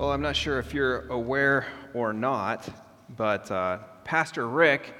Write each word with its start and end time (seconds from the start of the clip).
Well, 0.00 0.12
I'm 0.12 0.22
not 0.22 0.34
sure 0.34 0.58
if 0.58 0.72
you're 0.72 1.06
aware 1.08 1.66
or 1.92 2.14
not, 2.14 2.66
but 3.18 3.50
uh, 3.50 3.80
Pastor 4.02 4.48
Rick 4.48 4.94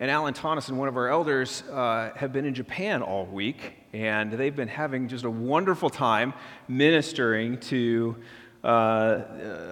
and 0.00 0.10
Alan 0.10 0.34
Tonneson, 0.34 0.72
one 0.72 0.88
of 0.88 0.96
our 0.96 1.06
elders, 1.06 1.62
uh, 1.70 2.10
have 2.16 2.32
been 2.32 2.44
in 2.44 2.52
Japan 2.52 3.02
all 3.02 3.24
week, 3.24 3.74
and 3.92 4.32
they've 4.32 4.56
been 4.56 4.66
having 4.66 5.06
just 5.06 5.24
a 5.24 5.30
wonderful 5.30 5.90
time 5.90 6.34
ministering 6.66 7.56
to 7.58 8.16
uh, 8.64 9.20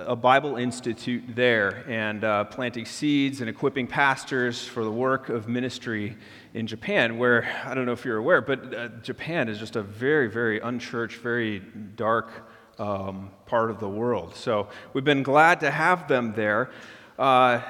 a 0.07 0.15
Bible 0.15 0.55
institute 0.55 1.25
there 1.35 1.85
and 1.89 2.23
uh, 2.23 2.45
planting 2.45 2.85
seeds 2.85 3.41
and 3.41 3.51
equipping 3.51 3.89
pastors 3.89 4.65
for 4.65 4.85
the 4.85 4.93
work 4.93 5.31
of 5.31 5.49
ministry 5.49 6.17
in 6.55 6.69
Japan, 6.69 7.19
where 7.19 7.51
I 7.65 7.75
don't 7.75 7.87
know 7.87 7.93
if 7.93 8.05
you're 8.05 8.19
aware, 8.19 8.41
but 8.41 8.73
uh, 8.73 8.89
Japan 9.03 9.49
is 9.49 9.59
just 9.59 9.75
a 9.75 9.83
very, 9.83 10.31
very 10.31 10.61
unchurched, 10.61 11.17
very 11.17 11.59
dark 11.97 12.47
um, 12.81 13.31
part 13.47 13.71
of 13.71 13.79
the 13.79 13.89
world. 13.89 14.35
So 14.35 14.69
we've 14.93 15.05
been 15.05 15.23
glad 15.23 15.61
to 15.61 15.71
have 15.71 16.09
them 16.09 16.33
there. 16.35 16.71
Uh, 17.19 17.61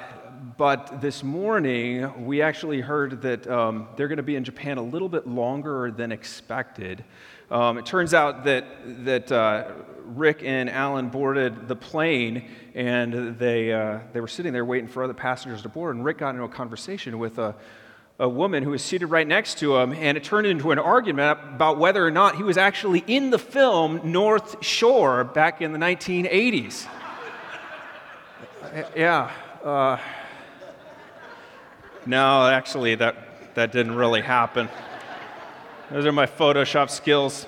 but 0.57 1.01
this 1.01 1.23
morning, 1.23 2.25
we 2.25 2.41
actually 2.41 2.81
heard 2.81 3.21
that 3.21 3.47
um, 3.47 3.87
they're 3.95 4.07
going 4.07 4.17
to 4.17 4.23
be 4.23 4.35
in 4.35 4.43
Japan 4.43 4.77
a 4.77 4.81
little 4.81 5.09
bit 5.09 5.27
longer 5.27 5.91
than 5.91 6.11
expected. 6.11 7.03
Um, 7.51 7.77
it 7.77 7.85
turns 7.85 8.13
out 8.13 8.45
that, 8.45 8.65
that 9.05 9.31
uh, 9.31 9.71
Rick 10.05 10.41
and 10.43 10.69
Alan 10.69 11.09
boarded 11.09 11.67
the 11.67 11.75
plane, 11.75 12.49
and 12.73 13.37
they, 13.37 13.71
uh, 13.71 13.99
they 14.13 14.21
were 14.21 14.27
sitting 14.27 14.53
there 14.53 14.65
waiting 14.65 14.87
for 14.87 15.03
other 15.03 15.13
passengers 15.13 15.61
to 15.61 15.69
board. 15.69 15.95
And 15.95 16.05
Rick 16.05 16.19
got 16.19 16.29
into 16.29 16.43
a 16.43 16.49
conversation 16.49 17.19
with 17.19 17.37
a, 17.37 17.53
a 18.21 18.29
woman 18.29 18.61
who 18.61 18.69
was 18.69 18.83
seated 18.83 19.07
right 19.07 19.27
next 19.27 19.57
to 19.57 19.75
him, 19.77 19.93
and 19.93 20.15
it 20.15 20.23
turned 20.23 20.45
into 20.45 20.69
an 20.69 20.77
argument 20.77 21.39
about 21.55 21.79
whether 21.79 22.05
or 22.05 22.11
not 22.11 22.35
he 22.35 22.43
was 22.43 22.55
actually 22.55 23.03
in 23.07 23.31
the 23.31 23.39
film 23.39 23.99
North 24.03 24.63
Shore 24.63 25.23
back 25.23 25.59
in 25.59 25.73
the 25.73 25.79
1980s. 25.79 26.87
yeah. 28.95 29.31
Uh, 29.63 29.97
no, 32.05 32.47
actually, 32.47 32.93
that, 32.93 33.55
that 33.55 33.71
didn't 33.71 33.95
really 33.95 34.21
happen. 34.21 34.69
Those 35.89 36.05
are 36.05 36.11
my 36.11 36.27
Photoshop 36.27 36.91
skills. 36.91 37.47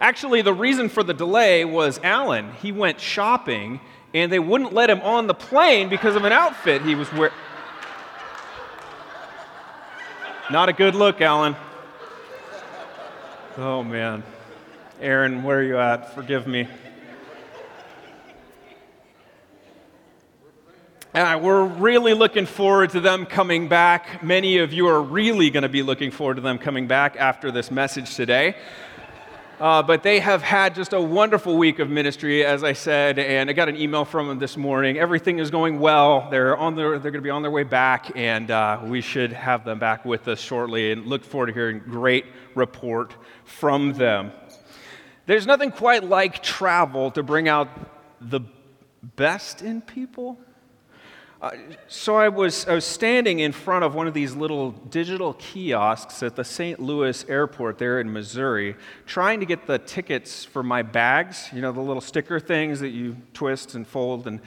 Actually, 0.00 0.42
the 0.42 0.54
reason 0.54 0.88
for 0.88 1.02
the 1.02 1.14
delay 1.14 1.64
was 1.64 1.98
Alan. 2.04 2.52
He 2.62 2.70
went 2.70 3.00
shopping, 3.00 3.80
and 4.14 4.30
they 4.30 4.38
wouldn't 4.38 4.72
let 4.72 4.88
him 4.90 5.00
on 5.00 5.26
the 5.26 5.34
plane 5.34 5.88
because 5.88 6.14
of 6.14 6.24
an 6.24 6.32
outfit 6.32 6.82
he 6.82 6.94
was 6.94 7.12
wearing. 7.12 7.34
Not 10.48 10.68
a 10.68 10.72
good 10.72 10.94
look, 10.94 11.20
Alan. 11.20 11.56
Oh, 13.58 13.82
man. 13.82 14.22
Aaron, 15.00 15.42
where 15.42 15.58
are 15.58 15.62
you 15.62 15.76
at? 15.76 16.14
Forgive 16.14 16.46
me. 16.46 16.68
We're 21.12 21.64
really 21.64 22.14
looking 22.14 22.46
forward 22.46 22.90
to 22.90 23.00
them 23.00 23.26
coming 23.26 23.66
back. 23.66 24.22
Many 24.22 24.58
of 24.58 24.72
you 24.72 24.86
are 24.86 25.02
really 25.02 25.50
going 25.50 25.64
to 25.64 25.68
be 25.68 25.82
looking 25.82 26.12
forward 26.12 26.36
to 26.36 26.42
them 26.42 26.58
coming 26.58 26.86
back 26.86 27.16
after 27.16 27.50
this 27.50 27.72
message 27.72 28.14
today. 28.14 28.54
Uh, 29.58 29.82
but 29.82 30.02
they 30.02 30.20
have 30.20 30.42
had 30.42 30.74
just 30.74 30.92
a 30.92 31.00
wonderful 31.00 31.56
week 31.56 31.78
of 31.78 31.88
ministry, 31.88 32.44
as 32.44 32.62
I 32.62 32.74
said, 32.74 33.18
and 33.18 33.48
I 33.48 33.54
got 33.54 33.70
an 33.70 33.76
email 33.76 34.04
from 34.04 34.28
them 34.28 34.38
this 34.38 34.54
morning. 34.54 34.98
Everything 34.98 35.38
is 35.38 35.50
going 35.50 35.80
well. 35.80 36.28
They're, 36.30 36.54
on 36.54 36.74
they're 36.74 36.98
going 36.98 37.14
to 37.14 37.20
be 37.22 37.30
on 37.30 37.40
their 37.40 37.50
way 37.50 37.62
back, 37.62 38.12
and 38.14 38.50
uh, 38.50 38.80
we 38.84 39.00
should 39.00 39.32
have 39.32 39.64
them 39.64 39.78
back 39.78 40.04
with 40.04 40.28
us 40.28 40.40
shortly 40.40 40.92
and 40.92 41.06
look 41.06 41.24
forward 41.24 41.46
to 41.46 41.52
hearing 41.54 41.78
great 41.78 42.26
report 42.54 43.14
from 43.44 43.94
them. 43.94 44.30
There's 45.24 45.46
nothing 45.46 45.70
quite 45.70 46.04
like 46.04 46.42
travel 46.42 47.10
to 47.12 47.22
bring 47.22 47.48
out 47.48 47.68
the 48.20 48.40
best 49.02 49.62
in 49.62 49.80
people. 49.80 50.38
Uh, 51.40 51.50
so 51.86 52.16
I 52.16 52.30
was, 52.30 52.66
I 52.66 52.74
was 52.74 52.86
standing 52.86 53.40
in 53.40 53.52
front 53.52 53.84
of 53.84 53.94
one 53.94 54.06
of 54.06 54.14
these 54.14 54.34
little 54.34 54.70
digital 54.70 55.34
kiosks 55.34 56.22
at 56.22 56.34
the 56.34 56.44
St. 56.44 56.80
Louis 56.80 57.28
airport 57.28 57.76
there 57.76 58.00
in 58.00 58.10
Missouri, 58.10 58.74
trying 59.04 59.40
to 59.40 59.46
get 59.46 59.66
the 59.66 59.78
tickets 59.78 60.46
for 60.46 60.62
my 60.62 60.80
bags, 60.80 61.50
you 61.52 61.60
know, 61.60 61.72
the 61.72 61.80
little 61.80 62.00
sticker 62.00 62.40
things 62.40 62.80
that 62.80 62.88
you 62.88 63.16
twist 63.34 63.74
and 63.74 63.86
fold. 63.86 64.26
And, 64.26 64.40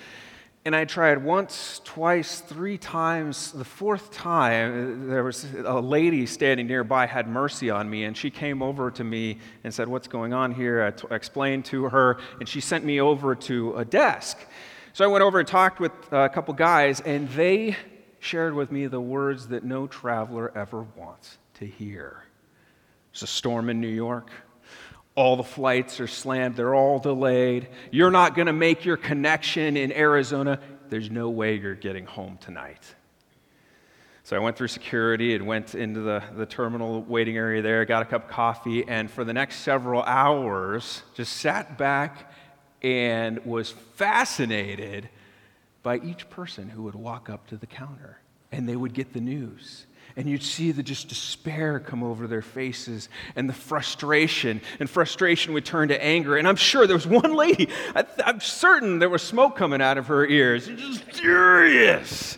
and 0.66 0.76
I 0.76 0.86
tried 0.86 1.24
once, 1.24 1.80
twice, 1.86 2.42
three 2.42 2.80
times. 2.80 3.52
The 3.52 3.64
fourth 3.64 4.12
time, 4.12 5.10
there 5.10 5.24
was 5.24 5.46
a 5.64 5.80
lady 5.80 6.26
standing 6.26 6.66
nearby, 6.66 7.06
had 7.06 7.28
mercy 7.28 7.70
on 7.70 7.88
me, 7.88 8.06
and 8.06 8.18
she 8.18 8.32
came 8.32 8.64
over 8.64 8.90
to 8.92 9.04
me 9.04 9.38
and 9.64 9.72
said, 9.72 9.88
What's 9.88 10.08
going 10.08 10.34
on 10.34 10.56
here? 10.56 10.84
I, 10.84 10.92
t- 10.92 11.08
I 11.12 11.16
explained 11.16 11.66
to 11.66 11.84
her, 11.90 12.18
and 12.40 12.50
she 12.50 12.62
sent 12.62 12.84
me 12.84 13.00
over 13.00 13.36
to 13.36 13.78
a 13.78 13.86
desk. 13.86 14.40
So 14.94 15.06
I 15.06 15.08
went 15.08 15.24
over 15.24 15.40
and 15.40 15.48
talked 15.48 15.80
with 15.80 15.92
a 16.12 16.30
couple 16.30 16.54
guys, 16.56 17.00
and 17.00 17.30
they 17.30 17.78
shared 18.20 18.56
with 18.56 18.72
me 18.72 18.88
the 18.88 19.00
words 19.00 19.50
that 19.50 19.64
no 19.64 19.86
traveler 19.86 20.52
ever 20.58 20.82
wants 20.96 21.38
to 21.56 21.66
hear. 21.66 22.24
There's 23.12 23.24
a 23.24 23.28
storm 23.28 23.70
in 23.70 23.80
New 23.80 23.88
York. 23.88 24.32
All 25.16 25.36
the 25.36 25.44
flights 25.44 26.00
are 26.00 26.08
slammed, 26.08 26.56
they're 26.56 26.74
all 26.74 26.98
delayed. 27.00 27.68
You're 27.92 28.12
not 28.12 28.36
going 28.36 28.48
to 28.48 28.54
make 28.54 28.84
your 28.84 28.98
connection 28.98 29.78
in 29.78 29.92
Arizona. 29.92 30.60
There's 30.90 31.12
no 31.12 31.30
way 31.30 31.56
you're 31.56 31.76
getting 31.76 32.06
home 32.06 32.38
tonight. 32.42 32.84
So 34.24 34.36
I 34.36 34.40
went 34.40 34.58
through 34.58 34.68
security 34.70 35.36
and 35.36 35.46
went 35.46 35.76
into 35.76 36.02
the, 36.02 36.24
the 36.36 36.46
terminal 36.46 37.02
waiting 37.04 37.38
area 37.38 37.62
there, 37.62 37.86
got 37.86 38.02
a 38.02 38.06
cup 38.06 38.26
of 38.26 38.30
coffee, 38.32 38.88
and 38.88 39.10
for 39.10 39.24
the 39.24 39.34
next 39.34 39.58
several 39.58 40.02
hours, 40.04 41.04
just 41.16 41.38
sat 41.38 41.78
back 41.78 42.32
and 42.82 43.46
was 43.46 43.72
fascinated 43.72 45.10
by 45.84 45.98
each 46.00 46.30
person 46.30 46.70
who 46.70 46.84
would 46.84 46.96
walk 46.96 47.30
up 47.30 47.48
to 47.48 47.58
the 47.58 47.68
counter 47.68 48.20
and 48.52 48.68
they 48.68 48.76
would 48.76 48.94
get 48.94 49.14
the 49.14 49.22
news. 49.22 49.86
And 50.16 50.28
you'd 50.28 50.44
see 50.44 50.72
the 50.72 50.84
just 50.84 51.08
despair 51.08 51.80
come 51.80 52.04
over 52.04 52.28
their 52.28 52.42
faces 52.42 53.10
and 53.36 53.48
the 53.48 53.54
frustration. 53.54 54.60
And 54.80 54.90
frustration 54.90 55.54
would 55.54 55.66
turn 55.66 55.90
to 55.90 56.04
anger. 56.04 56.36
And 56.36 56.48
I'm 56.48 56.56
sure 56.56 56.88
there 56.88 56.96
was 56.96 57.08
one 57.08 57.36
lady, 57.36 57.70
I 57.96 58.06
am 58.26 58.42
certain 58.42 59.00
there 59.00 59.10
was 59.10 59.22
smoke 59.22 59.56
coming 59.56 59.82
out 59.82 59.98
of 59.98 60.08
her 60.08 60.26
ears. 60.26 60.68
Just 60.68 61.04
furious. 61.04 62.38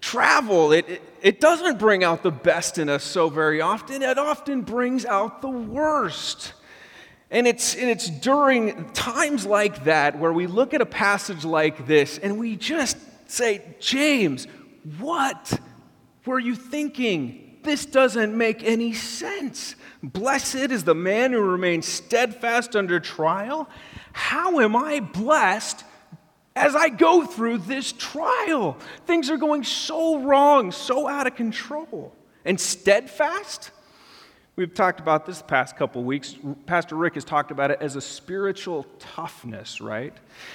Travel, 0.00 0.72
it, 0.72 0.88
it, 0.88 1.02
it 1.20 1.40
doesn't 1.40 1.78
bring 1.78 2.04
out 2.04 2.22
the 2.22 2.30
best 2.30 2.78
in 2.78 2.88
us 2.88 3.04
so 3.04 3.28
very 3.28 3.60
often, 3.60 4.00
it 4.00 4.16
often 4.16 4.62
brings 4.62 5.04
out 5.04 5.42
the 5.42 5.50
worst. 5.50 6.54
And 7.30 7.46
it's, 7.46 7.76
and 7.76 7.88
it's 7.88 8.10
during 8.10 8.90
times 8.92 9.46
like 9.46 9.84
that 9.84 10.18
where 10.18 10.32
we 10.32 10.46
look 10.46 10.74
at 10.74 10.80
a 10.80 10.86
passage 10.86 11.44
like 11.44 11.86
this 11.86 12.18
and 12.18 12.38
we 12.38 12.56
just 12.56 12.96
say, 13.30 13.62
James, 13.78 14.48
what 14.98 15.60
were 16.26 16.40
you 16.40 16.56
thinking? 16.56 17.58
This 17.62 17.86
doesn't 17.86 18.36
make 18.36 18.64
any 18.64 18.94
sense. 18.94 19.76
Blessed 20.02 20.56
is 20.56 20.84
the 20.84 20.94
man 20.94 21.32
who 21.32 21.40
remains 21.40 21.86
steadfast 21.86 22.74
under 22.74 22.98
trial. 22.98 23.68
How 24.12 24.60
am 24.60 24.74
I 24.74 25.00
blessed 25.00 25.84
as 26.56 26.74
I 26.74 26.88
go 26.88 27.24
through 27.24 27.58
this 27.58 27.92
trial? 27.92 28.76
Things 29.06 29.30
are 29.30 29.36
going 29.36 29.62
so 29.62 30.18
wrong, 30.18 30.72
so 30.72 31.06
out 31.06 31.26
of 31.28 31.36
control. 31.36 32.14
And 32.44 32.58
steadfast? 32.58 33.70
We've 34.60 34.74
talked 34.74 35.00
about 35.00 35.24
this 35.24 35.40
past 35.40 35.74
couple 35.74 36.04
weeks. 36.04 36.36
Pastor 36.66 36.94
Rick 36.94 37.14
has 37.14 37.24
talked 37.24 37.50
about 37.50 37.70
it 37.70 37.78
as 37.80 37.96
a 37.96 38.00
spiritual 38.02 38.84
toughness, 38.98 39.80
right? 39.80 40.12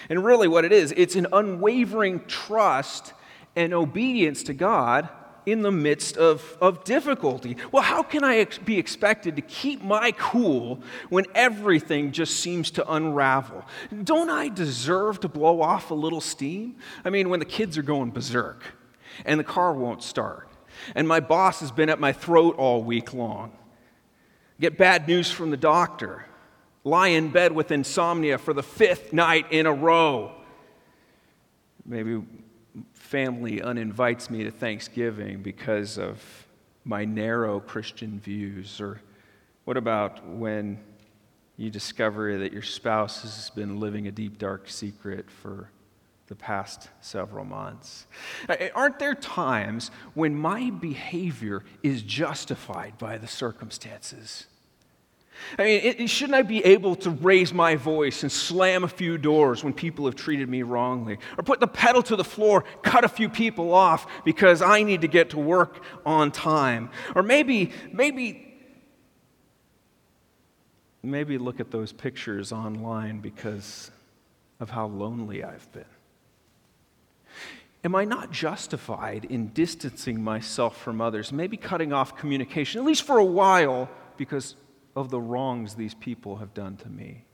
And 0.10 0.24
really, 0.24 0.48
what 0.48 0.64
it 0.64 0.72
is, 0.72 0.94
it's 0.96 1.16
an 1.16 1.26
unwavering 1.34 2.24
trust 2.28 3.14
and 3.56 3.74
obedience 3.74 4.44
to 4.44 4.54
God 4.54 5.10
in 5.48 5.64
the 5.64 5.72
midst 5.72 6.18
of, 6.18 6.56
of 6.62 6.84
difficulty. 6.84 7.58
Well, 7.72 7.82
how 7.82 8.04
can 8.04 8.24
I 8.24 8.38
ex- 8.38 8.60
be 8.60 8.78
expected 8.78 9.38
to 9.38 9.42
keep 9.42 9.84
my 9.84 10.12
cool 10.12 10.84
when 11.10 11.26
everything 11.34 12.12
just 12.12 12.40
seems 12.42 12.70
to 12.72 12.88
unravel? 12.88 13.66
Don't 14.04 14.30
I 14.30 14.50
deserve 14.50 15.20
to 15.22 15.28
blow 15.28 15.64
off 15.64 15.90
a 15.90 15.96
little 15.96 16.22
steam? 16.22 16.76
I 17.04 17.10
mean, 17.10 17.30
when 17.30 17.40
the 17.40 17.46
kids 17.46 17.76
are 17.76 17.82
going 17.82 18.12
berserk 18.12 18.62
and 19.26 19.40
the 19.40 19.44
car 19.44 19.74
won't 19.74 20.04
start, 20.04 20.48
and 20.94 21.08
my 21.08 21.22
boss 21.22 21.60
has 21.62 21.72
been 21.72 21.90
at 21.90 22.00
my 22.00 22.14
throat 22.14 22.56
all 22.60 22.84
week 22.84 23.12
long 23.12 23.52
get 24.60 24.78
bad 24.78 25.08
news 25.08 25.32
from 25.32 25.52
the 25.52 25.58
doctor, 25.58 26.26
lie 26.84 27.10
in 27.10 27.30
bed 27.30 27.52
with 27.52 27.72
insomnia 27.72 28.38
for 28.38 28.54
the 28.54 28.64
fifth 28.64 29.14
night 29.14 29.52
in 29.52 29.66
a 29.66 29.74
row. 29.74 30.32
Maybe 31.86 32.24
family 32.94 33.62
uninvites 33.62 34.30
me 34.30 34.44
to 34.44 34.52
Thanksgiving 34.52 35.42
because 35.42 35.98
of 35.98 36.22
my 36.84 37.06
narrow 37.06 37.60
Christian 37.60 38.20
views. 38.20 38.82
Or 38.82 39.02
what 39.66 39.78
about 39.78 40.28
when 40.28 40.80
you 41.58 41.70
discover 41.70 42.38
that 42.40 42.52
your 42.52 42.62
spouse 42.62 43.22
has 43.22 43.50
been 43.52 43.80
living 43.80 44.08
a 44.08 44.12
deep, 44.12 44.38
dark 44.38 44.70
secret 44.70 45.30
for 45.32 45.70
the 46.28 46.36
past 46.36 46.90
several 47.02 47.46
months? 47.46 48.08
Aren't 48.74 49.00
there 49.00 49.16
times 49.16 49.92
when 50.14 50.36
my 50.36 50.70
behavior 50.70 51.64
is 51.84 52.02
justified 52.02 52.98
by 52.98 53.18
the 53.18 53.28
circumstances? 53.28 54.48
I 55.58 55.64
mean, 55.64 55.82
it, 55.84 56.10
shouldn't 56.10 56.36
I 56.36 56.42
be 56.42 56.64
able 56.66 56.96
to 56.98 57.10
raise 57.10 57.54
my 57.54 57.76
voice 57.76 58.24
and 58.24 58.32
slam 58.32 58.84
a 58.84 58.88
few 58.88 59.18
doors 59.18 59.64
when 59.64 59.74
people 59.74 60.06
have 60.06 60.16
treated 60.16 60.50
me 60.50 60.64
wrongly? 60.64 61.20
Or 61.38 61.44
put 61.44 61.60
the 61.60 61.68
pedal 61.68 62.02
to 62.04 62.16
the 62.16 62.24
floor, 62.24 62.64
cut 62.82 63.04
a 63.04 63.10
few 63.10 63.30
people 63.30 63.74
off 63.74 64.08
because 64.24 64.62
I 64.62 64.84
need 64.84 65.02
to 65.02 65.08
get 65.08 65.32
to 65.32 65.40
work 65.40 65.84
on 66.06 66.32
time? 66.32 66.90
Or 67.16 67.24
maybe, 67.24 67.72
maybe, 67.92 68.58
maybe 71.04 71.38
look 71.38 71.60
at 71.60 71.72
those 71.72 71.92
pictures 71.92 72.52
online 72.52 73.20
because 73.20 73.92
of 74.60 74.70
how 74.70 74.88
lonely 74.88 75.44
I've 75.44 75.72
been. 75.72 75.86
Am 77.86 77.94
I 77.94 78.04
not 78.04 78.32
justified 78.32 79.26
in 79.26 79.50
distancing 79.50 80.24
myself 80.24 80.82
from 80.82 81.00
others, 81.00 81.32
maybe 81.32 81.56
cutting 81.56 81.94
off 81.94 82.18
communication, 82.18 82.80
at 82.80 82.86
least 82.86 83.04
for 83.04 83.20
a 83.20 83.24
while, 83.24 83.88
because 84.18 84.56
of 84.96 85.12
the 85.12 85.22
wrongs 85.22 85.76
these 85.76 85.94
people 85.94 86.38
have 86.38 86.52
done 86.56 86.78
to 86.78 86.90
me. 86.90 87.26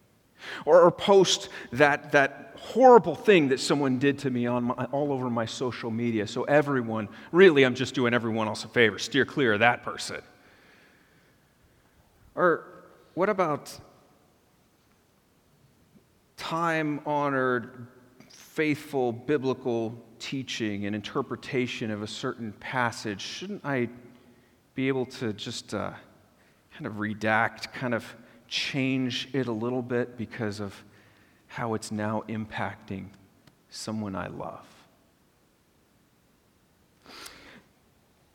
Or, 0.66 0.82
or 0.82 0.92
post 0.92 1.48
that, 1.72 2.12
that 2.12 2.56
horrible 2.58 3.16
thing 3.16 3.48
that 3.50 3.62
someone 3.62 3.98
did 3.98 4.20
to 4.20 4.30
me 4.30 4.46
on 4.46 4.66
my, 4.66 4.86
all 4.92 5.14
over 5.14 5.30
my 5.30 5.46
social 5.46 5.90
media 5.90 6.28
so 6.28 6.44
everyone, 6.44 7.08
really, 7.32 7.64
I'm 7.64 7.76
just 7.76 7.94
doing 7.96 8.14
everyone 8.14 8.48
else 8.48 8.66
a 8.66 8.68
favor, 8.68 9.00
steer 9.00 9.24
clear 9.24 9.54
of 9.54 9.62
that 9.62 9.84
person. 9.84 10.22
Or 12.36 12.66
what 13.14 13.30
about 13.30 13.80
time 16.36 17.00
honored, 17.06 17.88
faithful 18.54 19.12
biblical 19.12 19.98
teaching 20.20 20.86
and 20.86 20.96
interpretation 20.96 21.92
of 21.92 22.02
a 22.02 22.08
certain 22.08 22.54
passage? 22.60 23.22
Shouldn't 23.22 23.66
I 23.66 23.90
be 24.76 24.88
able 24.88 25.06
to 25.06 25.34
just. 25.34 25.74
Uh, 25.74 25.92
kind 26.74 26.86
of 26.86 26.94
redact, 26.94 27.72
kind 27.74 27.94
of 27.94 28.16
change 28.48 29.30
it 29.34 29.48
a 29.48 29.52
little 29.52 29.82
bit 29.82 30.18
because 30.18 30.60
of 30.60 30.84
how 31.48 31.74
it's 31.74 31.92
now 31.92 32.24
impacting 32.28 33.06
someone 33.70 34.16
I 34.16 34.28
love. 34.28 34.66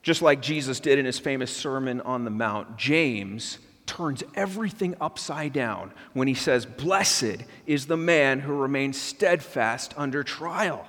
Just 0.02 0.22
like 0.22 0.40
Jesus 0.40 0.78
did 0.78 0.98
in 0.98 1.04
his 1.04 1.18
famous 1.18 1.54
Sermon 1.54 2.00
on 2.02 2.24
the 2.24 2.30
Mount, 2.30 2.76
James 2.76 3.58
turns 3.96 4.22
everything 4.34 4.94
upside 5.00 5.54
down 5.54 5.90
when 6.12 6.28
he 6.28 6.34
says, 6.34 6.66
Blessed 6.66 7.38
is 7.66 7.86
the 7.86 7.96
man 7.96 8.40
who 8.40 8.52
remains 8.52 9.00
steadfast 9.00 9.94
under 9.96 10.22
trial. 10.22 10.86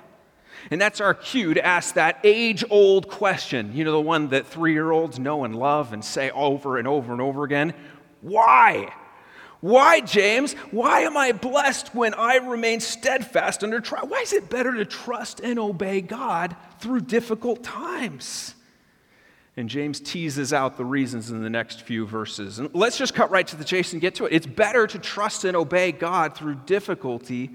And 0.70 0.78
that's 0.78 1.00
our 1.00 1.14
cue 1.14 1.54
to 1.54 1.64
ask 1.64 1.94
that 1.94 2.18
age 2.22 2.64
old 2.68 3.08
question. 3.08 3.74
You 3.74 3.84
know, 3.84 3.92
the 3.92 4.00
one 4.00 4.28
that 4.28 4.46
three 4.46 4.72
year 4.72 4.90
olds 4.90 5.18
know 5.18 5.44
and 5.44 5.56
love 5.56 5.94
and 5.94 6.04
say 6.04 6.30
over 6.30 6.76
and 6.76 6.86
over 6.86 7.12
and 7.12 7.22
over 7.22 7.44
again 7.44 7.72
Why? 8.20 8.92
Why, 9.60 10.00
James? 10.00 10.52
Why 10.70 11.00
am 11.00 11.16
I 11.16 11.32
blessed 11.32 11.94
when 11.94 12.12
I 12.14 12.36
remain 12.36 12.78
steadfast 12.78 13.64
under 13.64 13.80
trial? 13.80 14.06
Why 14.06 14.20
is 14.20 14.32
it 14.32 14.50
better 14.50 14.74
to 14.74 14.84
trust 14.84 15.40
and 15.40 15.58
obey 15.58 16.02
God 16.02 16.54
through 16.78 17.00
difficult 17.00 17.64
times? 17.64 18.54
And 19.58 19.68
James 19.68 19.98
teases 19.98 20.52
out 20.52 20.76
the 20.76 20.84
reasons 20.84 21.32
in 21.32 21.42
the 21.42 21.50
next 21.50 21.82
few 21.82 22.06
verses. 22.06 22.60
And 22.60 22.72
let's 22.76 22.96
just 22.96 23.12
cut 23.12 23.32
right 23.32 23.44
to 23.48 23.56
the 23.56 23.64
chase 23.64 23.92
and 23.92 24.00
get 24.00 24.14
to 24.14 24.26
it. 24.26 24.32
It's 24.32 24.46
better 24.46 24.86
to 24.86 25.00
trust 25.00 25.42
and 25.42 25.56
obey 25.56 25.90
God 25.90 26.36
through 26.36 26.60
difficulty 26.64 27.50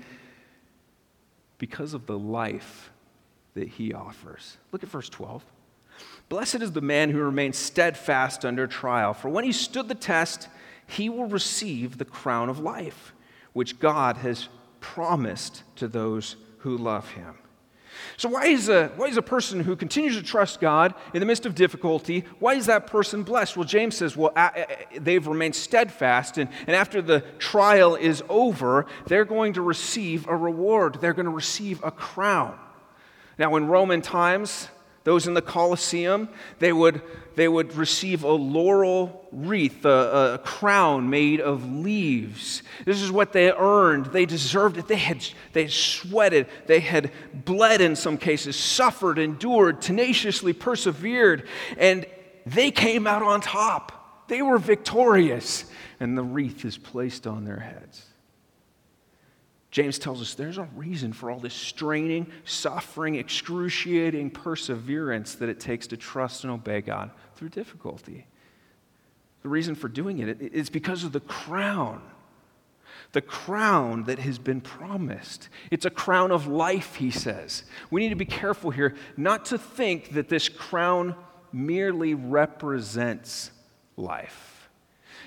because 1.59 1.93
of 1.93 2.05
the 2.05 2.19
life 2.19 2.91
that 3.53 3.69
he 3.69 3.93
offers. 3.93 4.57
Look 4.73 4.83
at 4.83 4.89
verse 4.89 5.07
12. 5.07 5.45
Blessed 6.27 6.55
is 6.55 6.73
the 6.73 6.81
man 6.81 7.09
who 7.09 7.21
remains 7.21 7.57
steadfast 7.57 8.43
under 8.43 8.67
trial, 8.67 9.13
for 9.13 9.29
when 9.29 9.45
he 9.45 9.53
stood 9.53 9.87
the 9.87 9.95
test, 9.95 10.49
he 10.85 11.07
will 11.07 11.27
receive 11.27 11.97
the 11.97 12.03
crown 12.03 12.49
of 12.49 12.59
life, 12.59 13.13
which 13.53 13.79
God 13.79 14.17
has 14.17 14.49
promised 14.81 15.63
to 15.77 15.87
those 15.87 16.35
who 16.57 16.77
love 16.77 17.09
him. 17.11 17.35
So, 18.17 18.29
why 18.29 18.45
is, 18.45 18.69
a, 18.69 18.87
why 18.95 19.07
is 19.07 19.17
a 19.17 19.21
person 19.21 19.59
who 19.59 19.75
continues 19.75 20.15
to 20.15 20.23
trust 20.23 20.59
God 20.59 20.93
in 21.13 21.19
the 21.19 21.25
midst 21.25 21.45
of 21.45 21.55
difficulty, 21.55 22.25
why 22.39 22.55
is 22.55 22.65
that 22.67 22.87
person 22.87 23.23
blessed? 23.23 23.57
Well, 23.57 23.65
James 23.65 23.97
says, 23.97 24.15
well, 24.15 24.33
they've 24.99 25.25
remained 25.25 25.55
steadfast, 25.55 26.37
and, 26.37 26.49
and 26.67 26.75
after 26.75 27.01
the 27.01 27.21
trial 27.39 27.95
is 27.95 28.23
over, 28.29 28.85
they're 29.07 29.25
going 29.25 29.53
to 29.53 29.61
receive 29.61 30.27
a 30.27 30.35
reward. 30.35 30.97
They're 31.01 31.13
going 31.13 31.25
to 31.25 31.31
receive 31.31 31.83
a 31.83 31.91
crown. 31.91 32.57
Now, 33.37 33.55
in 33.55 33.67
Roman 33.67 34.01
times, 34.01 34.67
those 35.03 35.27
in 35.27 35.33
the 35.33 35.41
Colosseum, 35.41 36.29
they 36.59 36.71
would, 36.71 37.01
they 37.35 37.47
would 37.47 37.75
receive 37.75 38.23
a 38.23 38.31
laurel 38.31 39.27
wreath, 39.31 39.83
a, 39.83 40.35
a, 40.35 40.37
crown 40.37 41.09
made 41.09 41.41
of 41.41 41.69
leaves. 41.69 42.63
This 42.85 43.01
is 43.01 43.11
what 43.11 43.33
they 43.33 43.51
earned. 43.51 44.07
They 44.07 44.25
deserved 44.25 44.77
it. 44.77 44.87
They 44.87 44.95
had, 44.95 45.27
they 45.51 45.63
had 45.63 45.71
sweated, 45.71 46.47
they 46.67 46.79
had 46.79 47.11
bled 47.33 47.81
in 47.81 47.95
some 47.95 48.17
cases, 48.17 48.55
suffered, 48.55 49.19
endured, 49.19 49.81
tenaciously 49.81 50.53
persevered, 50.53 51.47
and 51.77 52.05
they 52.45 52.71
came 52.71 53.05
out 53.05 53.23
on 53.23 53.41
top. 53.41 54.27
They 54.29 54.41
were 54.41 54.57
victorious, 54.57 55.65
and 55.99 56.17
the 56.17 56.23
wreath 56.23 56.63
is 56.63 56.77
placed 56.77 57.27
on 57.27 57.43
their 57.43 57.59
heads. 57.59 58.05
James 59.73 59.97
tells 59.97 60.21
us 60.21 60.35
there's 60.35 60.59
a 60.59 60.69
reason 60.75 61.11
for 61.11 61.31
all 61.31 61.39
this 61.39 61.55
straining, 61.55 62.31
suffering, 62.45 63.15
excruciating 63.15 64.29
perseverance 64.29 65.33
that 65.33 65.49
it 65.49 65.59
takes 65.59 65.87
to 65.87 65.97
trust 65.97 66.43
and 66.43 66.53
obey 66.53 66.79
God 66.79 67.09
through 67.35 67.49
difficulty. 67.49 68.27
The 69.41 69.49
reason 69.49 69.73
for 69.73 69.87
doing 69.87 70.19
it 70.19 70.39
is 70.39 70.69
because 70.69 71.03
of 71.03 71.11
the 71.11 71.21
crown. 71.21 72.03
The 73.13 73.21
crown 73.21 74.03
that 74.03 74.19
has 74.19 74.37
been 74.37 74.61
promised. 74.61 75.49
It's 75.71 75.87
a 75.87 75.89
crown 75.89 76.29
of 76.29 76.45
life, 76.45 76.97
he 76.97 77.09
says. 77.09 77.63
We 77.89 78.01
need 78.01 78.09
to 78.09 78.15
be 78.15 78.25
careful 78.25 78.69
here 78.69 78.93
not 79.17 79.45
to 79.45 79.57
think 79.57 80.11
that 80.13 80.29
this 80.29 80.49
crown 80.49 81.15
merely 81.51 82.13
represents 82.13 83.49
life. 83.97 84.52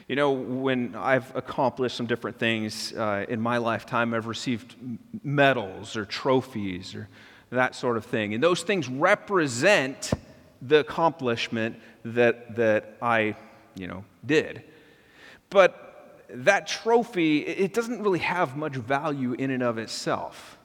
You 0.08 0.14
know, 0.14 0.30
when 0.30 0.94
I've 0.94 1.34
accomplished 1.34 1.96
some 1.96 2.06
different 2.06 2.38
things 2.38 2.92
uh, 2.92 3.26
in 3.28 3.40
my 3.40 3.58
lifetime, 3.58 4.14
I've 4.14 4.28
received 4.28 4.76
medals 5.24 5.96
or 5.96 6.04
trophies 6.04 6.94
or 6.94 7.08
that 7.50 7.74
sort 7.74 7.96
of 7.96 8.04
thing. 8.04 8.32
And 8.32 8.42
those 8.42 8.62
things 8.62 8.88
represent 8.88 10.12
the 10.62 10.78
accomplishment 10.78 11.76
that, 12.04 12.54
that 12.54 12.96
I, 13.02 13.34
you 13.74 13.88
know, 13.88 14.04
did. 14.24 14.62
But 15.50 16.24
that 16.30 16.68
trophy, 16.68 17.38
it 17.40 17.74
doesn't 17.74 18.00
really 18.00 18.20
have 18.20 18.56
much 18.56 18.74
value 18.74 19.32
in 19.32 19.50
and 19.50 19.62
of 19.62 19.76
itself. 19.76 20.56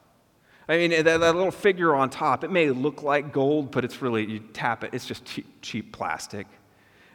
I 0.68 0.76
mean, 0.76 0.90
that, 0.90 1.04
that, 1.04 1.34
little 1.34 1.50
figure 1.50 1.96
on 1.96 2.10
top, 2.10 2.44
it 2.44 2.50
may 2.50 2.70
look 2.70 3.02
like 3.02 3.32
gold, 3.32 3.72
but 3.72 3.84
it's 3.84 4.00
really, 4.00 4.24
you 4.24 4.38
tap 4.38 4.84
it, 4.84 4.94
it's 4.94 5.04
just 5.04 5.24
cheap, 5.24 5.46
cheap 5.60 5.92
plastic 5.92 6.46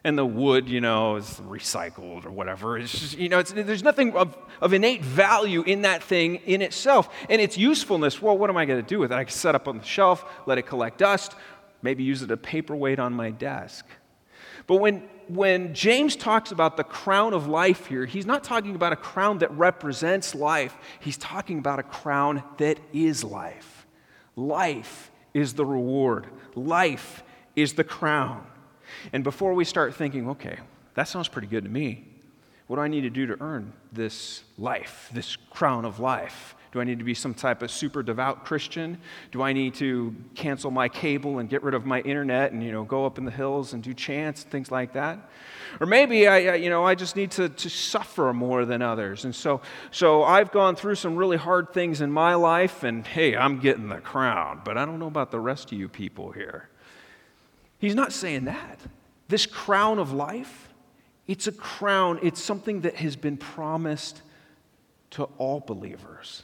and 0.08 0.18
the 0.18 0.26
wood, 0.26 0.70
you 0.70 0.80
know, 0.80 1.18
is 1.18 1.42
recycled 1.50 2.26
or 2.26 2.32
whatever. 2.32 2.78
It's 2.78 2.98
just, 2.98 3.18
you 3.18 3.28
know, 3.28 3.42
there's 3.42 3.84
nothing 3.84 4.14
of, 4.14 4.38
of 4.62 4.72
innate 4.72 5.04
value 5.04 5.64
in 5.64 5.82
that 5.82 6.02
thing 6.02 6.36
in 6.46 6.62
itself. 6.62 7.14
And 7.30 7.42
its 7.42 7.58
usefulness, 7.58 8.22
well, 8.22 8.38
what 8.38 8.50
am 8.50 8.56
I 8.56 8.64
going 8.64 8.82
to 8.82 8.88
do 8.88 9.00
with 9.00 9.12
it? 9.12 9.16
I 9.16 9.26
can 9.26 9.34
set 9.34 9.54
up 9.54 9.68
on 9.68 9.80
the 9.80 9.84
shelf, 9.84 10.24
let 10.46 10.58
it 10.58 10.62
collect 10.62 11.00
dust, 11.00 11.36
maybe 11.82 12.06
use 12.06 12.22
it 12.22 12.32
as 12.32 12.36
a 12.36 12.38
paperweight 12.38 13.00
on 13.00 13.12
my 13.12 13.32
desk. 13.32 13.86
But 14.66 14.78
when, 14.78 15.00
when 15.28 15.74
James 15.74 16.16
talks 16.16 16.54
about 16.54 16.78
the 16.78 16.86
crown 16.86 17.34
of 17.34 17.48
life 17.48 17.88
here, 17.88 18.06
he's 18.06 18.26
not 18.26 18.46
talking 18.46 18.76
about 18.76 18.94
a 18.94 18.98
crown 18.98 19.40
that 19.40 19.52
represents 19.52 20.34
life, 20.34 20.78
he's 21.02 21.18
talking 21.18 21.60
about 21.60 21.80
a 21.80 21.84
crown 21.84 22.44
that 22.60 22.80
is 22.94 23.26
life. 23.26 23.86
Life 24.38 25.12
is 25.34 25.56
the 25.56 25.66
reward, 25.66 26.28
life 26.56 27.24
is 27.58 27.74
the 27.74 27.84
crown. 27.84 28.48
And 29.14 29.24
before 29.24 29.54
we 29.54 29.66
start 29.66 29.96
thinking, 29.96 30.30
okay, 30.30 30.60
that 30.96 31.08
sounds 31.08 31.28
pretty 31.28 31.48
good 31.48 31.64
to 31.64 31.70
me, 31.70 32.06
what 32.68 32.78
do 32.78 32.82
I 32.82 32.88
need 32.88 33.02
to 33.02 33.10
do 33.10 33.28
to 33.28 33.42
earn 33.42 33.74
this 33.94 34.44
life, 34.58 35.10
this 35.14 35.38
crown 35.52 35.86
of 35.86 36.00
life? 36.00 36.56
Do 36.74 36.82
I 36.82 36.84
need 36.84 37.00
to 37.00 37.06
be 37.06 37.14
some 37.14 37.34
type 37.34 37.62
of 37.62 37.72
super 37.72 38.04
devout 38.04 38.44
Christian? 38.44 39.00
Do 39.32 39.42
I 39.42 39.54
need 39.54 39.74
to 39.76 40.14
cancel 40.36 40.70
my 40.70 40.90
cable 40.90 41.40
and 41.40 41.50
get 41.50 41.64
rid 41.64 41.74
of 41.74 41.86
my 41.86 42.02
internet 42.02 42.52
and 42.52 42.62
you 42.62 42.72
know 42.72 42.84
go 42.84 43.06
up 43.06 43.18
in 43.18 43.26
the 43.26 43.32
hills 43.32 43.74
and 43.74 43.82
do 43.82 43.94
chants 43.94 44.44
and 44.44 44.52
things 44.52 44.70
like 44.70 44.94
that? 44.94 45.18
Or 45.80 45.88
maybe 45.88 46.28
I, 46.28 46.56
you 46.56 46.70
know 46.70 46.84
I 46.84 46.94
just 46.94 47.16
need 47.16 47.32
to, 47.32 47.50
to 47.50 47.70
suffer 47.70 48.34
more 48.34 48.66
than 48.66 48.82
others. 48.82 49.24
And 49.24 49.34
so 49.34 49.62
so 49.92 50.24
I've 50.24 50.52
gone 50.52 50.76
through 50.76 50.96
some 50.96 51.16
really 51.16 51.38
hard 51.38 51.74
things 51.74 52.02
in 52.02 52.12
my 52.12 52.36
life 52.36 52.84
and 52.84 53.08
hey, 53.08 53.36
I'm 53.36 53.60
getting 53.60 53.88
the 53.88 54.02
crown, 54.02 54.62
but 54.66 54.78
I 54.78 54.86
don't 54.86 55.00
know 55.00 55.08
about 55.08 55.32
the 55.32 55.40
rest 55.40 55.72
of 55.72 55.78
you 55.78 55.88
people 55.88 56.32
here. 56.32 56.70
He's 57.80 57.96
not 57.96 58.12
saying 58.12 58.46
that. 58.46 58.80
This 59.28 59.46
crown 59.46 60.00
of 60.00 60.14
life, 60.14 60.70
it's 61.28 61.48
a 61.48 61.52
crown, 61.52 62.20
it's 62.24 62.42
something 62.42 62.82
that 62.82 62.96
has 62.96 63.16
been 63.16 63.38
promised 63.38 64.22
to 65.12 65.26
all 65.38 65.60
believers. 65.60 66.44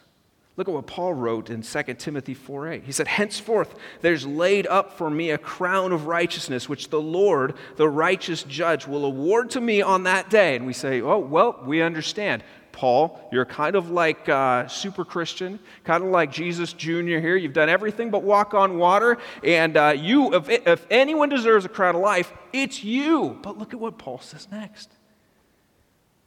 Look 0.55 0.67
at 0.67 0.74
what 0.74 0.86
Paul 0.86 1.15
wrote 1.15 1.50
in 1.50 1.63
2 1.63 1.98
Timothy 1.98 2.36
4:8. 2.36 2.83
He 2.83 2.91
said, 2.91 3.07
"Henceforth 3.07 3.74
there's 4.01 4.27
laid 4.27 4.67
up 4.67 4.95
for 4.98 5.10
me 5.10 5.31
a 5.31 5.38
crown 5.38 5.91
of 5.91 6.05
righteousness 6.05 6.69
which 6.69 6.89
the 6.89 7.01
Lord, 7.01 7.55
the 7.75 7.89
righteous 7.89 8.43
judge, 8.43 8.86
will 8.86 9.03
award 9.03 9.50
to 9.51 9.62
me 9.62 9.81
on 9.81 10.03
that 10.03 10.29
day." 10.29 10.55
And 10.55 10.67
we 10.67 10.74
say, 10.74 11.01
"Oh, 11.01 11.17
well, 11.17 11.60
we 11.65 11.81
understand." 11.81 12.43
Paul, 12.72 13.19
you're 13.31 13.45
kind 13.45 13.75
of 13.75 13.91
like 13.91 14.27
uh, 14.27 14.67
super 14.67 15.05
Christian, 15.05 15.60
kind 15.83 16.03
of 16.03 16.10
like 16.10 16.31
Jesus 16.31 16.74
Jr. 16.74 17.19
here. 17.19 17.36
You've 17.36 17.53
done 17.53 17.69
everything 17.69 18.10
but 18.10 18.24
walk 18.24 18.55
on 18.55 18.79
water. 18.79 19.19
And 19.43 19.77
uh, 19.77 19.93
you, 19.95 20.33
if, 20.33 20.50
if 20.50 20.88
anyone 20.89 21.29
deserves 21.29 21.65
a 21.65 21.69
crown 21.69 21.93
of 21.93 22.01
life, 22.01 22.33
it's 22.51 22.83
you. 22.83 23.39
But 23.43 23.60
look 23.60 23.74
at 23.74 23.79
what 23.79 24.00
Paul 24.00 24.19
says 24.19 24.48
next. 24.51 24.89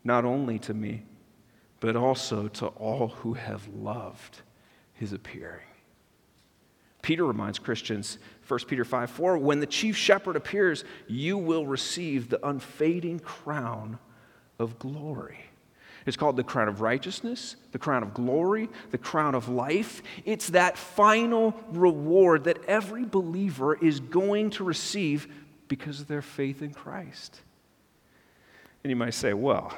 Not 0.05 0.25
only 0.25 0.61
to 0.61 0.73
me, 0.73 1.03
but 1.81 1.97
also 1.97 2.49
to 2.49 2.67
all 2.67 3.09
who 3.09 3.35
have 3.35 3.67
loved 3.69 4.43
his 4.95 5.13
appearing. 5.13 5.67
Peter 7.03 7.25
reminds 7.25 7.59
Christians, 7.59 8.19
1 8.49 8.61
Peter 8.67 8.85
5 8.85 9.11
4, 9.11 9.39
when 9.39 9.61
the 9.61 9.67
chief 9.67 9.97
shepherd 9.97 10.35
appears, 10.35 10.85
you 11.07 11.39
will 11.39 11.67
receive 11.67 12.29
the 12.29 12.45
unfading 12.45 13.21
crown 13.21 13.99
of 14.59 14.79
glory. 14.79 15.39
It's 16.07 16.17
called 16.17 16.37
the 16.37 16.45
crown 16.45 16.69
of 16.69 16.81
righteousness, 16.81 17.57
the 17.73 17.79
crown 17.79 18.03
of 18.05 18.15
glory, 18.15 18.69
the 18.93 18.99
crown 18.99 19.35
of 19.35 19.49
life. 19.49 20.03
It's 20.25 20.49
that 20.51 20.79
final 20.79 21.55
reward 21.71 22.45
that 22.45 22.65
every 22.67 23.05
believer 23.05 23.75
is 23.75 23.99
going 23.99 24.51
to 24.51 24.65
receive 24.65 25.29
because 25.69 26.01
of 26.01 26.07
their 26.07 26.23
faith 26.23 26.63
in 26.63 26.73
Christ. 26.73 27.41
And 28.85 28.91
you 28.91 28.97
might 28.97 29.15
say, 29.15 29.33
well, 29.33 29.77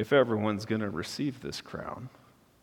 if 0.00 0.12
everyone's 0.12 0.64
going 0.64 0.80
to 0.80 0.90
receive 0.90 1.40
this 1.40 1.60
crown, 1.60 2.08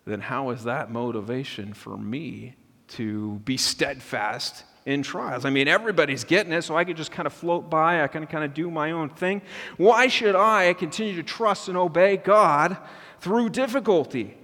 then 0.06 0.22
how 0.22 0.50
is 0.50 0.64
that 0.64 0.90
motivation 0.90 1.74
for 1.74 1.96
me 1.98 2.56
to 2.88 3.36
be 3.46 3.58
steadfast 3.58 4.64
in 4.88 5.04
trials. 5.04 5.44
I 5.44 5.50
mean, 5.50 5.68
everybody's 5.68 6.24
getting 6.24 6.54
it, 6.54 6.62
so 6.62 6.78
I 6.78 6.86
could 6.86 6.96
just 6.96 7.12
kind 7.12 7.28
of 7.28 7.34
float 7.34 7.70
by. 7.70 8.02
I 8.04 8.08
can 8.08 8.26
kind 8.26 8.46
of 8.46 8.54
do 8.54 8.72
my 8.72 8.92
own 8.92 9.10
thing. 9.10 9.42
Why 9.76 10.08
should 10.08 10.34
I 10.34 10.74
continue 10.74 11.16
to 11.18 11.24
trust 11.24 11.68
and 11.68 11.78
obey 11.78 12.16
God 12.16 12.78
through 13.20 13.50
difficulty? 13.50 14.38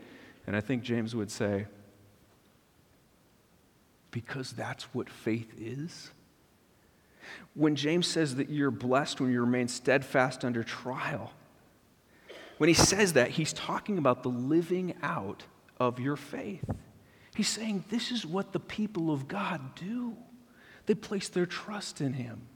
And 0.46 0.54
I 0.54 0.60
think 0.60 0.84
James 0.84 1.16
would 1.16 1.32
say, 1.32 1.68
because 4.12 4.52
that's 4.52 4.84
what 4.94 5.10
faith 5.10 5.54
is. 5.58 6.12
When 7.54 7.78
James 7.78 8.06
says 8.06 8.36
that 8.36 8.50
you're 8.50 8.70
blessed 8.70 9.22
when 9.22 9.32
you 9.32 9.40
remain 9.40 9.70
steadfast 9.70 10.44
under 10.44 10.62
trial, 10.62 11.32
when 12.64 12.70
he 12.70 12.74
says 12.76 13.12
that, 13.12 13.32
he's 13.32 13.52
talking 13.52 13.98
about 13.98 14.24
the 14.24 14.30
living 14.30 14.94
out 15.02 15.44
of 15.82 16.00
your 16.00 16.16
faith. 16.16 16.64
He's 17.36 17.50
saying 17.50 17.84
this 17.90 18.10
is 18.10 18.26
what 18.26 18.54
the 18.54 18.60
people 18.62 19.12
of 19.12 19.28
God 19.28 19.76
do. 19.76 20.16
They 20.86 20.96
place 20.96 21.28
their 21.28 21.46
trust 21.46 22.00
in 22.00 22.14
him. 22.14 22.48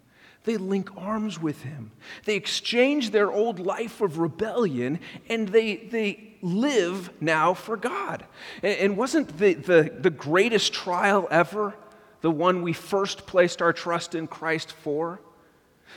They 0.45 0.55
link 0.55 0.89
arms 0.95 1.41
with 1.41 1.63
him. 1.63 1.91
They 2.23 2.35
exchange 2.35 3.11
their 3.11 3.29
old 3.29 3.59
life 3.59 3.99
of 3.99 4.17
rebellion 4.17 5.01
and 5.27 5.49
they, 5.49 5.75
they 5.75 6.37
live 6.41 7.11
now 7.19 7.53
for 7.53 7.75
God. 7.75 8.25
And, 8.63 8.79
and 8.79 8.95
wasn't 8.95 9.37
the, 9.37 9.55
the, 9.55 9.93
the 9.99 10.09
greatest 10.09 10.71
trial 10.71 11.27
ever 11.29 11.75
the 12.21 12.31
one 12.31 12.61
we 12.61 12.71
first 12.71 13.27
placed 13.27 13.61
our 13.61 13.73
trust 13.73 14.15
in 14.15 14.27
Christ 14.27 14.71
for? 14.71 15.19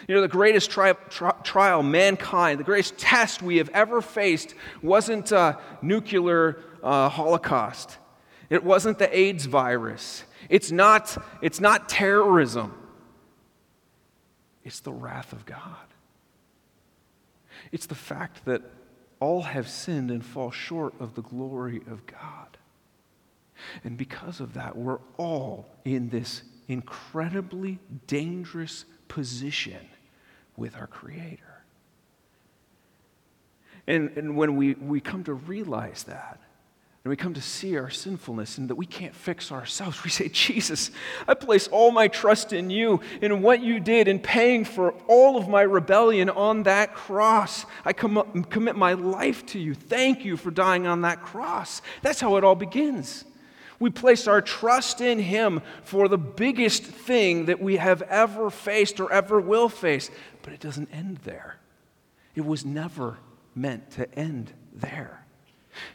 You 0.08 0.14
know, 0.14 0.20
the 0.20 0.28
greatest 0.28 0.70
tri- 0.70 0.92
tri- 0.92 1.34
trial 1.42 1.82
mankind, 1.82 2.60
the 2.60 2.64
greatest 2.64 2.98
test 2.98 3.42
we 3.42 3.58
have 3.58 3.68
ever 3.70 4.00
faced 4.00 4.54
wasn't 4.82 5.32
a 5.32 5.58
nuclear 5.82 6.62
uh, 6.82 7.08
holocaust. 7.08 7.98
It 8.48 8.64
wasn't 8.64 8.98
the 8.98 9.16
AIDS 9.16 9.46
virus. 9.46 10.24
It's 10.48 10.72
not, 10.72 11.16
it's 11.42 11.60
not 11.60 11.88
terrorism, 11.88 12.74
it's 14.64 14.80
the 14.80 14.92
wrath 14.92 15.32
of 15.32 15.46
God. 15.46 15.76
It's 17.72 17.86
the 17.86 17.94
fact 17.94 18.44
that 18.46 18.62
all 19.20 19.42
have 19.42 19.68
sinned 19.68 20.10
and 20.10 20.24
fall 20.24 20.50
short 20.50 20.94
of 20.98 21.14
the 21.14 21.22
glory 21.22 21.82
of 21.90 22.06
God. 22.06 22.56
And 23.84 23.96
because 23.96 24.40
of 24.40 24.54
that, 24.54 24.76
we're 24.76 24.98
all 25.18 25.66
in 25.84 26.08
this 26.08 26.42
incredibly 26.68 27.78
dangerous 28.06 28.84
position 29.10 29.86
with 30.56 30.74
our 30.76 30.86
Creator. 30.86 31.42
And, 33.86 34.10
and 34.16 34.36
when 34.36 34.56
we, 34.56 34.74
we 34.74 35.00
come 35.00 35.24
to 35.24 35.34
realize 35.34 36.04
that, 36.04 36.40
and 37.02 37.10
we 37.10 37.16
come 37.16 37.32
to 37.32 37.40
see 37.40 37.78
our 37.78 37.88
sinfulness 37.88 38.58
and 38.58 38.68
that 38.68 38.74
we 38.74 38.84
can't 38.84 39.14
fix 39.14 39.50
ourselves. 39.50 40.04
We 40.04 40.10
say, 40.10 40.28
Jesus, 40.28 40.90
I 41.26 41.32
place 41.32 41.66
all 41.68 41.90
my 41.90 42.08
trust 42.08 42.52
in 42.52 42.68
you, 42.68 43.00
in 43.22 43.40
what 43.40 43.62
you 43.62 43.80
did, 43.80 44.06
in 44.06 44.18
paying 44.18 44.66
for 44.66 44.92
all 45.08 45.38
of 45.38 45.48
my 45.48 45.62
rebellion 45.62 46.28
on 46.28 46.64
that 46.64 46.94
cross. 46.94 47.64
I 47.86 47.94
com- 47.94 48.44
commit 48.50 48.76
my 48.76 48.92
life 48.92 49.46
to 49.46 49.58
you. 49.58 49.74
Thank 49.74 50.26
you 50.26 50.36
for 50.36 50.50
dying 50.50 50.86
on 50.86 51.00
that 51.02 51.22
cross. 51.22 51.80
That's 52.02 52.20
how 52.20 52.36
it 52.36 52.44
all 52.44 52.54
begins. 52.54 53.24
We 53.80 53.90
place 53.90 54.28
our 54.28 54.42
trust 54.42 55.00
in 55.00 55.18
Him 55.18 55.62
for 55.82 56.06
the 56.06 56.18
biggest 56.18 56.84
thing 56.84 57.46
that 57.46 57.60
we 57.60 57.78
have 57.78 58.02
ever 58.02 58.50
faced 58.50 59.00
or 59.00 59.10
ever 59.10 59.40
will 59.40 59.68
face. 59.68 60.10
But 60.42 60.52
it 60.52 60.60
doesn't 60.60 60.90
end 60.92 61.18
there. 61.24 61.56
It 62.34 62.44
was 62.44 62.64
never 62.64 63.18
meant 63.54 63.90
to 63.92 64.14
end 64.14 64.52
there. 64.72 65.24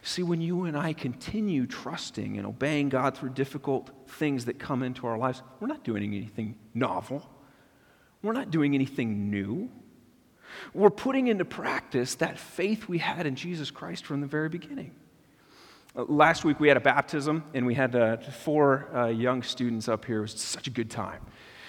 See, 0.01 0.23
when 0.23 0.41
you 0.41 0.63
and 0.63 0.75
I 0.75 0.93
continue 0.93 1.67
trusting 1.67 2.37
and 2.37 2.47
obeying 2.47 2.89
God 2.89 3.15
through 3.15 3.29
difficult 3.29 3.89
things 4.07 4.45
that 4.45 4.57
come 4.57 4.81
into 4.83 5.05
our 5.05 5.17
lives, 5.17 5.43
we're 5.59 5.67
not 5.67 5.83
doing 5.83 6.15
anything 6.15 6.55
novel. 6.73 7.29
We're 8.21 8.33
not 8.33 8.49
doing 8.49 8.73
anything 8.73 9.29
new. 9.29 9.69
We're 10.73 10.89
putting 10.89 11.27
into 11.27 11.45
practice 11.45 12.15
that 12.15 12.39
faith 12.39 12.87
we 12.87 12.97
had 12.97 13.25
in 13.25 13.35
Jesus 13.35 13.69
Christ 13.69 14.05
from 14.05 14.21
the 14.21 14.27
very 14.27 14.49
beginning. 14.49 14.91
Last 15.95 16.43
week 16.43 16.59
we 16.59 16.67
had 16.67 16.75
a 16.75 16.81
baptism, 16.81 17.45
and 17.53 17.65
we 17.65 17.73
had 17.73 17.95
uh, 17.95 18.17
four 18.17 18.93
uh, 18.93 19.07
young 19.07 19.41
students 19.41 19.87
up 19.87 20.03
here. 20.03 20.17
It 20.17 20.23
was 20.23 20.33
such 20.33 20.67
a 20.67 20.69
good 20.69 20.91
time. 20.91 21.21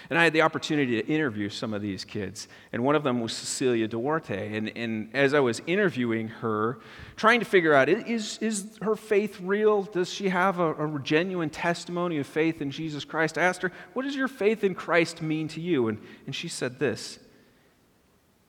And 0.09 0.19
I 0.19 0.23
had 0.25 0.33
the 0.33 0.41
opportunity 0.41 1.01
to 1.01 1.07
interview 1.07 1.47
some 1.47 1.73
of 1.73 1.81
these 1.81 2.03
kids. 2.03 2.49
And 2.73 2.83
one 2.83 2.95
of 2.95 3.03
them 3.03 3.21
was 3.21 3.31
Cecilia 3.31 3.87
Duarte. 3.87 4.53
And, 4.55 4.69
and 4.75 5.09
as 5.13 5.33
I 5.33 5.39
was 5.39 5.61
interviewing 5.65 6.27
her, 6.27 6.79
trying 7.15 7.39
to 7.39 7.45
figure 7.45 7.73
out 7.73 7.87
is, 7.87 8.37
is 8.39 8.77
her 8.81 8.97
faith 8.97 9.39
real? 9.41 9.83
Does 9.83 10.09
she 10.09 10.27
have 10.27 10.59
a, 10.59 10.73
a 10.73 10.99
genuine 10.99 11.49
testimony 11.49 12.17
of 12.17 12.27
faith 12.27 12.61
in 12.61 12.69
Jesus 12.69 13.05
Christ? 13.05 13.37
I 13.37 13.43
asked 13.43 13.61
her, 13.61 13.71
What 13.93 14.03
does 14.03 14.15
your 14.15 14.27
faith 14.27 14.61
in 14.61 14.75
Christ 14.75 15.21
mean 15.21 15.47
to 15.49 15.61
you? 15.61 15.87
And, 15.87 15.99
and 16.25 16.35
she 16.35 16.49
said 16.49 16.79
this 16.79 17.19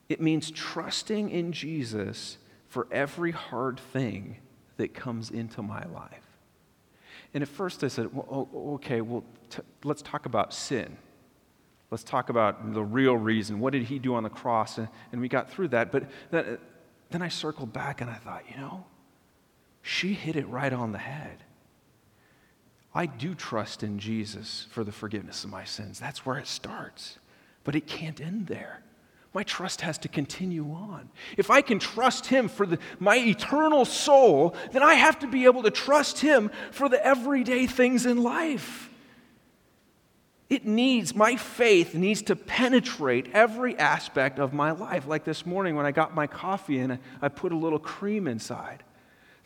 It 0.09 0.21
means 0.21 0.51
trusting 0.51 1.31
in 1.31 1.53
Jesus 1.53 2.39
for 2.67 2.89
every 2.91 3.31
hard 3.31 3.79
thing 3.79 4.39
that 4.79 4.95
comes 4.95 5.31
into 5.31 5.63
my 5.63 5.85
life. 5.87 6.25
And 7.35 7.43
at 7.43 7.49
first 7.49 7.85
I 7.85 7.89
said, 7.89 8.15
well, 8.15 8.49
okay, 8.75 9.03
well, 9.03 9.23
t- 9.51 9.63
let's 9.85 10.03
talk 10.03 10.25
about 10.25 10.55
sin. 10.55 10.97
Let's 11.91 12.05
talk 12.05 12.31
about 12.31 12.73
the 12.73 12.83
real 12.83 13.17
reason. 13.17 13.61
What 13.61 13.73
did 13.73 13.85
he 13.85 13.99
do 13.99 14.15
on 14.15 14.23
the 14.23 14.31
cross? 14.31 14.79
And, 14.79 14.89
and 15.13 15.21
we 15.21 15.29
got 15.29 15.51
through 15.51 15.69
that. 15.69 15.93
But 15.93 16.05
then, 16.31 16.59
then 17.11 17.23
I 17.23 17.29
circled 17.29 17.73
back 17.73 18.01
and 18.01 18.11
I 18.11 18.15
thought, 18.15 18.45
you 18.51 18.57
know, 18.57 18.87
she 19.83 20.15
hit 20.15 20.37
it 20.37 20.49
right 20.49 20.73
on 20.73 20.93
the 20.93 20.99
head. 20.99 21.45
I 22.95 23.07
do 23.07 23.35
trust 23.35 23.83
in 23.83 23.99
Jesus 23.99 24.67
for 24.71 24.85
the 24.85 24.93
forgiveness 24.93 25.45
of 25.45 25.51
my 25.51 25.65
sins. 25.65 26.01
That's 26.01 26.25
where 26.27 26.39
it 26.39 26.47
starts. 26.47 27.19
But 27.65 27.77
it 27.77 27.87
can't 27.87 28.21
end 28.21 28.47
there. 28.47 28.83
My 29.35 29.43
trust 29.43 29.83
has 29.83 29.99
to 29.99 30.09
continue 30.09 30.71
on. 30.73 31.11
If 31.37 31.51
I 31.51 31.61
can 31.61 31.79
trust 31.79 32.27
Him 32.27 32.49
for 32.49 32.65
the, 32.67 32.79
my 32.99 33.17
eternal 33.17 33.85
soul, 33.85 34.55
then 34.73 34.83
I 34.83 34.95
have 34.95 35.19
to 35.21 35.27
be 35.27 35.45
able 35.45 35.63
to 35.65 35.71
trust 35.71 36.21
Him 36.21 36.51
for 36.71 36.89
the 36.89 37.05
everyday 37.05 37.67
things 37.67 38.07
in 38.07 38.23
life. 38.23 38.91
It 40.49 40.65
needs, 40.65 41.15
my 41.15 41.37
faith 41.37 41.95
needs 41.95 42.23
to 42.23 42.37
penetrate 42.37 43.29
every 43.35 43.79
aspect 43.79 44.39
of 44.39 44.55
my 44.55 44.71
life. 44.71 45.07
Like 45.07 45.25
this 45.25 45.45
morning 45.45 45.77
when 45.77 45.85
I 45.85 45.93
got 45.93 46.15
my 46.15 46.27
coffee 46.27 46.79
and 46.79 46.99
I 47.21 47.29
put 47.29 47.53
a 47.53 47.57
little 47.57 47.79
cream 47.79 48.27
inside. 48.27 48.83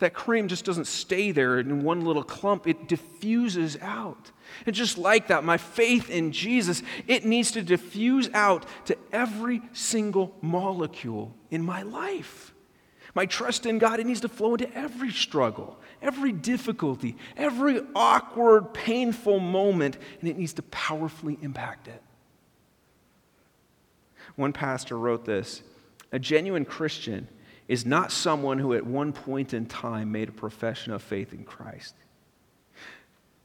That 0.03 0.13
cream 0.13 0.49
just 0.49 0.65
doesn't 0.65 0.87
stay 0.87 1.31
there 1.31 1.57
in 1.61 1.81
one 1.81 2.03
little 2.03 2.25
clump, 2.25 2.67
it 2.67 2.89
diffuses 2.89 3.77
out. 3.81 4.31
And 4.65 4.75
just 4.75 4.97
like 4.97 5.29
that, 5.29 5.45
my 5.45 5.55
faith 5.55 6.09
in 6.09 6.33
Jesus, 6.33 6.83
it 7.07 7.23
needs 7.23 7.51
to 7.51 7.61
diffuse 7.61 8.29
out 8.33 8.65
to 8.87 8.97
every 9.13 9.61
single 9.71 10.35
molecule 10.41 11.33
in 11.51 11.63
my 11.63 11.83
life. 11.83 12.53
My 13.15 13.25
trust 13.25 13.65
in 13.65 13.77
God, 13.77 14.01
it 14.01 14.05
needs 14.05 14.19
to 14.19 14.27
flow 14.27 14.55
into 14.55 14.75
every 14.75 15.09
struggle, 15.09 15.79
every 16.01 16.33
difficulty, 16.33 17.15
every 17.37 17.79
awkward, 17.95 18.73
painful 18.73 19.39
moment, 19.39 19.97
and 20.19 20.29
it 20.29 20.37
needs 20.37 20.51
to 20.55 20.63
powerfully 20.63 21.37
impact 21.41 21.87
it. 21.87 22.03
One 24.35 24.51
pastor 24.51 24.97
wrote 24.97 25.23
this 25.23 25.63
A 26.11 26.19
genuine 26.19 26.65
Christian 26.65 27.29
is 27.67 27.85
not 27.85 28.11
someone 28.11 28.59
who 28.59 28.73
at 28.73 28.85
one 28.85 29.13
point 29.13 29.53
in 29.53 29.65
time 29.65 30.11
made 30.11 30.29
a 30.29 30.33
profession 30.33 30.91
of 30.93 31.01
faith 31.01 31.33
in 31.33 31.43
Christ, 31.43 31.95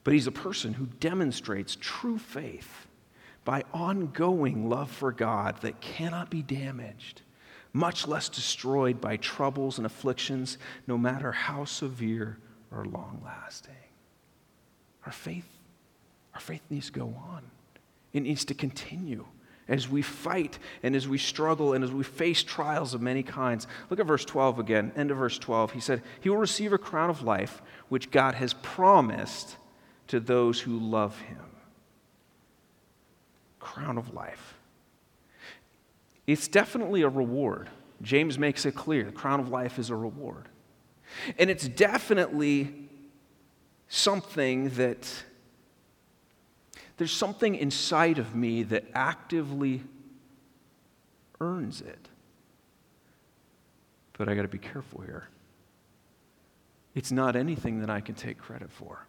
but 0.04 0.14
he's 0.14 0.26
a 0.26 0.32
person 0.32 0.74
who 0.74 0.86
demonstrates 1.00 1.76
true 1.80 2.18
faith 2.18 2.86
by 3.44 3.64
ongoing 3.72 4.68
love 4.68 4.90
for 4.90 5.12
God 5.12 5.60
that 5.62 5.80
cannot 5.80 6.30
be 6.30 6.42
damaged, 6.42 7.22
much 7.72 8.06
less 8.06 8.28
destroyed 8.28 9.00
by 9.00 9.16
troubles 9.16 9.78
and 9.78 9.86
afflictions, 9.86 10.58
no 10.86 10.98
matter 10.98 11.32
how 11.32 11.64
severe 11.64 12.38
or 12.70 12.84
long 12.84 13.22
lasting. 13.24 13.74
Our 15.06 15.12
faith, 15.12 15.48
our 16.34 16.40
faith 16.40 16.62
needs 16.68 16.86
to 16.86 16.92
go 16.92 17.14
on. 17.30 17.42
It 18.12 18.20
needs 18.20 18.44
to 18.46 18.54
continue 18.54 19.24
as 19.68 19.88
we 19.88 20.02
fight 20.02 20.58
and 20.82 20.96
as 20.96 21.06
we 21.06 21.18
struggle 21.18 21.74
and 21.74 21.84
as 21.84 21.92
we 21.92 22.02
face 22.02 22.42
trials 22.42 22.94
of 22.94 23.02
many 23.02 23.22
kinds. 23.22 23.66
Look 23.90 24.00
at 24.00 24.06
verse 24.06 24.24
12 24.24 24.58
again, 24.58 24.92
end 24.96 25.10
of 25.10 25.18
verse 25.18 25.38
12. 25.38 25.72
He 25.72 25.80
said, 25.80 26.02
He 26.20 26.30
will 26.30 26.38
receive 26.38 26.72
a 26.72 26.78
crown 26.78 27.10
of 27.10 27.22
life, 27.22 27.62
which 27.88 28.10
God 28.10 28.34
has 28.34 28.54
promised 28.54 29.56
to 30.08 30.20
those 30.20 30.60
who 30.60 30.78
love 30.78 31.18
Him. 31.20 31.44
Crown 33.60 33.98
of 33.98 34.14
life. 34.14 34.54
It's 36.26 36.48
definitely 36.48 37.02
a 37.02 37.08
reward. 37.08 37.68
James 38.02 38.38
makes 38.38 38.64
it 38.64 38.74
clear 38.74 39.04
the 39.04 39.12
crown 39.12 39.40
of 39.40 39.48
life 39.48 39.78
is 39.78 39.90
a 39.90 39.96
reward. 39.96 40.48
And 41.38 41.50
it's 41.50 41.68
definitely 41.68 42.88
something 43.88 44.70
that 44.70 45.24
there's 46.98 47.12
something 47.12 47.54
inside 47.54 48.18
of 48.18 48.34
me 48.34 48.64
that 48.64 48.84
actively 48.92 49.82
earns 51.40 51.80
it. 51.80 52.08
But 54.18 54.28
I 54.28 54.34
got 54.34 54.42
to 54.42 54.48
be 54.48 54.58
careful 54.58 55.00
here. 55.02 55.28
It's 56.94 57.12
not 57.12 57.36
anything 57.36 57.80
that 57.80 57.90
I 57.90 58.00
can 58.00 58.16
take 58.16 58.38
credit 58.38 58.70
for. 58.70 59.06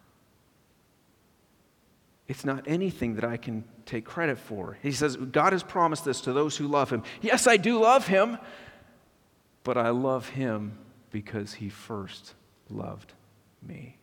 It's 2.28 2.44
not 2.44 2.62
anything 2.68 3.16
that 3.16 3.24
I 3.24 3.36
can 3.36 3.64
take 3.86 4.04
credit 4.04 4.38
for. 4.38 4.78
He 4.82 4.92
says, 4.92 5.16
God 5.16 5.52
has 5.52 5.64
promised 5.64 6.04
this 6.04 6.20
to 6.22 6.32
those 6.32 6.56
who 6.56 6.68
love 6.68 6.88
him. 6.88 7.02
Yes, 7.20 7.48
I 7.48 7.56
do 7.56 7.80
love 7.80 8.06
him, 8.06 8.38
but 9.64 9.76
I 9.76 9.90
love 9.90 10.28
him 10.28 10.78
because 11.10 11.54
he 11.54 11.68
first 11.68 12.34
loved 12.68 13.12
me. 13.66 13.96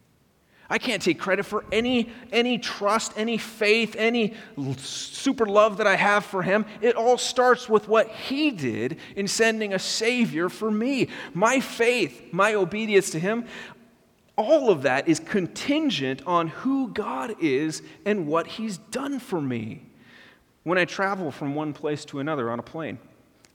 I 0.70 0.78
can't 0.78 1.02
take 1.02 1.18
credit 1.18 1.46
for 1.46 1.64
any, 1.72 2.10
any 2.32 2.58
trust, 2.58 3.14
any 3.16 3.38
faith, 3.38 3.96
any 3.98 4.34
super 4.78 5.46
love 5.46 5.78
that 5.78 5.88
I 5.88 5.96
have 5.96 6.26
for 6.26 6.44
him. 6.44 6.66
It 6.82 6.96
all 6.96 7.18
starts 7.18 7.70
with 7.70 7.88
what 7.88 8.10
he 8.10 8.52
did 8.52 8.98
in 9.16 9.28
sending 9.28 9.74
a 9.74 9.80
Savior 9.80 10.50
for 10.50 10.70
me. 10.70 11.08
My 11.34 11.62
faith, 11.62 12.34
my 12.34 12.54
obedience 12.56 13.12
to 13.12 13.20
him, 13.20 13.46
all 14.36 14.70
of 14.70 14.82
that 14.82 15.08
is 15.08 15.20
contingent 15.20 16.22
on 16.28 16.50
who 16.50 16.90
God 16.90 17.36
is 17.40 17.82
and 18.06 18.28
what 18.28 18.46
he's 18.46 18.78
done 18.78 19.20
for 19.20 19.42
me. 19.42 19.84
When 20.64 20.78
I 20.78 20.84
travel 20.84 21.32
from 21.32 21.56
one 21.56 21.72
place 21.72 22.04
to 22.06 22.20
another 22.20 22.52
on 22.52 22.60
a 22.60 22.64
plane, 22.64 23.00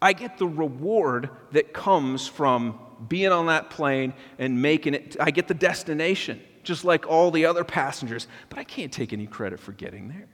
I 0.01 0.15
get 0.15 0.39
the 0.39 0.49
reward 0.49 1.29
that 1.53 1.75
comes 1.75 2.27
from 2.27 2.79
being 3.07 3.31
on 3.33 3.47
that 3.47 3.69
plane 3.69 4.15
and 4.39 4.63
making 4.63 4.95
it, 4.95 5.17
I 5.21 5.31
get 5.31 5.47
the 5.47 5.55
destination 5.55 6.41
just 6.63 6.85
like 6.85 7.07
all 7.07 7.31
the 7.31 7.47
other 7.47 7.65
passengers, 7.65 8.27
but 8.49 8.59
I 8.59 8.65
can't 8.65 8.93
take 8.93 9.13
any 9.13 9.27
credit 9.27 9.61
for 9.61 9.73
getting 9.73 10.09
there. 10.09 10.29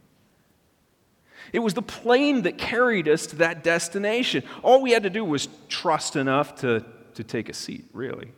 It 1.53 1.61
was 1.61 1.75
the 1.75 1.83
plane 1.83 2.43
that 2.43 2.59
carried 2.59 3.09
us 3.09 3.27
to 3.29 3.37
that 3.37 3.65
destination. 3.65 4.43
All 4.63 4.83
we 4.83 4.91
had 4.91 5.05
to 5.05 5.11
do 5.11 5.25
was 5.25 5.49
trust 5.69 6.17
enough 6.17 6.57
to, 6.57 6.85
to 7.15 7.25
take 7.25 7.49
a 7.49 7.55
seat, 7.55 7.87
really. 7.93 8.33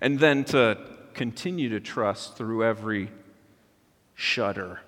And 0.00 0.18
then 0.18 0.44
to 0.46 0.78
continue 1.14 1.68
to 1.70 1.80
trust 1.80 2.36
through 2.36 2.64
every 2.64 3.10
shudder, 4.14 4.80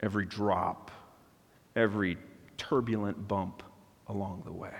every 0.00 0.26
drop, 0.26 0.90
every 1.74 2.18
turbulent 2.58 3.26
bump 3.26 3.62
along 4.06 4.42
the 4.44 4.52
way. 4.52 4.74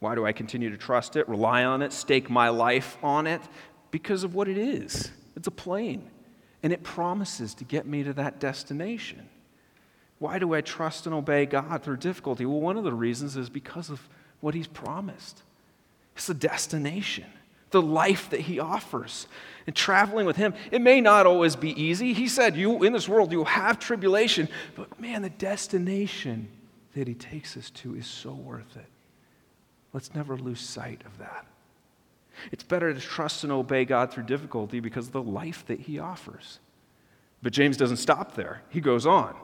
Why 0.00 0.14
do 0.14 0.24
I 0.24 0.32
continue 0.32 0.70
to 0.70 0.78
trust 0.78 1.16
it, 1.16 1.28
rely 1.28 1.64
on 1.64 1.82
it, 1.82 1.92
stake 1.92 2.30
my 2.30 2.48
life 2.48 2.96
on 3.02 3.26
it? 3.26 3.42
Because 3.90 4.24
of 4.24 4.34
what 4.34 4.48
it 4.48 4.58
is. 4.58 5.10
It's 5.36 5.46
a 5.46 5.52
plane, 5.52 6.08
and 6.62 6.72
it 6.72 6.82
promises 6.82 7.54
to 7.54 7.64
get 7.64 7.86
me 7.86 8.02
to 8.02 8.12
that 8.14 8.38
destination. 8.38 9.28
Why 10.18 10.38
do 10.38 10.54
I 10.54 10.60
trust 10.60 11.06
and 11.06 11.14
obey 11.14 11.46
God 11.46 11.82
through 11.82 11.96
difficulty? 11.96 12.44
Well, 12.44 12.60
one 12.60 12.76
of 12.76 12.84
the 12.84 12.92
reasons 12.92 13.36
is 13.36 13.48
because 13.48 13.88
of 13.90 14.00
what 14.40 14.54
He's 14.54 14.66
promised. 14.66 15.42
It's 16.14 16.26
the 16.26 16.34
destination, 16.34 17.24
the 17.70 17.80
life 17.80 18.28
that 18.30 18.40
He 18.40 18.60
offers. 18.60 19.26
And 19.66 19.74
traveling 19.74 20.26
with 20.26 20.36
Him, 20.36 20.52
it 20.70 20.82
may 20.82 21.00
not 21.00 21.26
always 21.26 21.56
be 21.56 21.80
easy. 21.80 22.12
He 22.12 22.28
said, 22.28 22.54
You 22.54 22.82
in 22.82 22.92
this 22.92 23.08
world, 23.08 23.32
you'll 23.32 23.46
have 23.46 23.78
tribulation, 23.78 24.48
but 24.76 25.00
man, 25.00 25.22
the 25.22 25.30
destination 25.30 26.48
that 26.94 27.08
He 27.08 27.14
takes 27.14 27.56
us 27.56 27.70
to 27.70 27.94
is 27.94 28.06
so 28.06 28.32
worth 28.32 28.76
it. 28.76 28.86
Let's 29.94 30.14
never 30.14 30.36
lose 30.36 30.60
sight 30.60 31.02
of 31.06 31.16
that. 31.18 31.46
It's 32.52 32.62
better 32.62 32.92
to 32.92 33.00
trust 33.00 33.44
and 33.44 33.52
obey 33.52 33.84
God 33.84 34.12
through 34.12 34.24
difficulty 34.24 34.80
because 34.80 35.06
of 35.06 35.12
the 35.12 35.22
life 35.22 35.64
that 35.66 35.80
He 35.80 35.98
offers. 35.98 36.60
But 37.42 37.52
James 37.52 37.76
doesn't 37.76 37.96
stop 37.96 38.34
there, 38.34 38.62
he 38.68 38.80
goes 38.80 39.06
on. 39.06 39.34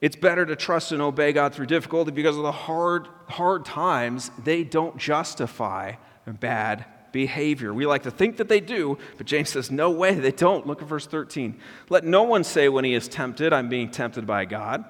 It's 0.00 0.16
better 0.16 0.44
to 0.44 0.56
trust 0.56 0.90
and 0.90 1.00
obey 1.00 1.32
God 1.32 1.54
through 1.54 1.66
difficulty 1.66 2.10
because 2.10 2.36
of 2.36 2.42
the 2.42 2.52
hard, 2.52 3.06
hard 3.28 3.64
times, 3.64 4.32
they 4.42 4.64
don't 4.64 4.96
justify 4.96 5.94
bad 6.26 6.84
behavior. 7.12 7.72
We 7.72 7.86
like 7.86 8.02
to 8.02 8.10
think 8.10 8.38
that 8.38 8.48
they 8.48 8.58
do, 8.58 8.98
but 9.16 9.26
James 9.26 9.50
says, 9.50 9.70
no 9.70 9.90
way, 9.90 10.14
they 10.14 10.32
don't. 10.32 10.66
Look 10.66 10.82
at 10.82 10.88
verse 10.88 11.06
13. 11.06 11.60
Let 11.88 12.04
no 12.04 12.24
one 12.24 12.42
say 12.42 12.68
when 12.68 12.84
he 12.84 12.94
is 12.94 13.06
tempted, 13.06 13.52
I'm 13.52 13.68
being 13.68 13.90
tempted 13.90 14.26
by 14.26 14.44
God. 14.44 14.84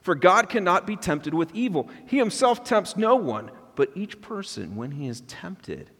For 0.00 0.14
God 0.14 0.48
cannot 0.48 0.86
be 0.86 0.96
tempted 0.96 1.34
with 1.34 1.54
evil. 1.54 1.90
He 2.06 2.16
himself 2.16 2.64
tempts 2.64 2.96
no 2.96 3.16
one, 3.16 3.50
but 3.78 3.92
each 3.94 4.20
person, 4.20 4.74
when 4.74 4.90
he 4.90 5.06
is 5.06 5.20
tempted, 5.28 5.90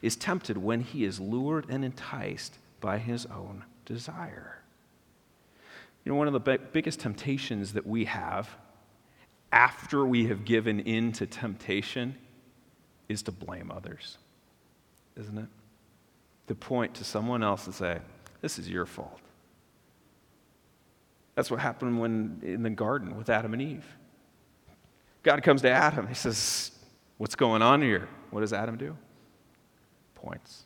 is 0.00 0.16
tempted 0.16 0.56
when 0.56 0.80
he 0.80 1.04
is 1.04 1.20
lured 1.20 1.66
and 1.68 1.84
enticed 1.84 2.56
by 2.80 2.96
his 2.96 3.26
own 3.26 3.66
desire. 3.84 4.62
You 6.02 6.12
know, 6.12 6.16
one 6.16 6.26
of 6.26 6.32
the 6.32 6.58
biggest 6.72 7.00
temptations 7.00 7.74
that 7.74 7.86
we 7.86 8.06
have 8.06 8.48
after 9.52 10.06
we 10.06 10.28
have 10.28 10.46
given 10.46 10.80
in 10.80 11.12
to 11.12 11.26
temptation 11.26 12.16
is 13.10 13.20
to 13.24 13.30
blame 13.30 13.70
others, 13.70 14.16
isn't 15.20 15.36
it? 15.36 15.48
To 16.46 16.54
point 16.54 16.94
to 16.94 17.04
someone 17.04 17.42
else 17.42 17.66
and 17.66 17.74
say, 17.74 17.98
This 18.40 18.58
is 18.58 18.70
your 18.70 18.86
fault. 18.86 19.20
That's 21.34 21.50
what 21.50 21.60
happened 21.60 22.00
when 22.00 22.40
in 22.42 22.62
the 22.62 22.70
garden 22.70 23.18
with 23.18 23.28
Adam 23.28 23.52
and 23.52 23.60
Eve. 23.60 23.84
God 25.22 25.42
comes 25.42 25.60
to 25.60 25.70
Adam. 25.70 26.06
He 26.06 26.14
says, 26.14 26.70
What's 27.18 27.34
going 27.34 27.62
on 27.62 27.82
here? 27.82 28.08
What 28.30 28.40
does 28.40 28.52
Adam 28.52 28.76
do? 28.76 28.96
points. 30.18 30.64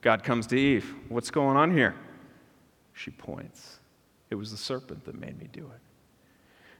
God 0.00 0.22
comes 0.22 0.46
to 0.48 0.56
Eve. 0.56 0.94
What's 1.08 1.30
going 1.30 1.56
on 1.56 1.72
here? 1.72 1.94
She 2.92 3.10
points. 3.10 3.80
It 4.30 4.36
was 4.36 4.50
the 4.50 4.56
serpent 4.56 5.04
that 5.04 5.18
made 5.18 5.38
me 5.38 5.48
do 5.52 5.60
it. 5.60 5.80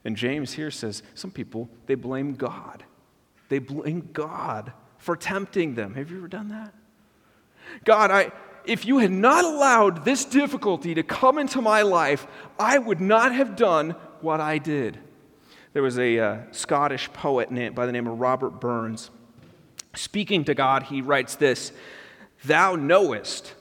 And 0.04 0.16
James 0.16 0.52
here 0.52 0.70
says 0.70 1.02
some 1.14 1.30
people, 1.30 1.68
they 1.86 1.96
blame 1.96 2.34
God. 2.34 2.84
They 3.48 3.58
blame 3.58 4.10
God 4.12 4.72
for 4.98 5.16
tempting 5.16 5.74
them. 5.74 5.94
Have 5.94 6.10
you 6.10 6.18
ever 6.18 6.28
done 6.28 6.48
that? 6.48 6.72
God, 7.84 8.10
I, 8.10 8.30
if 8.64 8.86
you 8.86 8.98
had 8.98 9.10
not 9.10 9.44
allowed 9.44 10.04
this 10.04 10.24
difficulty 10.24 10.94
to 10.94 11.02
come 11.02 11.38
into 11.38 11.60
my 11.60 11.82
life, 11.82 12.26
I 12.58 12.78
would 12.78 13.00
not 13.00 13.34
have 13.34 13.56
done 13.56 13.90
what 14.20 14.40
I 14.40 14.58
did. 14.58 14.98
There 15.76 15.82
was 15.82 15.98
a 15.98 16.18
uh, 16.18 16.38
Scottish 16.52 17.12
poet 17.12 17.50
by 17.74 17.84
the 17.84 17.92
name 17.92 18.06
of 18.06 18.18
Robert 18.18 18.62
Burns 18.62 19.10
Speaking 19.92 20.42
to 20.44 20.54
God, 20.54 20.84
he 20.84 21.02
writes 21.02 21.34
this 21.34 21.70
Thou 22.46 22.76
knowest, 22.76 23.52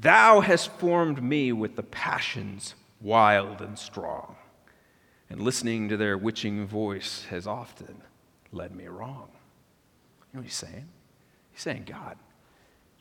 thou 0.00 0.40
hast 0.40 0.70
formed 0.78 1.22
me 1.22 1.52
with 1.52 1.76
the 1.76 1.82
passions 1.82 2.74
wild 3.02 3.60
and 3.60 3.78
strong, 3.78 4.36
and 5.28 5.42
listening 5.42 5.90
to 5.90 5.98
their 5.98 6.16
witching 6.16 6.66
voice 6.66 7.26
has 7.28 7.46
often 7.46 8.00
led 8.50 8.74
me 8.74 8.86
wrong. 8.86 9.28
You 9.28 10.38
know 10.38 10.40
what 10.40 10.44
he's 10.44 10.54
saying? 10.54 10.88
He's 11.52 11.60
saying, 11.60 11.84
God, 11.86 12.16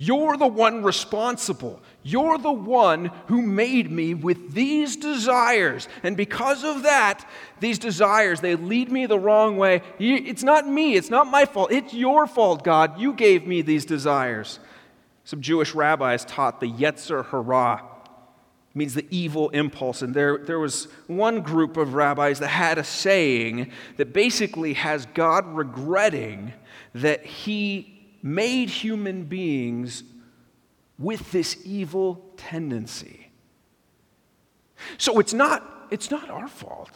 you're 0.04 0.36
the 0.36 0.48
one 0.48 0.82
responsible. 0.82 1.80
You're 2.02 2.40
the 2.40 2.52
one 2.52 3.12
who 3.28 3.44
made 3.44 3.92
me 3.92 4.16
with 4.16 4.56
these 4.56 4.96
desires. 4.96 5.88
And 6.02 6.18
because 6.18 6.64
of 6.64 6.82
that, 6.82 7.24
these 7.60 7.78
desires, 7.78 8.42
they 8.42 8.56
lead 8.56 8.92
me 8.92 9.06
the 9.06 9.20
wrong 9.20 9.58
way. 9.58 9.84
It's 10.00 10.42
not 10.42 10.68
me, 10.68 10.96
it's 10.96 11.12
not 11.12 11.28
my 11.28 11.46
fault. 11.46 11.72
It's 11.72 11.94
your 11.94 12.26
fault, 12.26 12.64
God. 12.64 13.00
You 13.00 13.14
gave 13.14 13.46
me 13.46 13.62
these 13.62 13.86
desires. 13.86 14.58
Some 15.24 15.40
Jewish 15.40 15.76
rabbis 15.76 16.26
taught 16.26 16.62
the 16.62 16.72
Yetzer 16.72 17.24
Hara 17.28 17.84
means 18.74 18.96
the 18.96 19.06
evil 19.12 19.50
impulse. 19.50 20.02
And 20.02 20.16
there, 20.16 20.40
there 20.40 20.58
was 20.58 20.88
one 21.06 21.42
group 21.42 21.78
of 21.78 21.94
rabbis 21.94 22.40
that 22.40 22.48
had 22.48 22.80
a 22.80 22.84
saying 22.84 23.72
that 23.98 24.14
basically 24.14 24.74
has 24.74 25.06
God 25.14 25.46
regretting 25.46 26.54
that 26.96 27.24
he 27.24 27.91
made 28.22 28.70
human 28.70 29.24
beings 29.24 30.04
with 30.98 31.32
this 31.32 31.58
evil 31.66 32.24
tendency. 32.38 33.32
So 34.98 35.20
it's 35.20 35.34
not, 35.34 35.88
it's 35.92 36.12
not 36.12 36.30
our 36.30 36.48
fault. 36.48 36.92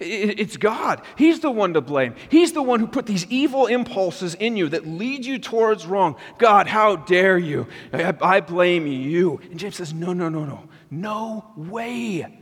It's 0.00 0.56
God. 0.56 1.02
He's 1.16 1.40
the 1.40 1.50
one 1.50 1.74
to 1.74 1.80
blame. 1.80 2.14
He's 2.28 2.52
the 2.52 2.62
one 2.62 2.78
who 2.78 2.86
put 2.86 3.06
these 3.06 3.26
evil 3.26 3.66
impulses 3.66 4.36
in 4.36 4.56
you 4.56 4.68
that 4.68 4.86
lead 4.86 5.26
you 5.26 5.40
towards 5.40 5.86
wrong. 5.86 6.14
God, 6.38 6.68
how 6.68 6.94
dare 6.94 7.36
you? 7.36 7.66
I, 7.92 8.40
blame 8.40 8.86
you. 8.86 9.40
And 9.50 9.58
James 9.58 9.74
says, 9.74 9.92
No, 9.92 10.12
no, 10.12 10.28
no, 10.28 10.44
no. 10.44 10.68
No 10.90 11.44
way. 11.56 12.38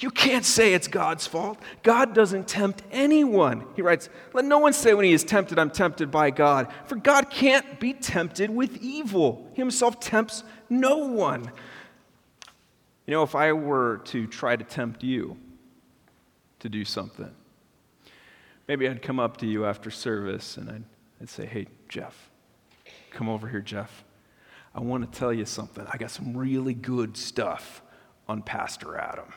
You 0.00 0.10
can't 0.10 0.44
say 0.44 0.74
it's 0.74 0.86
God's 0.86 1.26
fault. 1.26 1.58
God 1.82 2.14
doesn't 2.14 2.46
tempt 2.46 2.82
anyone. 2.92 3.64
He 3.74 3.82
writes, 3.82 4.08
Let 4.32 4.44
no 4.44 4.58
one 4.58 4.72
say 4.72 4.94
when 4.94 5.04
he 5.04 5.12
is 5.12 5.24
tempted, 5.24 5.58
I'm 5.58 5.70
tempted 5.70 6.12
by 6.12 6.30
God. 6.30 6.72
For 6.86 6.94
God 6.94 7.30
can't 7.30 7.80
be 7.80 7.94
tempted 7.94 8.48
with 8.48 8.76
evil. 8.76 9.50
He 9.54 9.60
himself 9.60 9.98
tempts 9.98 10.44
no 10.70 10.98
one. 10.98 11.50
You 13.06 13.14
know, 13.14 13.24
if 13.24 13.34
I 13.34 13.52
were 13.52 14.02
to 14.04 14.28
try 14.28 14.54
to 14.54 14.62
tempt 14.62 15.02
you 15.02 15.36
to 16.60 16.68
do 16.68 16.84
something, 16.84 17.30
maybe 18.68 18.88
I'd 18.88 19.02
come 19.02 19.18
up 19.18 19.38
to 19.38 19.46
you 19.46 19.66
after 19.66 19.90
service 19.90 20.56
and 20.58 20.70
I'd, 20.70 20.84
I'd 21.20 21.28
say, 21.28 21.44
Hey, 21.44 21.66
Jeff, 21.88 22.30
come 23.10 23.28
over 23.28 23.48
here, 23.48 23.62
Jeff. 23.62 24.04
I 24.76 24.80
want 24.80 25.10
to 25.10 25.18
tell 25.18 25.32
you 25.32 25.44
something. 25.44 25.84
I 25.92 25.96
got 25.96 26.12
some 26.12 26.36
really 26.36 26.74
good 26.74 27.16
stuff 27.16 27.82
on 28.28 28.42
Pastor 28.42 28.96
Adam. 28.96 29.32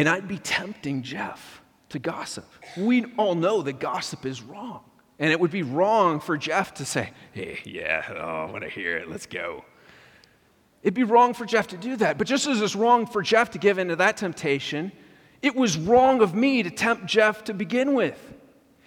And 0.00 0.08
I'd 0.08 0.26
be 0.26 0.38
tempting 0.38 1.02
Jeff 1.02 1.60
to 1.90 1.98
gossip. 1.98 2.46
We 2.74 3.04
all 3.18 3.34
know 3.34 3.60
that 3.60 3.80
gossip 3.80 4.24
is 4.24 4.40
wrong. 4.40 4.80
And 5.18 5.30
it 5.30 5.38
would 5.38 5.50
be 5.50 5.62
wrong 5.62 6.20
for 6.20 6.38
Jeff 6.38 6.72
to 6.74 6.86
say, 6.86 7.10
hey, 7.32 7.58
yeah, 7.66 8.06
oh, 8.16 8.46
I 8.46 8.50
want 8.50 8.62
to 8.62 8.70
hear 8.70 8.96
it, 8.96 9.10
let's 9.10 9.26
go. 9.26 9.62
It'd 10.82 10.94
be 10.94 11.04
wrong 11.04 11.34
for 11.34 11.44
Jeff 11.44 11.66
to 11.66 11.76
do 11.76 11.96
that. 11.96 12.16
But 12.16 12.26
just 12.26 12.46
as 12.46 12.62
it's 12.62 12.74
wrong 12.74 13.04
for 13.04 13.20
Jeff 13.20 13.50
to 13.50 13.58
give 13.58 13.76
into 13.76 13.94
that 13.96 14.16
temptation, 14.16 14.90
it 15.42 15.54
was 15.54 15.76
wrong 15.76 16.22
of 16.22 16.34
me 16.34 16.62
to 16.62 16.70
tempt 16.70 17.04
Jeff 17.04 17.44
to 17.44 17.52
begin 17.52 17.92
with. 17.92 18.32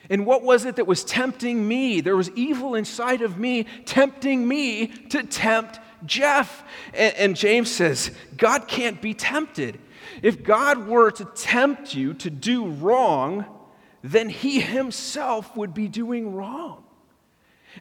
And 0.10 0.26
what 0.26 0.42
was 0.42 0.66
it 0.66 0.78
that 0.78 0.88
was 0.88 1.04
tempting 1.04 1.68
me? 1.68 2.02
There 2.02 2.18
was 2.18 2.32
evil 2.32 2.74
inside 2.74 3.22
of 3.22 3.38
me 3.38 3.68
tempting 3.86 4.48
me 4.48 4.88
to 4.88 5.22
tempt 5.22 5.80
Jeff. 6.08 6.64
And, 6.96 7.16
and, 7.18 7.36
James 7.36 7.70
says, 7.70 8.10
God 8.36 8.68
can't 8.68 9.00
be 9.00 9.14
tempted. 9.14 9.80
If 10.22 10.44
God 10.44 10.88
were 10.88 11.12
to 11.12 11.26
tempt 11.36 11.94
you 11.94 12.14
to 12.16 12.30
do 12.30 12.68
wrong, 12.68 13.46
then 14.04 14.30
he 14.30 14.60
himself 14.60 15.56
would 15.56 15.74
be 15.74 15.88
doing 15.88 16.34
wrong. 16.34 16.84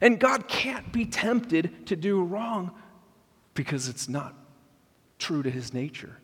And 0.01 0.19
God 0.19 0.47
can't 0.47 0.91
be 0.91 1.05
tempted 1.05 1.87
to 1.87 1.95
do 1.95 2.23
wrong 2.23 2.71
because 3.53 3.87
it's 3.87 4.09
not 4.09 4.35
true 5.19 5.43
to 5.43 5.49
his 5.49 5.73
nature. 5.73 6.17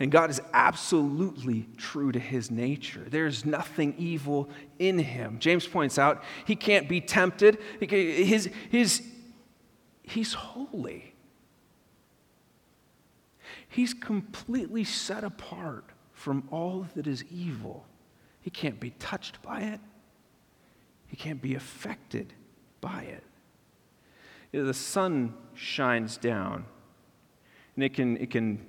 And 0.00 0.10
God 0.10 0.30
is 0.30 0.40
absolutely 0.52 1.68
true 1.76 2.10
to 2.10 2.18
his 2.18 2.50
nature. 2.50 3.04
There's 3.06 3.44
nothing 3.44 3.94
evil 3.96 4.48
in 4.78 4.98
him. 4.98 5.38
James 5.38 5.66
points 5.66 5.98
out 5.98 6.22
he 6.46 6.56
can't 6.56 6.88
be 6.88 7.00
tempted. 7.00 7.58
His, 7.80 8.50
his, 8.70 9.02
he's 10.02 10.32
holy. 10.32 11.13
He's 13.74 13.92
completely 13.92 14.84
set 14.84 15.24
apart 15.24 15.86
from 16.12 16.46
all 16.52 16.86
that 16.94 17.08
is 17.08 17.24
evil. 17.28 17.84
He 18.40 18.48
can't 18.48 18.78
be 18.78 18.90
touched 18.90 19.42
by 19.42 19.62
it, 19.62 19.80
he 21.08 21.16
can't 21.16 21.42
be 21.42 21.56
affected 21.56 22.32
by 22.80 23.02
it. 23.02 23.24
You 24.52 24.60
know, 24.60 24.66
the 24.66 24.74
sun 24.74 25.34
shines 25.54 26.16
down, 26.16 26.66
and 27.74 27.82
it 27.82 27.94
can, 27.94 28.16
it 28.18 28.30
can 28.30 28.64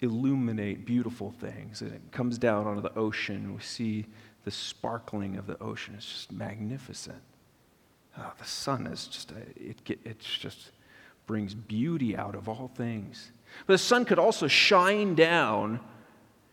illuminate 0.00 0.84
beautiful 0.84 1.30
things. 1.30 1.80
And 1.80 1.92
it 1.92 2.02
comes 2.10 2.36
down 2.36 2.66
onto 2.66 2.82
the 2.82 2.94
ocean. 2.98 3.36
and 3.36 3.54
We 3.54 3.62
see 3.62 4.06
the 4.42 4.50
sparkling 4.50 5.36
of 5.36 5.46
the 5.46 5.62
ocean. 5.62 5.94
It's 5.96 6.06
just 6.06 6.32
magnificent. 6.32 7.22
Oh, 8.18 8.32
the 8.36 8.44
sun 8.44 8.88
is 8.88 9.06
just, 9.06 9.30
a, 9.30 9.36
it, 9.54 9.78
it 10.04 10.18
just 10.18 10.72
brings 11.28 11.54
beauty 11.54 12.16
out 12.16 12.34
of 12.34 12.48
all 12.48 12.68
things. 12.74 13.30
But 13.66 13.74
the 13.74 13.78
sun 13.78 14.04
could 14.04 14.18
also 14.18 14.48
shine 14.48 15.14
down, 15.14 15.80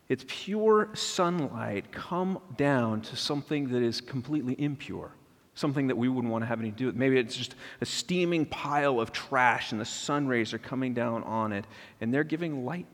its 0.10 0.26
pure 0.28 0.90
sunlight 0.94 1.92
come 1.92 2.40
down 2.56 3.02
to 3.02 3.16
something 3.16 3.70
that 3.70 3.82
is 3.82 4.02
completely 4.02 4.56
impure, 4.58 5.12
something 5.54 5.88
that 5.88 5.98
we 5.98 6.08
wouldn't 6.08 6.32
want 6.32 6.44
to 6.44 6.48
have 6.48 6.60
anything 6.60 6.76
to 6.76 6.78
do 6.78 6.86
with. 6.88 6.96
Maybe 6.96 7.18
it's 7.18 7.36
just 7.36 7.56
a 7.82 7.86
steaming 7.86 8.46
pile 8.46 9.00
of 9.00 9.12
trash 9.12 9.72
and 9.72 9.82
the 9.82 9.86
sun 9.86 10.28
rays 10.28 10.54
are 10.54 10.60
coming 10.60 10.94
down 10.94 11.24
on 11.24 11.52
it 11.52 11.66
and 12.00 12.14
they're 12.14 12.24
giving 12.24 12.66
light 12.66 12.88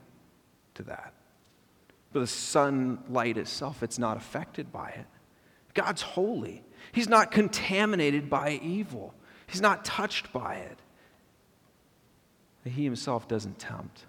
to 0.74 0.82
that. 0.84 1.12
But 2.12 2.20
the 2.20 2.26
sunlight 2.26 3.36
itself, 3.36 3.82
it's 3.82 3.98
not 3.98 4.16
affected 4.16 4.72
by 4.72 4.90
it. 4.90 5.06
God's 5.74 6.02
holy. 6.02 6.62
He's 6.92 7.08
not 7.08 7.32
contaminated 7.32 8.30
by 8.30 8.60
evil. 8.62 9.14
He's 9.46 9.60
not 9.60 9.84
touched 9.84 10.32
by 10.32 10.54
it. 10.56 10.78
He 12.64 12.84
himself 12.84 13.28
doesn't 13.28 13.58
tempt. 13.58 14.04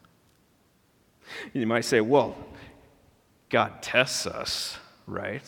You 1.54 1.68
might 1.68 1.86
say, 1.86 2.02
well, 2.02 2.36
God 3.50 3.82
tests 3.82 4.26
us, 4.26 4.78
right? 5.08 5.44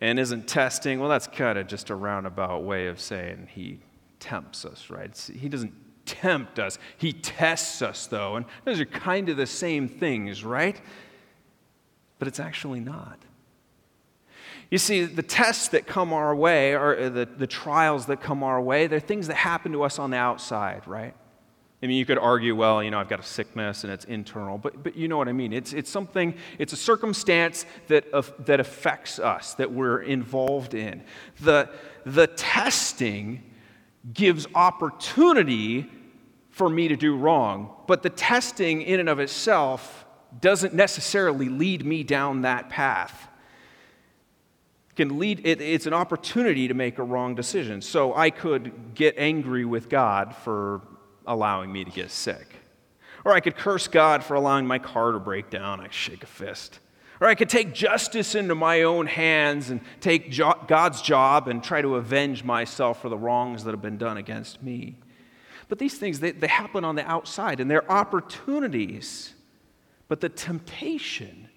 And 0.00 0.18
isn't 0.18 0.46
testing, 0.46 1.00
well, 1.00 1.08
that's 1.08 1.26
kind 1.26 1.58
of 1.58 1.66
just 1.66 1.90
a 1.90 1.94
roundabout 1.94 2.64
way 2.64 2.86
of 2.86 3.00
saying 3.00 3.48
he 3.50 3.80
tempts 4.20 4.64
us, 4.64 4.90
right? 4.90 5.16
He 5.16 5.48
doesn't 5.48 5.74
tempt 6.06 6.58
us. 6.58 6.78
He 6.96 7.12
tests 7.12 7.82
us, 7.82 8.06
though. 8.06 8.36
And 8.36 8.46
those 8.64 8.80
are 8.80 8.86
kind 8.86 9.28
of 9.28 9.36
the 9.36 9.46
same 9.46 9.88
things, 9.88 10.44
right? 10.44 10.80
But 12.18 12.28
it's 12.28 12.40
actually 12.40 12.80
not. 12.80 13.18
You 14.70 14.78
see, 14.78 15.04
the 15.04 15.22
tests 15.22 15.68
that 15.68 15.86
come 15.86 16.12
our 16.12 16.34
way, 16.34 16.74
or 16.74 16.98
uh, 16.98 17.08
the, 17.08 17.26
the 17.26 17.46
trials 17.46 18.06
that 18.06 18.20
come 18.20 18.42
our 18.42 18.60
way, 18.60 18.86
they're 18.86 19.00
things 19.00 19.26
that 19.28 19.36
happen 19.36 19.72
to 19.72 19.82
us 19.82 19.98
on 19.98 20.10
the 20.10 20.18
outside, 20.18 20.86
right? 20.86 21.14
I 21.80 21.86
mean, 21.86 21.96
you 21.96 22.06
could 22.06 22.18
argue, 22.18 22.56
well, 22.56 22.82
you 22.82 22.90
know, 22.90 22.98
I've 22.98 23.08
got 23.08 23.20
a 23.20 23.24
sickness 23.24 23.84
and 23.84 23.92
it's 23.92 24.04
internal, 24.06 24.58
but, 24.58 24.82
but 24.82 24.96
you 24.96 25.06
know 25.06 25.16
what 25.16 25.28
I 25.28 25.32
mean. 25.32 25.52
It's, 25.52 25.72
it's 25.72 25.90
something, 25.90 26.34
it's 26.58 26.72
a 26.72 26.76
circumstance 26.76 27.66
that, 27.86 28.06
that 28.46 28.58
affects 28.58 29.20
us, 29.20 29.54
that 29.54 29.70
we're 29.70 30.00
involved 30.02 30.74
in. 30.74 31.04
The, 31.40 31.70
the 32.04 32.26
testing 32.26 33.44
gives 34.12 34.48
opportunity 34.56 35.88
for 36.50 36.68
me 36.68 36.88
to 36.88 36.96
do 36.96 37.16
wrong, 37.16 37.70
but 37.86 38.02
the 38.02 38.10
testing 38.10 38.82
in 38.82 38.98
and 38.98 39.08
of 39.08 39.20
itself 39.20 40.04
doesn't 40.40 40.74
necessarily 40.74 41.48
lead 41.48 41.86
me 41.86 42.02
down 42.02 42.42
that 42.42 42.68
path. 42.68 43.28
It 44.90 44.96
can 44.96 45.20
lead 45.20 45.46
it, 45.46 45.60
it's 45.60 45.86
an 45.86 45.94
opportunity 45.94 46.66
to 46.66 46.74
make 46.74 46.98
a 46.98 47.04
wrong 47.04 47.36
decision. 47.36 47.80
So 47.82 48.16
I 48.16 48.30
could 48.30 48.94
get 48.94 49.14
angry 49.16 49.64
with 49.64 49.88
God 49.88 50.34
for 50.34 50.80
allowing 51.28 51.72
me 51.72 51.84
to 51.84 51.90
get 51.90 52.10
sick. 52.10 52.56
Or 53.24 53.32
I 53.32 53.40
could 53.40 53.56
curse 53.56 53.86
God 53.86 54.24
for 54.24 54.34
allowing 54.34 54.66
my 54.66 54.80
car 54.80 55.12
to 55.12 55.20
break 55.20 55.50
down. 55.50 55.80
I 55.80 55.88
shake 55.90 56.24
a 56.24 56.26
fist. 56.26 56.80
Or 57.20 57.26
I 57.26 57.34
could 57.34 57.48
take 57.48 57.74
justice 57.74 58.34
into 58.34 58.54
my 58.54 58.82
own 58.82 59.06
hands 59.06 59.70
and 59.70 59.80
take 60.00 60.30
jo- 60.30 60.58
God's 60.66 61.02
job 61.02 61.48
and 61.48 61.62
try 61.62 61.82
to 61.82 61.96
avenge 61.96 62.44
myself 62.44 63.02
for 63.02 63.08
the 63.08 63.16
wrongs 63.16 63.64
that 63.64 63.72
have 63.72 63.82
been 63.82 63.98
done 63.98 64.16
against 64.16 64.62
me. 64.62 64.96
But 65.68 65.78
these 65.78 65.98
things, 65.98 66.20
they, 66.20 66.30
they 66.30 66.46
happen 66.46 66.84
on 66.84 66.94
the 66.94 67.06
outside 67.08 67.60
and 67.60 67.70
they're 67.70 67.90
opportunities. 67.90 69.34
But 70.06 70.20
the 70.20 70.28
temptation 70.28 71.48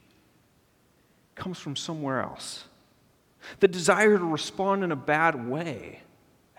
comes 1.36 1.60
from 1.60 1.76
somewhere 1.76 2.22
else. 2.22 2.66
The 3.60 3.68
desire 3.68 4.18
to 4.18 4.26
respond 4.26 4.84
in 4.84 4.92
a 4.92 4.96
bad 4.96 5.48
way, 5.48 6.02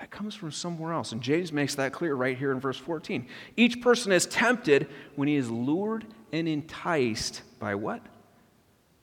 that 0.02 0.10
comes 0.10 0.34
from 0.34 0.50
somewhere 0.50 0.92
else. 0.92 1.12
And 1.12 1.22
James 1.22 1.52
makes 1.52 1.76
that 1.76 1.92
clear 1.92 2.16
right 2.16 2.36
here 2.36 2.50
in 2.50 2.58
verse 2.58 2.76
14. 2.76 3.24
Each 3.56 3.80
person 3.80 4.10
is 4.10 4.26
tempted 4.26 4.88
when 5.14 5.28
he 5.28 5.36
is 5.36 5.48
lured 5.48 6.04
and 6.32 6.48
enticed 6.48 7.42
by 7.60 7.76
what? 7.76 8.04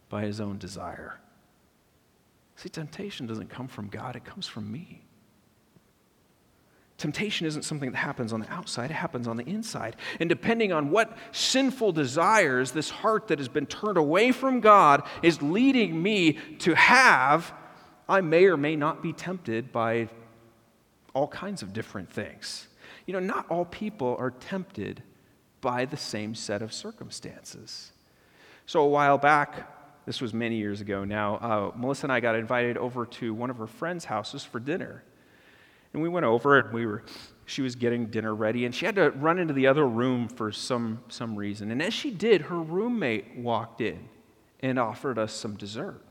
By 0.09 0.23
his 0.23 0.41
own 0.41 0.57
desire. 0.57 1.17
See, 2.57 2.67
temptation 2.67 3.27
doesn't 3.27 3.49
come 3.49 3.69
from 3.69 3.87
God, 3.87 4.17
it 4.17 4.25
comes 4.25 4.45
from 4.45 4.69
me. 4.69 5.05
Temptation 6.97 7.47
isn't 7.47 7.63
something 7.63 7.91
that 7.91 7.97
happens 7.97 8.33
on 8.33 8.41
the 8.41 8.51
outside, 8.51 8.91
it 8.91 8.95
happens 8.95 9.25
on 9.25 9.37
the 9.37 9.45
inside. 9.45 9.95
And 10.19 10.27
depending 10.27 10.73
on 10.73 10.91
what 10.91 11.17
sinful 11.31 11.93
desires 11.93 12.71
this 12.71 12.89
heart 12.89 13.29
that 13.29 13.39
has 13.39 13.47
been 13.47 13.67
turned 13.67 13.97
away 13.97 14.33
from 14.33 14.59
God 14.59 15.03
is 15.23 15.41
leading 15.41 16.03
me 16.03 16.33
to 16.59 16.75
have, 16.75 17.53
I 18.09 18.19
may 18.19 18.47
or 18.47 18.57
may 18.57 18.75
not 18.75 19.01
be 19.01 19.13
tempted 19.13 19.71
by 19.71 20.09
all 21.13 21.27
kinds 21.27 21.61
of 21.61 21.73
different 21.73 22.11
things. 22.11 22.67
you 23.05 23.13
know, 23.13 23.19
not 23.19 23.49
all 23.49 23.65
people 23.65 24.15
are 24.19 24.31
tempted 24.31 25.01
by 25.61 25.85
the 25.85 25.97
same 25.97 26.35
set 26.35 26.61
of 26.61 26.71
circumstances. 26.71 27.91
So, 28.65 28.81
a 28.81 28.87
while 28.87 29.17
back, 29.17 30.05
this 30.05 30.21
was 30.21 30.33
many 30.33 30.57
years 30.57 30.81
ago 30.81 31.03
now, 31.03 31.35
uh, 31.35 31.71
Melissa 31.75 32.05
and 32.05 32.13
I 32.13 32.19
got 32.19 32.35
invited 32.35 32.77
over 32.77 33.05
to 33.05 33.33
one 33.33 33.49
of 33.49 33.57
her 33.57 33.67
friends' 33.67 34.05
houses 34.05 34.43
for 34.43 34.59
dinner. 34.59 35.03
And 35.93 36.03
we 36.03 36.09
went 36.09 36.25
over 36.25 36.59
and 36.59 36.73
we 36.73 36.85
were, 36.85 37.03
she 37.45 37.61
was 37.61 37.75
getting 37.75 38.07
dinner 38.07 38.33
ready 38.33 38.65
and 38.65 38.73
she 38.73 38.85
had 38.85 38.95
to 38.95 39.09
run 39.11 39.39
into 39.39 39.53
the 39.53 39.67
other 39.67 39.87
room 39.87 40.27
for 40.27 40.51
some, 40.51 41.03
some 41.09 41.35
reason. 41.35 41.71
And 41.71 41.81
as 41.81 41.93
she 41.93 42.11
did, 42.11 42.43
her 42.43 42.59
roommate 42.59 43.37
walked 43.37 43.81
in 43.81 44.07
and 44.59 44.77
offered 44.77 45.17
us 45.17 45.33
some 45.33 45.55
dessert. 45.55 46.01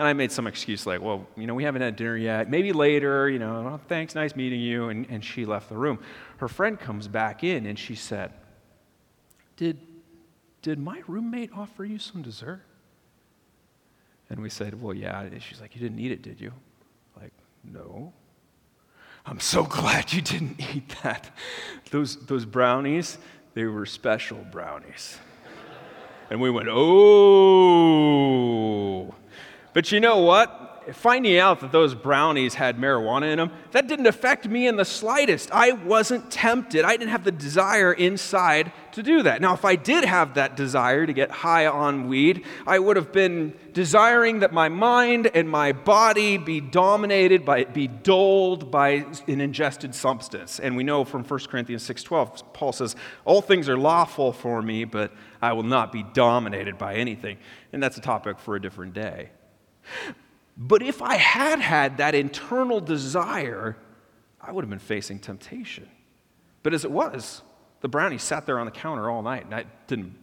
And 0.00 0.08
I 0.08 0.14
made 0.14 0.32
some 0.32 0.46
excuse 0.46 0.86
like, 0.86 1.02
well, 1.02 1.26
you 1.36 1.46
know, 1.46 1.52
we 1.52 1.64
haven't 1.64 1.82
had 1.82 1.94
dinner 1.94 2.16
yet. 2.16 2.48
Maybe 2.48 2.72
later, 2.72 3.28
you 3.28 3.38
know, 3.38 3.68
oh, 3.74 3.80
thanks, 3.86 4.14
nice 4.14 4.34
meeting 4.34 4.58
you. 4.58 4.88
And, 4.88 5.06
and 5.10 5.22
she 5.22 5.44
left 5.44 5.68
the 5.68 5.76
room. 5.76 5.98
Her 6.38 6.48
friend 6.48 6.80
comes 6.80 7.06
back 7.06 7.44
in 7.44 7.66
and 7.66 7.78
she 7.78 7.94
said, 7.94 8.32
did, 9.58 9.78
did 10.62 10.78
my 10.78 11.02
roommate 11.06 11.50
offer 11.54 11.84
you 11.84 11.98
some 11.98 12.22
dessert? 12.22 12.62
And 14.30 14.40
we 14.40 14.48
said, 14.48 14.80
well, 14.80 14.94
yeah. 14.94 15.28
She's 15.38 15.60
like, 15.60 15.74
you 15.74 15.82
didn't 15.82 15.98
eat 15.98 16.12
it, 16.12 16.22
did 16.22 16.40
you? 16.40 16.54
Like, 17.20 17.34
no. 17.62 18.14
I'm 19.26 19.38
so 19.38 19.64
glad 19.80 20.14
you 20.14 20.22
didn't 20.22 20.62
eat 20.74 20.94
that. 21.02 21.28
Those, 21.90 22.16
those 22.24 22.46
brownies, 22.46 23.18
they 23.52 23.64
were 23.64 23.84
special 23.84 24.38
brownies. 24.50 25.18
and 26.30 26.40
we 26.40 26.50
went, 26.50 26.68
oh. 26.70 28.30
But 29.72 29.92
you 29.92 30.00
know 30.00 30.18
what? 30.18 30.56
Finding 30.92 31.38
out 31.38 31.60
that 31.60 31.72
those 31.72 31.94
brownies 31.94 32.54
had 32.54 32.78
marijuana 32.78 33.30
in 33.30 33.38
them, 33.38 33.52
that 33.72 33.86
didn't 33.86 34.06
affect 34.06 34.48
me 34.48 34.66
in 34.66 34.76
the 34.76 34.84
slightest. 34.84 35.50
I 35.52 35.72
wasn't 35.72 36.30
tempted. 36.30 36.84
I 36.84 36.96
didn't 36.96 37.10
have 37.10 37.22
the 37.22 37.30
desire 37.30 37.92
inside 37.92 38.72
to 38.92 39.02
do 39.02 39.22
that. 39.22 39.40
Now, 39.40 39.52
if 39.54 39.64
I 39.64 39.76
did 39.76 40.04
have 40.04 40.34
that 40.34 40.56
desire 40.56 41.06
to 41.06 41.12
get 41.12 41.30
high 41.30 41.66
on 41.66 42.08
weed, 42.08 42.44
I 42.66 42.78
would 42.78 42.96
have 42.96 43.12
been 43.12 43.52
desiring 43.72 44.40
that 44.40 44.52
my 44.52 44.68
mind 44.68 45.30
and 45.32 45.48
my 45.48 45.72
body 45.72 46.38
be 46.38 46.60
dominated 46.60 47.44
by, 47.44 47.64
be 47.64 47.86
dulled 47.86 48.70
by 48.70 49.04
an 49.28 49.40
ingested 49.40 49.94
substance. 49.94 50.58
And 50.58 50.76
we 50.76 50.82
know 50.82 51.04
from 51.04 51.22
1 51.22 51.40
Corinthians 51.50 51.84
6:12, 51.84 52.42
Paul 52.52 52.72
says, 52.72 52.96
"All 53.24 53.42
things 53.42 53.68
are 53.68 53.78
lawful 53.78 54.32
for 54.32 54.60
me, 54.62 54.84
but 54.84 55.12
I 55.40 55.52
will 55.52 55.62
not 55.62 55.92
be 55.92 56.02
dominated 56.02 56.78
by 56.78 56.94
anything." 56.94 57.36
And 57.72 57.80
that's 57.82 57.98
a 57.98 58.00
topic 58.00 58.38
for 58.40 58.56
a 58.56 58.60
different 58.60 58.94
day. 58.94 59.28
But 60.56 60.82
if 60.82 61.00
I 61.00 61.16
had 61.16 61.60
had 61.60 61.98
that 61.98 62.14
internal 62.14 62.80
desire, 62.80 63.76
I 64.40 64.52
would 64.52 64.62
have 64.62 64.70
been 64.70 64.78
facing 64.78 65.18
temptation. 65.18 65.88
But 66.62 66.74
as 66.74 66.84
it 66.84 66.90
was, 66.90 67.42
the 67.80 67.88
brownie 67.88 68.18
sat 68.18 68.46
there 68.46 68.58
on 68.58 68.66
the 68.66 68.72
counter 68.72 69.08
all 69.08 69.22
night, 69.22 69.44
and 69.44 69.52
that 69.52 69.86
didn't 69.86 70.14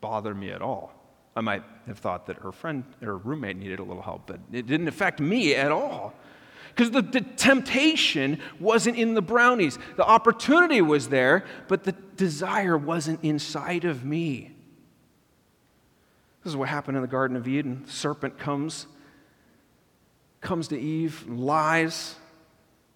bother 0.00 0.34
me 0.34 0.50
at 0.50 0.60
all. 0.60 0.92
I 1.34 1.40
might 1.40 1.62
have 1.86 1.98
thought 1.98 2.26
that 2.26 2.36
her 2.38 2.52
friend, 2.52 2.84
her 3.02 3.18
roommate 3.18 3.56
needed 3.56 3.78
a 3.78 3.82
little 3.82 4.02
help, 4.02 4.26
but 4.26 4.40
it 4.52 4.66
didn't 4.66 4.88
affect 4.88 5.20
me 5.20 5.54
at 5.54 5.70
all. 5.72 6.14
Because 6.74 6.90
the, 6.90 7.00
the, 7.00 7.22
temptation 7.22 8.38
wasn't 8.60 8.98
in 8.98 9.14
the 9.14 9.22
brownies. 9.22 9.78
The 9.96 10.04
opportunity 10.04 10.82
was 10.82 11.08
there, 11.08 11.44
but 11.68 11.84
the 11.84 11.92
desire 12.16 12.76
wasn't 12.76 13.24
inside 13.24 13.86
of 13.86 14.04
me. 14.04 14.52
This 16.44 16.50
is 16.50 16.56
what 16.56 16.68
happened 16.68 16.98
in 16.98 17.02
the 17.02 17.08
Garden 17.08 17.36
of 17.36 17.48
Eden. 17.48 17.84
The 17.86 17.92
serpent 17.92 18.38
comes 18.38 18.86
comes 20.46 20.68
to 20.68 20.80
Eve, 20.80 21.28
lies, 21.28 22.14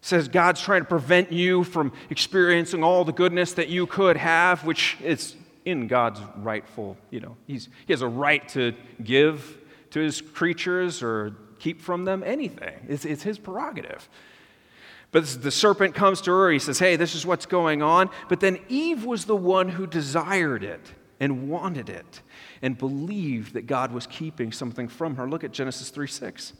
says 0.01 0.29
God's 0.29 0.63
trying 0.63 0.83
to 0.83 0.89
prevent 0.89 1.33
you 1.33 1.65
from 1.65 1.93
experiencing 2.09 2.83
all 2.83 3.05
the 3.05 3.13
goodness 3.13 3.53
that 3.55 3.69
you 3.69 3.87
could 3.87 4.17
have, 4.17 4.65
which 4.65 4.97
is 5.03 5.35
in 5.65 5.89
God's 5.89 6.21
rightful, 6.37 6.97
you 7.11 7.21
know, 7.21 7.37
he's, 7.47 7.69
he 7.87 7.93
has 7.93 8.03
a 8.03 8.09
right 8.09 8.49
to 8.51 8.73
give 9.03 9.59
to 9.91 10.01
his 10.01 10.21
creatures 10.21 11.03
or 11.03 11.37
keep 11.59 11.83
from 11.83 12.05
them 12.05 12.23
anything. 12.25 12.87
It's, 12.89 13.05
it's 13.05 13.23
his 13.23 13.39
prerogative. 13.39 14.09
But 15.13 15.27
the 15.43 15.51
serpent 15.51 15.95
comes 15.95 16.21
to 16.23 16.31
her, 16.31 16.51
he 16.51 16.61
says, 16.61 16.79
Hey, 16.79 16.97
this 16.97 17.15
is 17.15 17.27
what's 17.27 17.47
going 17.47 17.83
on. 17.83 18.11
But 18.29 18.41
then 18.41 18.61
Eve 18.69 19.05
was 19.05 19.25
the 19.25 19.37
one 19.37 19.69
who 19.69 19.87
desired 19.87 20.63
it 20.63 20.93
and 21.19 21.51
wanted 21.51 21.91
it 21.91 22.23
and 22.63 22.79
believed 22.79 23.55
that 23.55 23.67
God 23.67 23.93
was 23.93 24.07
keeping 24.07 24.53
something 24.53 24.89
from 24.89 25.17
her. 25.17 25.29
Look 25.29 25.45
at 25.45 25.51
Genesis 25.51 25.91
3 25.91 26.07
6. 26.07 26.53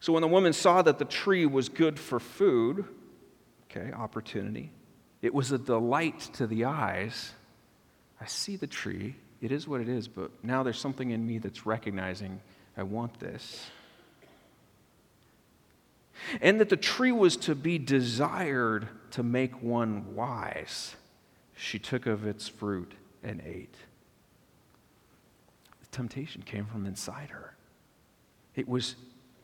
So 0.00 0.12
when 0.12 0.22
the 0.22 0.28
woman 0.28 0.52
saw 0.52 0.82
that 0.82 0.98
the 0.98 1.04
tree 1.04 1.46
was 1.46 1.68
good 1.68 1.98
for 1.98 2.20
food, 2.20 2.84
okay, 3.70 3.92
opportunity, 3.92 4.70
it 5.22 5.34
was 5.34 5.50
a 5.50 5.58
delight 5.58 6.20
to 6.34 6.46
the 6.46 6.64
eyes. 6.64 7.32
I 8.20 8.26
see 8.26 8.56
the 8.56 8.66
tree, 8.66 9.16
it 9.40 9.52
is 9.52 9.66
what 9.66 9.80
it 9.80 9.88
is, 9.88 10.08
but 10.08 10.30
now 10.42 10.62
there's 10.62 10.78
something 10.78 11.10
in 11.10 11.26
me 11.26 11.38
that's 11.38 11.66
recognizing 11.66 12.40
I 12.76 12.84
want 12.84 13.18
this. 13.18 13.66
And 16.40 16.60
that 16.60 16.68
the 16.68 16.76
tree 16.76 17.12
was 17.12 17.36
to 17.38 17.54
be 17.54 17.78
desired 17.78 18.88
to 19.12 19.22
make 19.22 19.62
one 19.62 20.14
wise. 20.14 20.94
She 21.56 21.78
took 21.78 22.06
of 22.06 22.26
its 22.26 22.48
fruit 22.48 22.92
and 23.22 23.40
ate. 23.44 23.74
The 25.80 25.86
temptation 25.90 26.42
came 26.42 26.66
from 26.66 26.86
inside 26.86 27.30
her. 27.30 27.54
It 28.54 28.68
was 28.68 28.96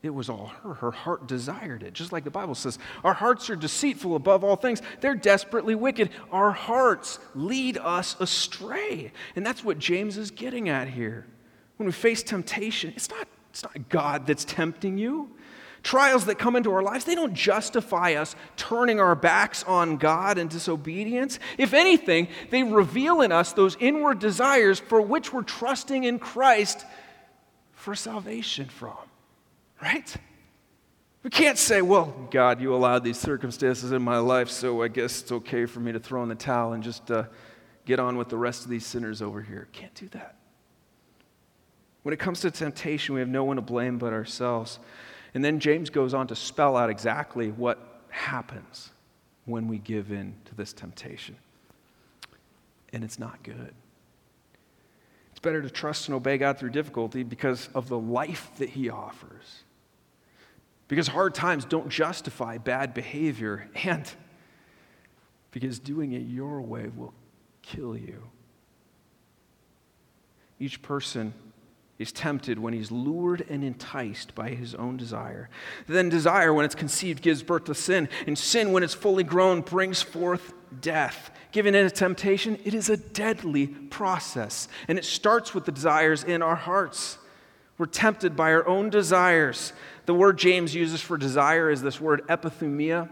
it 0.04 0.14
was 0.14 0.28
all 0.28 0.52
her. 0.62 0.74
Her 0.74 0.90
heart 0.90 1.26
desired 1.26 1.82
it. 1.82 1.94
Just 1.94 2.12
like 2.12 2.24
the 2.24 2.30
Bible 2.30 2.54
says, 2.54 2.78
our 3.02 3.14
hearts 3.14 3.48
are 3.48 3.56
deceitful 3.56 4.16
above 4.16 4.44
all 4.44 4.56
things. 4.56 4.82
They're 5.00 5.14
desperately 5.14 5.74
wicked. 5.74 6.10
Our 6.30 6.50
hearts 6.50 7.18
lead 7.34 7.78
us 7.78 8.16
astray. 8.20 9.12
And 9.34 9.44
that's 9.44 9.64
what 9.64 9.78
James 9.78 10.18
is 10.18 10.30
getting 10.30 10.68
at 10.68 10.88
here. 10.88 11.26
When 11.76 11.86
we 11.86 11.92
face 11.92 12.22
temptation, 12.22 12.92
it's 12.94 13.08
not, 13.08 13.26
it's 13.50 13.62
not 13.62 13.88
God 13.88 14.26
that's 14.26 14.44
tempting 14.44 14.98
you. 14.98 15.30
Trials 15.82 16.26
that 16.26 16.38
come 16.38 16.56
into 16.56 16.72
our 16.72 16.82
lives, 16.82 17.04
they 17.04 17.14
don't 17.14 17.34
justify 17.34 18.14
us 18.14 18.36
turning 18.56 19.00
our 19.00 19.14
backs 19.14 19.64
on 19.64 19.98
God 19.98 20.38
and 20.38 20.48
disobedience. 20.48 21.38
If 21.58 21.74
anything, 21.74 22.28
they 22.50 22.62
reveal 22.62 23.20
in 23.20 23.32
us 23.32 23.52
those 23.52 23.76
inward 23.80 24.18
desires 24.18 24.80
for 24.80 25.02
which 25.02 25.32
we're 25.32 25.42
trusting 25.42 26.04
in 26.04 26.18
Christ 26.18 26.86
for 27.72 27.94
salvation 27.94 28.66
from. 28.66 28.96
Right? 29.84 30.16
We 31.22 31.30
can't 31.30 31.58
say, 31.58 31.80
well, 31.80 32.14
God, 32.30 32.60
you 32.60 32.74
allowed 32.74 33.04
these 33.04 33.18
circumstances 33.18 33.92
in 33.92 34.02
my 34.02 34.18
life, 34.18 34.50
so 34.50 34.82
I 34.82 34.88
guess 34.88 35.22
it's 35.22 35.32
okay 35.32 35.66
for 35.66 35.80
me 35.80 35.92
to 35.92 36.00
throw 36.00 36.22
in 36.22 36.28
the 36.28 36.34
towel 36.34 36.72
and 36.72 36.82
just 36.82 37.10
uh, 37.10 37.24
get 37.84 38.00
on 38.00 38.16
with 38.16 38.28
the 38.28 38.36
rest 38.36 38.64
of 38.64 38.70
these 38.70 38.84
sinners 38.84 39.22
over 39.22 39.42
here. 39.42 39.68
Can't 39.72 39.94
do 39.94 40.08
that. 40.08 40.36
When 42.02 42.12
it 42.12 42.18
comes 42.18 42.40
to 42.40 42.50
temptation, 42.50 43.14
we 43.14 43.20
have 43.20 43.28
no 43.28 43.44
one 43.44 43.56
to 43.56 43.62
blame 43.62 43.98
but 43.98 44.12
ourselves. 44.12 44.78
And 45.34 45.44
then 45.44 45.60
James 45.60 45.90
goes 45.90 46.14
on 46.14 46.26
to 46.28 46.36
spell 46.36 46.76
out 46.76 46.90
exactly 46.90 47.50
what 47.50 48.02
happens 48.10 48.90
when 49.46 49.68
we 49.68 49.78
give 49.78 50.12
in 50.12 50.34
to 50.46 50.54
this 50.54 50.72
temptation. 50.72 51.36
And 52.92 53.02
it's 53.02 53.18
not 53.18 53.42
good 53.42 53.72
It's 55.32 55.40
better 55.40 55.60
to 55.60 55.70
trust 55.70 56.08
and 56.08 56.14
obey 56.14 56.38
God 56.38 56.58
through 56.58 56.70
difficulty 56.70 57.22
because 57.22 57.68
of 57.74 57.88
the 57.88 57.98
life 57.98 58.50
that 58.58 58.70
He 58.70 58.88
offers. 58.88 59.63
Because 60.88 61.08
hard 61.08 61.34
times 61.34 61.64
don't 61.64 61.88
justify 61.88 62.58
bad 62.58 62.94
behavior, 62.94 63.68
and 63.84 64.10
because 65.50 65.78
doing 65.78 66.12
it 66.12 66.22
your 66.22 66.60
way 66.60 66.90
will 66.94 67.14
kill 67.62 67.96
you. 67.96 68.24
Each 70.58 70.82
person 70.82 71.34
is 71.98 72.10
tempted 72.10 72.58
when 72.58 72.74
he's 72.74 72.90
lured 72.90 73.46
and 73.48 73.62
enticed 73.62 74.34
by 74.34 74.50
his 74.50 74.74
own 74.74 74.96
desire. 74.96 75.48
Then 75.86 76.08
desire, 76.08 76.52
when 76.52 76.64
it's 76.64 76.74
conceived, 76.74 77.22
gives 77.22 77.42
birth 77.42 77.64
to 77.64 77.74
sin, 77.74 78.08
and 78.26 78.36
sin, 78.36 78.72
when 78.72 78.82
it's 78.82 78.94
fully 78.94 79.22
grown, 79.22 79.60
brings 79.60 80.02
forth 80.02 80.52
death. 80.80 81.30
Given 81.52 81.74
in 81.74 81.86
a 81.86 81.90
temptation, 81.90 82.58
it 82.64 82.74
is 82.74 82.88
a 82.88 82.96
deadly 82.96 83.68
process, 83.68 84.68
and 84.88 84.98
it 84.98 85.04
starts 85.04 85.54
with 85.54 85.66
the 85.66 85.72
desires 85.72 86.24
in 86.24 86.42
our 86.42 86.56
hearts. 86.56 87.18
We're 87.76 87.86
tempted 87.86 88.36
by 88.36 88.52
our 88.52 88.66
own 88.66 88.90
desires. 88.90 89.72
The 90.06 90.14
word 90.14 90.38
James 90.38 90.74
uses 90.74 91.00
for 91.00 91.16
desire 91.16 91.70
is 91.70 91.82
this 91.82 92.00
word 92.00 92.26
epithumia, 92.28 93.08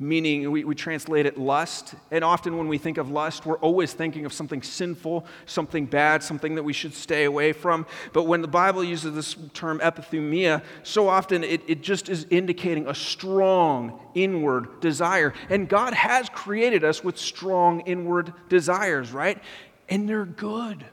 meaning 0.00 0.50
we, 0.50 0.64
we 0.64 0.74
translate 0.74 1.26
it 1.26 1.38
lust. 1.38 1.94
And 2.10 2.24
often 2.24 2.56
when 2.56 2.66
we 2.66 2.76
think 2.76 2.98
of 2.98 3.10
lust, 3.10 3.46
we're 3.46 3.58
always 3.58 3.92
thinking 3.92 4.24
of 4.24 4.32
something 4.32 4.62
sinful, 4.62 5.26
something 5.46 5.86
bad, 5.86 6.24
something 6.24 6.56
that 6.56 6.62
we 6.64 6.72
should 6.72 6.94
stay 6.94 7.24
away 7.24 7.52
from. 7.52 7.86
But 8.12 8.24
when 8.24 8.40
the 8.42 8.48
Bible 8.48 8.82
uses 8.82 9.14
this 9.14 9.36
term 9.54 9.78
epithumia, 9.78 10.64
so 10.82 11.08
often 11.08 11.44
it, 11.44 11.62
it 11.68 11.82
just 11.82 12.08
is 12.08 12.26
indicating 12.30 12.88
a 12.88 12.94
strong 12.94 14.00
inward 14.14 14.80
desire. 14.80 15.34
And 15.50 15.68
God 15.68 15.94
has 15.94 16.28
created 16.30 16.82
us 16.82 17.04
with 17.04 17.16
strong 17.16 17.80
inward 17.82 18.32
desires, 18.48 19.12
right? 19.12 19.38
And 19.88 20.08
they're 20.08 20.24
good. 20.24 20.84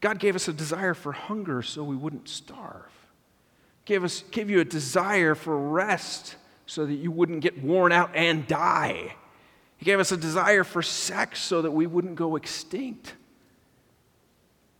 God 0.00 0.18
gave 0.18 0.36
us 0.36 0.48
a 0.48 0.52
desire 0.52 0.94
for 0.94 1.12
hunger 1.12 1.62
so 1.62 1.82
we 1.82 1.96
wouldn't 1.96 2.28
starve. 2.28 2.90
Gave 3.84 4.04
us 4.04 4.22
gave 4.30 4.50
you 4.50 4.60
a 4.60 4.64
desire 4.64 5.34
for 5.34 5.56
rest 5.56 6.36
so 6.66 6.86
that 6.86 6.94
you 6.94 7.10
wouldn't 7.10 7.40
get 7.40 7.62
worn 7.62 7.90
out 7.90 8.10
and 8.14 8.46
die. 8.46 9.14
He 9.78 9.84
gave 9.84 10.00
us 10.00 10.12
a 10.12 10.16
desire 10.16 10.64
for 10.64 10.82
sex 10.82 11.40
so 11.40 11.62
that 11.62 11.70
we 11.70 11.86
wouldn't 11.86 12.16
go 12.16 12.36
extinct. 12.36 13.14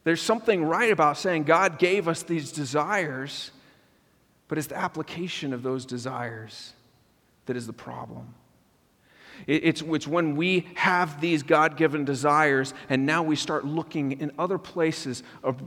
There's 0.05 0.23
something 0.23 0.65
right 0.65 0.91
about 0.91 1.19
saying 1.19 1.45
God 1.45 1.79
gave 1.79 2.09
us 2.09 2.23
these 2.23 2.53
desires, 2.53 3.51
but 4.49 4.59
it's 4.59 4.69
the 4.69 4.77
application 4.77 5.53
of 5.53 5.63
those 5.63 5.85
desires 5.85 6.73
that 7.47 7.57
is 7.57 7.67
the 7.67 7.73
problem. 7.73 8.35
It's, 9.49 9.81
it's 9.81 10.07
when 10.07 10.37
we 10.37 10.67
have 10.75 11.23
these 11.23 11.43
God 11.43 11.79
given 11.79 12.05
desires 12.05 12.75
and 12.91 13.07
now 13.07 13.23
we 13.23 13.35
start 13.35 13.65
looking 13.65 14.13
in 14.21 14.31
other 14.39 14.59
places, 14.59 15.23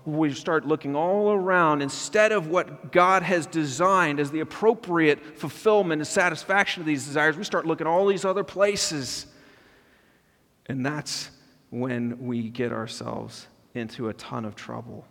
we 0.05 0.31
start 0.33 0.67
looking 0.67 0.95
all 0.95 1.31
around 1.31 1.81
instead 1.81 2.31
of 2.31 2.45
what 2.45 2.91
God 2.91 3.23
has 3.23 3.47
designed 3.47 4.19
as 4.19 4.29
the 4.29 4.41
appropriate 4.41 5.35
fulfillment 5.39 5.99
and 5.99 6.07
satisfaction 6.07 6.81
of 6.81 6.85
these 6.85 7.03
desires, 7.03 7.37
we 7.37 7.43
start 7.43 7.65
looking 7.65 7.87
all 7.87 8.05
these 8.05 8.23
other 8.23 8.43
places. 8.43 9.25
And 10.67 10.85
that's 10.85 11.31
when 11.71 12.27
we 12.27 12.49
get 12.49 12.71
ourselves 12.71 13.47
into 13.73 14.09
a 14.09 14.13
ton 14.13 14.45
of 14.45 14.53
trouble. 14.53 15.07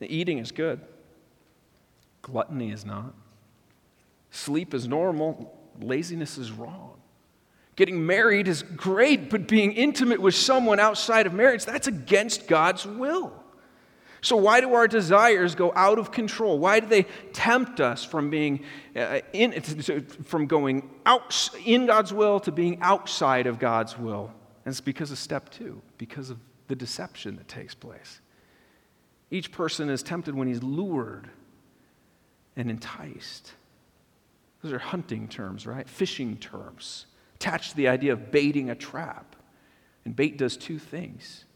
The 0.00 0.12
eating 0.12 0.38
is 0.38 0.50
good, 0.50 0.80
gluttony 2.20 2.72
is 2.72 2.84
not. 2.84 3.14
Sleep 4.32 4.74
is 4.74 4.88
normal, 4.88 5.56
laziness 5.80 6.36
is 6.36 6.50
wrong. 6.50 6.99
Getting 7.80 8.04
married 8.04 8.46
is 8.46 8.62
great, 8.62 9.30
but 9.30 9.48
being 9.48 9.72
intimate 9.72 10.20
with 10.20 10.34
someone 10.34 10.78
outside 10.78 11.26
of 11.26 11.32
marriage, 11.32 11.64
that's 11.64 11.86
against 11.86 12.46
God's 12.46 12.84
will. 12.84 13.32
So, 14.20 14.36
why 14.36 14.60
do 14.60 14.74
our 14.74 14.86
desires 14.86 15.54
go 15.54 15.72
out 15.74 15.98
of 15.98 16.12
control? 16.12 16.58
Why 16.58 16.80
do 16.80 16.86
they 16.88 17.04
tempt 17.32 17.80
us 17.80 18.04
from 18.04 18.28
being 18.28 18.64
uh, 18.94 19.20
in, 19.32 19.62
from 19.62 20.46
going 20.46 20.90
out 21.06 21.48
in 21.64 21.86
God's 21.86 22.12
will 22.12 22.38
to 22.40 22.52
being 22.52 22.78
outside 22.82 23.46
of 23.46 23.58
God's 23.58 23.98
will? 23.98 24.30
And 24.66 24.72
it's 24.72 24.82
because 24.82 25.10
of 25.10 25.16
step 25.16 25.48
two, 25.48 25.80
because 25.96 26.28
of 26.28 26.36
the 26.68 26.76
deception 26.76 27.36
that 27.36 27.48
takes 27.48 27.74
place. 27.74 28.20
Each 29.30 29.50
person 29.50 29.88
is 29.88 30.02
tempted 30.02 30.34
when 30.34 30.48
he's 30.48 30.62
lured 30.62 31.30
and 32.56 32.68
enticed. 32.68 33.54
Those 34.62 34.74
are 34.74 34.78
hunting 34.78 35.28
terms, 35.28 35.66
right? 35.66 35.88
Fishing 35.88 36.36
terms 36.36 37.06
attached 37.40 37.70
to 37.70 37.76
the 37.76 37.88
idea 37.88 38.12
of 38.12 38.30
baiting 38.30 38.68
a 38.68 38.74
trap. 38.74 39.34
And 40.04 40.14
bait 40.14 40.36
does 40.36 40.58
two 40.58 40.78
things. 40.78 41.46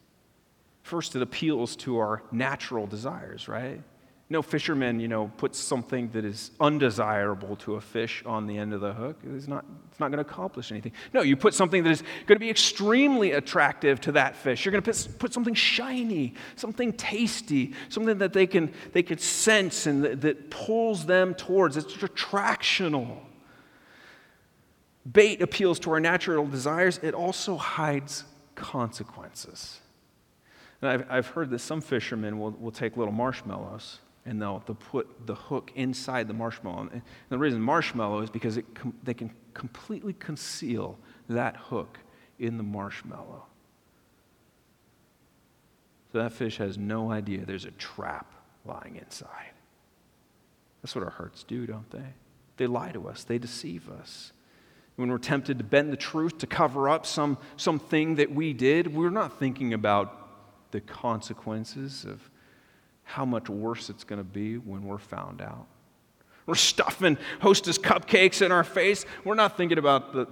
First, 0.83 1.15
it 1.15 1.23
appeals 1.23 1.77
to 1.77 1.99
our 1.99 2.23
natural 2.33 2.87
desires, 2.87 3.49
right? 3.49 3.83
No 4.31 4.41
fisherman, 4.41 4.99
you 4.99 5.09
know, 5.09 5.31
puts 5.37 5.59
something 5.59 6.09
that 6.13 6.25
is 6.25 6.51
undesirable 6.59 7.57
to 7.57 7.75
a 7.75 7.81
fish 7.81 8.23
on 8.25 8.47
the 8.47 8.57
end 8.57 8.73
of 8.73 8.81
the 8.81 8.95
hook. 8.95 9.21
It's 9.35 9.47
not, 9.47 9.67
it's 9.91 10.01
not 10.01 10.09
going 10.09 10.25
to 10.25 10.31
accomplish 10.31 10.73
anything. 10.73 10.93
No, 11.13 11.21
you 11.21 11.37
put 11.37 11.53
something 11.53 11.83
that 11.85 11.91
is 11.91 12.03
going 12.27 12.37
to 12.37 12.41
be 12.41 12.49
extremely 12.49 13.33
attractive 13.33 14.01
to 14.03 14.13
that 14.13 14.37
fish. 14.37 14.65
You're 14.65 14.73
going 14.73 14.83
to 14.83 14.91
put, 14.91 15.19
put 15.19 15.33
something 15.35 15.55
shiny, 15.55 16.35
something 16.57 16.95
tasty, 16.95 17.75
something 17.91 18.17
that 18.19 18.33
they 18.33 18.47
can, 18.47 18.73
they 18.95 19.03
can 19.03 19.19
sense 19.19 19.87
and 19.87 20.03
that, 20.03 20.23
that 20.23 20.51
pulls 20.51 21.05
them 21.05 21.35
towards. 21.35 21.77
It's 21.77 21.93
attractional. 21.93 23.19
Bait 25.11 25.43
appeals 25.43 25.79
to 25.81 25.91
our 25.93 26.01
natural 26.01 26.47
desires, 26.47 26.99
it 27.03 27.15
also 27.15 27.57
hides 27.57 28.25
consequences. 28.55 29.81
And 30.81 30.91
I've, 30.91 31.07
I've 31.11 31.27
heard 31.29 31.51
that 31.51 31.59
some 31.59 31.81
fishermen 31.81 32.39
will, 32.39 32.53
will 32.53 32.73
take 32.73 32.97
little 32.97 33.13
marshmallows 33.13 34.01
and 34.27 34.41
they'll, 34.41 34.63
they'll 34.67 34.77
put 34.77 35.27
the 35.27 35.35
hook 35.35 35.73
inside 35.75 36.29
the 36.29 36.35
marshmallow. 36.35 36.89
And 36.93 37.03
the 37.29 37.39
reason 37.39 37.61
marshmallow 37.61 38.23
is 38.23 38.31
because 38.31 38.57
it 38.57 38.75
com- 38.75 38.95
they 39.03 39.15
can 39.15 39.31
completely 39.53 40.15
conceal 40.15 40.99
that 41.29 41.57
hook 41.57 41.99
in 42.39 42.57
the 42.57 42.63
marshmallow. 42.63 43.45
So 46.13 46.19
that 46.19 46.33
fish 46.33 46.57
has 46.59 46.79
no 46.79 47.11
idea 47.11 47.45
there's 47.45 47.65
a 47.65 47.73
trap 47.73 48.33
lying 48.65 48.97
inside. 48.97 49.53
That's 50.83 50.95
what 50.95 51.05
our 51.05 51.11
hearts 51.11 51.43
do, 51.45 51.67
don't 51.67 51.91
they? 51.91 52.15
They 52.57 52.67
lie 52.67 52.93
to 52.93 53.09
us, 53.09 53.25
they 53.25 53.39
deceive 53.39 53.91
us. 53.91 54.33
When 54.97 55.11
we're 55.11 55.19
tempted 55.19 55.59
to 55.59 55.65
bend 55.65 55.93
the 55.93 55.97
truth 55.97 56.39
to 56.39 56.47
cover 56.47 56.89
up 56.89 57.05
some, 57.05 57.39
something 57.57 58.15
that 58.17 58.33
we 58.33 58.53
did, 58.53 58.95
we're 58.95 59.11
not 59.11 59.39
thinking 59.39 59.75
about 59.75 60.71
the 60.71 60.81
consequences 60.81 62.05
of 62.05 62.31
how 63.03 63.25
much 63.25 63.49
worse 63.49 63.91
it's 63.91 64.05
going 64.05 64.21
to 64.21 64.25
be 64.25 64.57
when 64.57 64.85
we're 64.85 64.99
found 64.99 65.41
out. 65.41 65.67
We're 66.47 66.55
stuffing 66.55 67.17
hostess 67.41 67.79
cupcakes 67.79 68.45
in 68.45 68.53
our 68.53 68.65
face. 68.65 69.07
We're 69.25 69.35
not 69.35 69.57
thinking 69.57 69.79
about 69.79 70.13
the, 70.13 70.29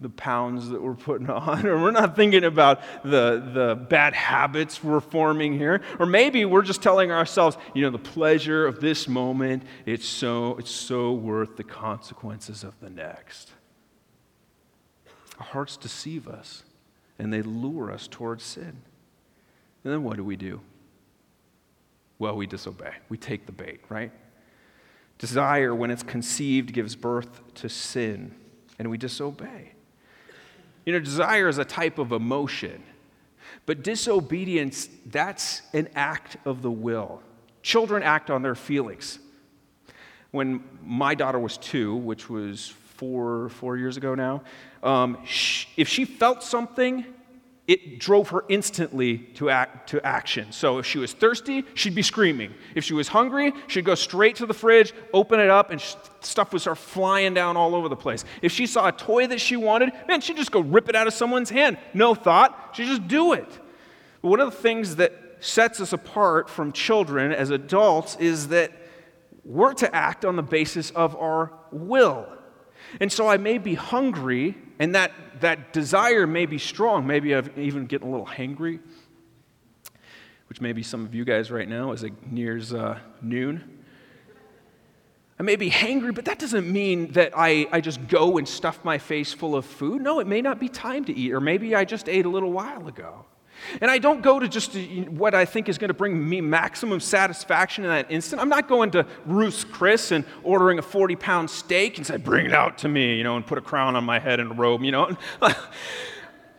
the 0.00 0.10
pounds 0.10 0.68
that 0.68 0.82
we're 0.82 0.94
putting 0.94 1.30
on, 1.30 1.66
or 1.66 1.80
we're 1.80 1.90
not 1.90 2.14
thinking 2.14 2.44
about 2.44 2.80
the, 3.02 3.50
the 3.54 3.74
bad 3.74 4.14
habits 4.14 4.84
we're 4.84 5.00
forming 5.00 5.58
here. 5.58 5.80
Or 5.98 6.06
maybe 6.06 6.44
we're 6.44 6.62
just 6.62 6.82
telling 6.82 7.10
ourselves, 7.10 7.56
you 7.74 7.82
know, 7.82 7.90
the 7.90 7.98
pleasure 7.98 8.66
of 8.66 8.80
this 8.80 9.08
moment, 9.08 9.62
it's 9.86 10.06
so, 10.06 10.56
it's 10.58 10.70
so 10.70 11.12
worth 11.12 11.56
the 11.56 11.64
consequences 11.64 12.62
of 12.62 12.78
the 12.80 12.90
next. 12.90 13.52
Our 15.38 15.46
hearts 15.46 15.76
deceive 15.76 16.28
us 16.28 16.64
and 17.18 17.32
they 17.32 17.42
lure 17.42 17.90
us 17.90 18.08
towards 18.08 18.44
sin. 18.44 18.82
And 19.84 19.92
then 19.92 20.02
what 20.02 20.16
do 20.16 20.24
we 20.24 20.36
do? 20.36 20.60
Well, 22.18 22.36
we 22.36 22.46
disobey. 22.46 22.92
We 23.08 23.16
take 23.16 23.46
the 23.46 23.52
bait, 23.52 23.80
right? 23.88 24.10
Desire, 25.18 25.74
when 25.74 25.90
it's 25.90 26.02
conceived, 26.02 26.72
gives 26.72 26.96
birth 26.96 27.54
to 27.54 27.68
sin, 27.68 28.34
and 28.78 28.90
we 28.90 28.98
disobey. 28.98 29.72
You 30.84 30.92
know, 30.92 30.98
desire 30.98 31.48
is 31.48 31.58
a 31.58 31.64
type 31.64 31.98
of 31.98 32.12
emotion, 32.12 32.82
but 33.64 33.82
disobedience, 33.82 34.88
that's 35.06 35.62
an 35.72 35.88
act 35.94 36.36
of 36.44 36.62
the 36.62 36.70
will. 36.70 37.22
Children 37.62 38.02
act 38.02 38.30
on 38.30 38.42
their 38.42 38.54
feelings. 38.54 39.18
When 40.30 40.62
my 40.84 41.14
daughter 41.14 41.38
was 41.38 41.56
two, 41.58 41.96
which 41.96 42.28
was 42.28 42.74
four, 42.96 43.48
four 43.50 43.76
years 43.76 43.96
ago 43.96 44.14
now, 44.14 44.42
um, 44.82 45.18
sh- 45.24 45.66
if 45.76 45.88
she 45.88 46.04
felt 46.04 46.42
something, 46.42 47.04
it 47.66 47.98
drove 47.98 48.28
her 48.28 48.44
instantly 48.48 49.18
to, 49.34 49.50
act, 49.50 49.88
to 49.90 50.04
action. 50.06 50.52
So 50.52 50.78
if 50.78 50.86
she 50.86 50.98
was 50.98 51.12
thirsty, 51.12 51.64
she'd 51.74 51.96
be 51.96 52.02
screaming. 52.02 52.54
If 52.76 52.84
she 52.84 52.94
was 52.94 53.08
hungry, 53.08 53.52
she'd 53.66 53.84
go 53.84 53.96
straight 53.96 54.36
to 54.36 54.46
the 54.46 54.54
fridge, 54.54 54.92
open 55.12 55.40
it 55.40 55.50
up, 55.50 55.70
and 55.70 55.80
sh- 55.80 55.94
stuff 56.20 56.52
would 56.52 56.62
start 56.62 56.78
flying 56.78 57.34
down 57.34 57.56
all 57.56 57.74
over 57.74 57.88
the 57.88 57.96
place. 57.96 58.24
If 58.40 58.52
she 58.52 58.66
saw 58.66 58.86
a 58.86 58.92
toy 58.92 59.26
that 59.26 59.40
she 59.40 59.56
wanted, 59.56 59.92
man, 60.06 60.20
she'd 60.20 60.36
just 60.36 60.52
go 60.52 60.60
rip 60.60 60.88
it 60.88 60.94
out 60.94 61.08
of 61.08 61.14
someone's 61.14 61.50
hand. 61.50 61.76
No 61.92 62.14
thought, 62.14 62.74
she'd 62.74 62.86
just 62.86 63.08
do 63.08 63.32
it. 63.32 63.48
But 64.22 64.28
one 64.28 64.40
of 64.40 64.50
the 64.50 64.56
things 64.56 64.96
that 64.96 65.12
sets 65.40 65.80
us 65.80 65.92
apart 65.92 66.48
from 66.48 66.72
children 66.72 67.32
as 67.32 67.50
adults 67.50 68.16
is 68.16 68.48
that 68.48 68.72
we're 69.44 69.74
to 69.74 69.94
act 69.94 70.24
on 70.24 70.36
the 70.36 70.42
basis 70.42 70.90
of 70.90 71.16
our 71.16 71.52
will. 71.70 72.26
And 73.00 73.12
so 73.12 73.28
I 73.28 73.36
may 73.36 73.58
be 73.58 73.74
hungry, 73.74 74.56
and 74.78 74.94
that, 74.94 75.12
that 75.40 75.72
desire 75.72 76.26
may 76.26 76.46
be 76.46 76.58
strong. 76.58 77.06
Maybe 77.06 77.34
I'm 77.34 77.50
even 77.56 77.86
getting 77.86 78.08
a 78.08 78.10
little 78.10 78.26
hangry, 78.26 78.80
which 80.48 80.60
maybe 80.60 80.82
some 80.82 81.04
of 81.04 81.14
you 81.14 81.24
guys 81.24 81.50
right 81.50 81.68
now 81.68 81.92
as 81.92 82.02
it 82.02 82.12
nears 82.30 82.72
uh, 82.72 82.98
noon. 83.20 83.82
I 85.38 85.42
may 85.42 85.56
be 85.56 85.70
hangry, 85.70 86.14
but 86.14 86.24
that 86.24 86.38
doesn't 86.38 86.70
mean 86.70 87.12
that 87.12 87.32
I, 87.36 87.68
I 87.70 87.82
just 87.82 88.06
go 88.08 88.38
and 88.38 88.48
stuff 88.48 88.82
my 88.84 88.96
face 88.96 89.34
full 89.34 89.54
of 89.54 89.66
food. 89.66 90.00
No, 90.00 90.18
it 90.18 90.26
may 90.26 90.40
not 90.40 90.58
be 90.58 90.68
time 90.68 91.04
to 91.04 91.14
eat, 91.14 91.32
or 91.32 91.40
maybe 91.40 91.74
I 91.74 91.84
just 91.84 92.08
ate 92.08 92.24
a 92.24 92.30
little 92.30 92.52
while 92.52 92.88
ago. 92.88 93.26
And 93.80 93.90
I 93.90 93.98
don't 93.98 94.22
go 94.22 94.38
to 94.38 94.48
just 94.48 94.76
what 95.08 95.34
I 95.34 95.44
think 95.44 95.68
is 95.68 95.78
going 95.78 95.88
to 95.88 95.94
bring 95.94 96.28
me 96.28 96.40
maximum 96.40 97.00
satisfaction 97.00 97.84
in 97.84 97.90
that 97.90 98.10
instant. 98.10 98.40
I'm 98.40 98.48
not 98.48 98.68
going 98.68 98.90
to 98.92 99.06
Ruth's 99.24 99.64
Chris 99.64 100.12
and 100.12 100.24
ordering 100.42 100.78
a 100.78 100.82
40 100.82 101.16
pound 101.16 101.50
steak 101.50 101.98
and 101.98 102.06
say, 102.06 102.16
bring 102.16 102.46
it 102.46 102.52
out 102.52 102.78
to 102.78 102.88
me, 102.88 103.16
you 103.16 103.24
know, 103.24 103.36
and 103.36 103.46
put 103.46 103.58
a 103.58 103.62
crown 103.62 103.96
on 103.96 104.04
my 104.04 104.18
head 104.18 104.40
and 104.40 104.52
a 104.52 104.54
robe, 104.54 104.82
you 104.82 104.92
know. 104.92 105.16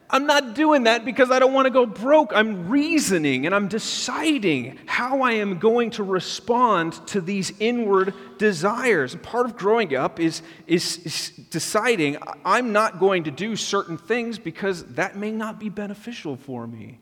I'm 0.09 0.25
not 0.25 0.53
doing 0.53 0.83
that 0.83 1.03
because 1.03 1.31
I 1.31 1.39
don't 1.39 1.51
want 1.51 1.65
to 1.65 1.69
go 1.69 1.85
broke. 1.85 2.31
I'm 2.33 2.69
reasoning 2.69 3.45
and 3.45 3.53
I'm 3.53 3.67
deciding 3.67 4.79
how 4.85 5.21
I 5.21 5.33
am 5.33 5.59
going 5.59 5.91
to 5.91 6.03
respond 6.03 6.93
to 7.07 7.19
these 7.19 7.51
inward 7.59 8.13
desires. 8.37 9.15
Part 9.15 9.47
of 9.47 9.57
growing 9.57 9.95
up 9.95 10.19
is, 10.19 10.41
is, 10.65 10.99
is, 10.99 11.31
deciding 11.49 12.17
I'm 12.45 12.71
not 12.71 12.99
going 12.99 13.25
to 13.25 13.31
do 13.31 13.57
certain 13.57 13.97
things 13.97 14.39
because 14.39 14.85
that 14.93 15.17
may 15.17 15.31
not 15.31 15.59
be 15.59 15.67
beneficial 15.67 16.37
for 16.37 16.65
me. 16.65 16.99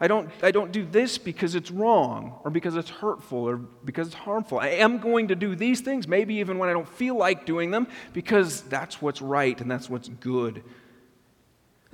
I 0.00 0.06
don't, 0.06 0.30
I 0.42 0.52
don't 0.52 0.70
do 0.70 0.84
this 0.84 1.18
because 1.18 1.54
it's 1.56 1.70
wrong 1.70 2.38
or 2.44 2.50
because 2.50 2.76
it's 2.76 2.90
hurtful 2.90 3.38
or 3.38 3.56
because 3.56 4.08
it's 4.08 4.16
harmful. 4.16 4.58
I 4.58 4.68
am 4.68 4.98
going 4.98 5.28
to 5.28 5.34
do 5.34 5.56
these 5.56 5.80
things, 5.80 6.06
maybe 6.06 6.36
even 6.36 6.58
when 6.58 6.68
I 6.68 6.72
don't 6.72 6.88
feel 6.88 7.16
like 7.16 7.44
doing 7.44 7.70
them, 7.72 7.88
because 8.12 8.62
that's 8.62 9.02
what's 9.02 9.22
right 9.22 9.60
and 9.60 9.68
that's 9.68 9.88
what's 9.88 10.08
good 10.08 10.62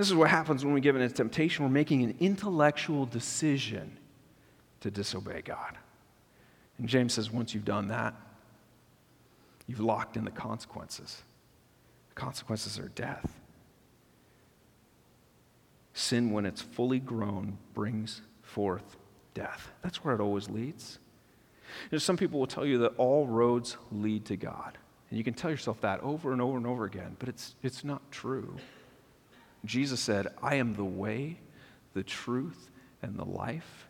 this 0.01 0.09
is 0.09 0.15
what 0.15 0.31
happens 0.31 0.65
when 0.65 0.73
we 0.73 0.81
give 0.81 0.97
in 0.97 1.07
to 1.07 1.15
temptation. 1.15 1.63
We're 1.63 1.71
making 1.71 2.03
an 2.05 2.17
intellectual 2.21 3.05
decision 3.05 3.99
to 4.81 4.91
disobey 4.91 5.43
God. 5.43 5.77
And 6.79 6.89
James 6.89 7.13
says, 7.13 7.31
once 7.31 7.53
you've 7.53 7.67
done 7.67 7.89
that, 7.89 8.15
you've 9.67 9.81
locked 9.81 10.17
in 10.17 10.25
the 10.25 10.31
consequences. 10.31 11.21
The 12.09 12.15
consequences 12.15 12.79
are 12.79 12.89
death. 12.89 13.31
Sin, 15.93 16.31
when 16.31 16.47
it's 16.47 16.63
fully 16.63 16.99
grown, 16.99 17.59
brings 17.75 18.23
forth 18.41 18.97
death. 19.35 19.71
That's 19.83 20.03
where 20.03 20.15
it 20.15 20.23
always 20.23 20.49
leads. 20.49 20.99
Know, 21.93 21.99
some 21.99 22.17
people 22.17 22.41
will 22.41 22.47
tell 22.47 22.65
you 22.65 22.79
that 22.79 22.95
all 22.97 23.27
roads 23.27 23.77
lead 23.93 24.25
to 24.25 24.37
God. 24.37 24.79
And 25.11 25.19
you 25.19 25.25
can 25.25 25.35
tell 25.35 25.51
yourself 25.51 25.83
that 25.83 26.01
over 26.01 26.33
and 26.33 26.41
over 26.41 26.57
and 26.57 26.67
over 26.67 26.87
again, 26.87 27.17
but 27.19 27.29
it's, 27.29 27.55
it's 27.63 27.85
not 27.85 28.11
true. 28.11 28.57
Jesus 29.65 30.01
said, 30.01 30.29
I 30.43 30.57
am 30.57 30.75
the 30.75 30.85
way, 30.85 31.39
the 31.95 32.03
truth, 32.03 32.71
and 33.03 33.17
the 33.17 33.25
life. 33.25 33.89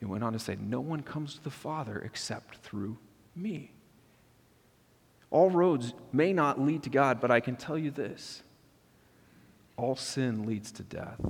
He 0.00 0.06
went 0.06 0.24
on 0.24 0.32
to 0.32 0.38
say, 0.38 0.56
No 0.60 0.80
one 0.80 1.02
comes 1.02 1.34
to 1.34 1.44
the 1.44 1.50
Father 1.50 1.98
except 1.98 2.56
through 2.58 2.98
me. 3.34 3.70
All 5.30 5.50
roads 5.50 5.94
may 6.12 6.32
not 6.32 6.60
lead 6.60 6.84
to 6.84 6.90
God, 6.90 7.20
but 7.20 7.30
I 7.30 7.40
can 7.40 7.56
tell 7.56 7.78
you 7.78 7.90
this 7.90 8.42
all 9.76 9.96
sin 9.96 10.46
leads 10.46 10.70
to 10.72 10.82
death. 10.82 11.20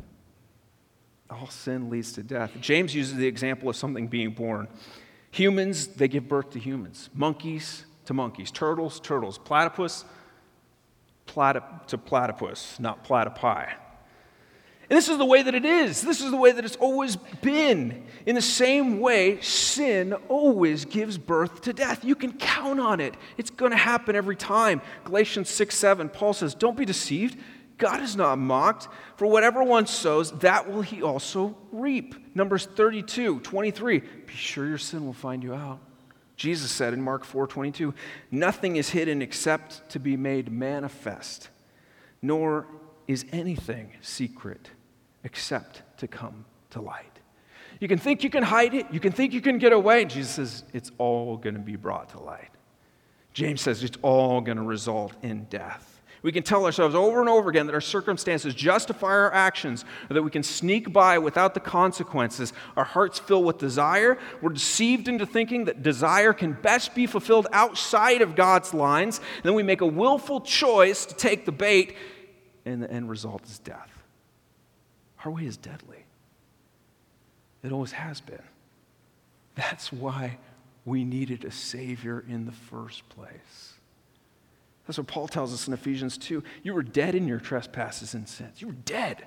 All 1.30 1.49
sin 1.49 1.89
leads 1.89 2.12
to 2.12 2.22
death. 2.22 2.53
James 2.61 2.95
uses 2.95 3.16
the 3.16 3.26
example 3.26 3.68
of 3.68 3.76
something 3.76 4.09
being 4.09 4.32
born. 4.32 4.68
Humans, 5.30 5.89
they 5.89 6.07
give 6.07 6.28
birth 6.28 6.51
to 6.51 6.59
humans. 6.59 7.09
Monkeys 7.14 7.87
to 8.05 8.14
monkeys. 8.14 8.51
Turtles, 8.51 9.01
turtles. 9.01 9.39
Platypus, 9.39 10.05
to 11.26 11.98
platypus, 11.98 12.78
not 12.78 13.04
platypi. 13.04 13.72
And 14.90 14.98
this 14.98 15.08
is 15.08 15.16
the 15.16 15.24
way 15.24 15.42
that 15.42 15.54
it 15.54 15.64
is. 15.64 16.02
This 16.02 16.20
is 16.20 16.30
the 16.30 16.36
way 16.36 16.52
that 16.52 16.64
it's 16.64 16.76
always 16.76 17.16
been. 17.16 18.04
In 18.26 18.34
the 18.34 18.42
same 18.42 19.00
way, 19.00 19.40
sin 19.40 20.12
always 20.28 20.84
gives 20.84 21.16
birth 21.16 21.62
to 21.62 21.72
death. 21.72 22.04
You 22.04 22.14
can 22.14 22.32
count 22.34 22.78
on 22.78 23.00
it. 23.00 23.14
It's 23.38 23.50
going 23.50 23.70
to 23.70 23.78
happen 23.78 24.14
every 24.14 24.36
time. 24.36 24.82
Galatians 25.04 25.48
6 25.48 25.74
7, 25.74 26.08
Paul 26.10 26.34
says, 26.34 26.54
Don't 26.54 26.76
be 26.76 26.84
deceived. 26.84 27.38
God 27.78 28.02
is 28.02 28.14
not 28.14 28.38
mocked. 28.38 28.88
For 29.16 29.26
whatever 29.26 29.64
one 29.64 29.86
sows, 29.86 30.30
that 30.40 30.70
will 30.70 30.82
he 30.82 31.02
also 31.02 31.56
reap. 31.72 32.36
Numbers 32.36 32.66
32, 32.66 33.40
23. 33.40 33.98
Be 33.98 34.32
sure 34.32 34.66
your 34.66 34.78
sin 34.78 35.06
will 35.06 35.12
find 35.12 35.42
you 35.42 35.54
out. 35.54 35.80
Jesus 36.37 36.70
said 36.70 36.93
in 36.93 37.03
Mark 37.03 37.24
4 37.24 37.47
22, 37.47 37.95
Nothing 38.30 38.76
is 38.76 38.91
hidden 38.91 39.22
except 39.22 39.89
to 39.91 39.99
be 39.99 40.16
made 40.16 40.51
manifest, 40.51 41.49
nor 42.20 42.66
is 43.07 43.24
anything 43.32 43.93
secret 44.01 44.70
except 45.22 45.82
to 45.99 46.09
come 46.09 46.45
to 46.70 46.80
light. 46.80 47.05
You 47.80 47.89
can 47.89 47.99
think 47.99 48.24
you 48.24 48.30
can 48.30 48.43
hide 48.43 48.74
it, 48.74 48.87
you 48.91 49.01
can 49.01 49.12
think 49.12 49.32
you 49.32 49.41
can 49.41 49.59
get 49.59 49.72
away. 49.72 50.05
Jesus 50.05 50.30
says 50.30 50.64
it's 50.72 50.91
all 50.99 51.37
going 51.37 51.55
to 51.55 51.61
be 51.61 51.76
brought 51.76 52.11
to 52.11 52.20
light. 52.20 52.51
James 53.32 53.61
says 53.61 53.82
it's 53.82 53.99
all 54.03 54.41
going 54.41 54.59
to 54.59 54.62
result 54.62 55.12
in 55.22 55.45
death. 55.45 55.93
We 56.24 56.32
can 56.32 56.42
tell 56.42 56.64
ourselves 56.64 56.94
over 56.94 57.20
and 57.20 57.28
over 57.28 57.50
again 57.50 57.66
that 57.66 57.74
our 57.74 57.82
circumstances 57.82 58.54
justify 58.54 59.08
our 59.08 59.34
actions, 59.34 59.84
or 60.08 60.14
that 60.14 60.22
we 60.22 60.30
can 60.30 60.42
sneak 60.42 60.90
by 60.90 61.18
without 61.18 61.52
the 61.52 61.60
consequences. 61.60 62.54
Our 62.78 62.84
hearts 62.84 63.18
fill 63.18 63.44
with 63.44 63.58
desire. 63.58 64.16
We're 64.40 64.54
deceived 64.54 65.06
into 65.06 65.26
thinking 65.26 65.66
that 65.66 65.82
desire 65.82 66.32
can 66.32 66.54
best 66.54 66.94
be 66.94 67.06
fulfilled 67.06 67.46
outside 67.52 68.22
of 68.22 68.36
God's 68.36 68.72
lines. 68.72 69.18
And 69.18 69.42
then 69.42 69.52
we 69.52 69.62
make 69.62 69.82
a 69.82 69.86
willful 69.86 70.40
choice 70.40 71.04
to 71.04 71.14
take 71.14 71.44
the 71.44 71.52
bait, 71.52 71.94
and 72.64 72.82
the 72.82 72.90
end 72.90 73.10
result 73.10 73.44
is 73.44 73.58
death. 73.58 73.90
Our 75.26 75.30
way 75.30 75.44
is 75.44 75.58
deadly. 75.58 76.06
It 77.62 77.70
always 77.70 77.92
has 77.92 78.22
been. 78.22 78.42
That's 79.56 79.92
why 79.92 80.38
we 80.86 81.04
needed 81.04 81.44
a 81.44 81.50
Savior 81.50 82.24
in 82.26 82.46
the 82.46 82.52
first 82.52 83.06
place. 83.10 83.73
That's 84.87 84.99
what 84.99 85.07
Paul 85.07 85.28
tells 85.28 85.53
us 85.55 85.66
in 85.66 85.72
Ephesians 85.72 86.18
2. 86.18 86.43
You 86.62 86.74
were 86.74 86.82
dead 86.82 87.14
in 87.14 87.26
your 87.26 87.41
trespasses 87.41 88.14
and 88.14 88.28
sins. 88.28 88.61
You 88.61 88.68
were 88.68 88.74
dead. 88.74 89.24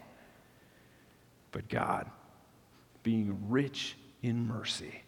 But 1.51 1.67
God, 1.69 2.09
being 3.03 3.37
rich 3.49 3.97
in 4.21 4.47
mercy, 4.47 5.01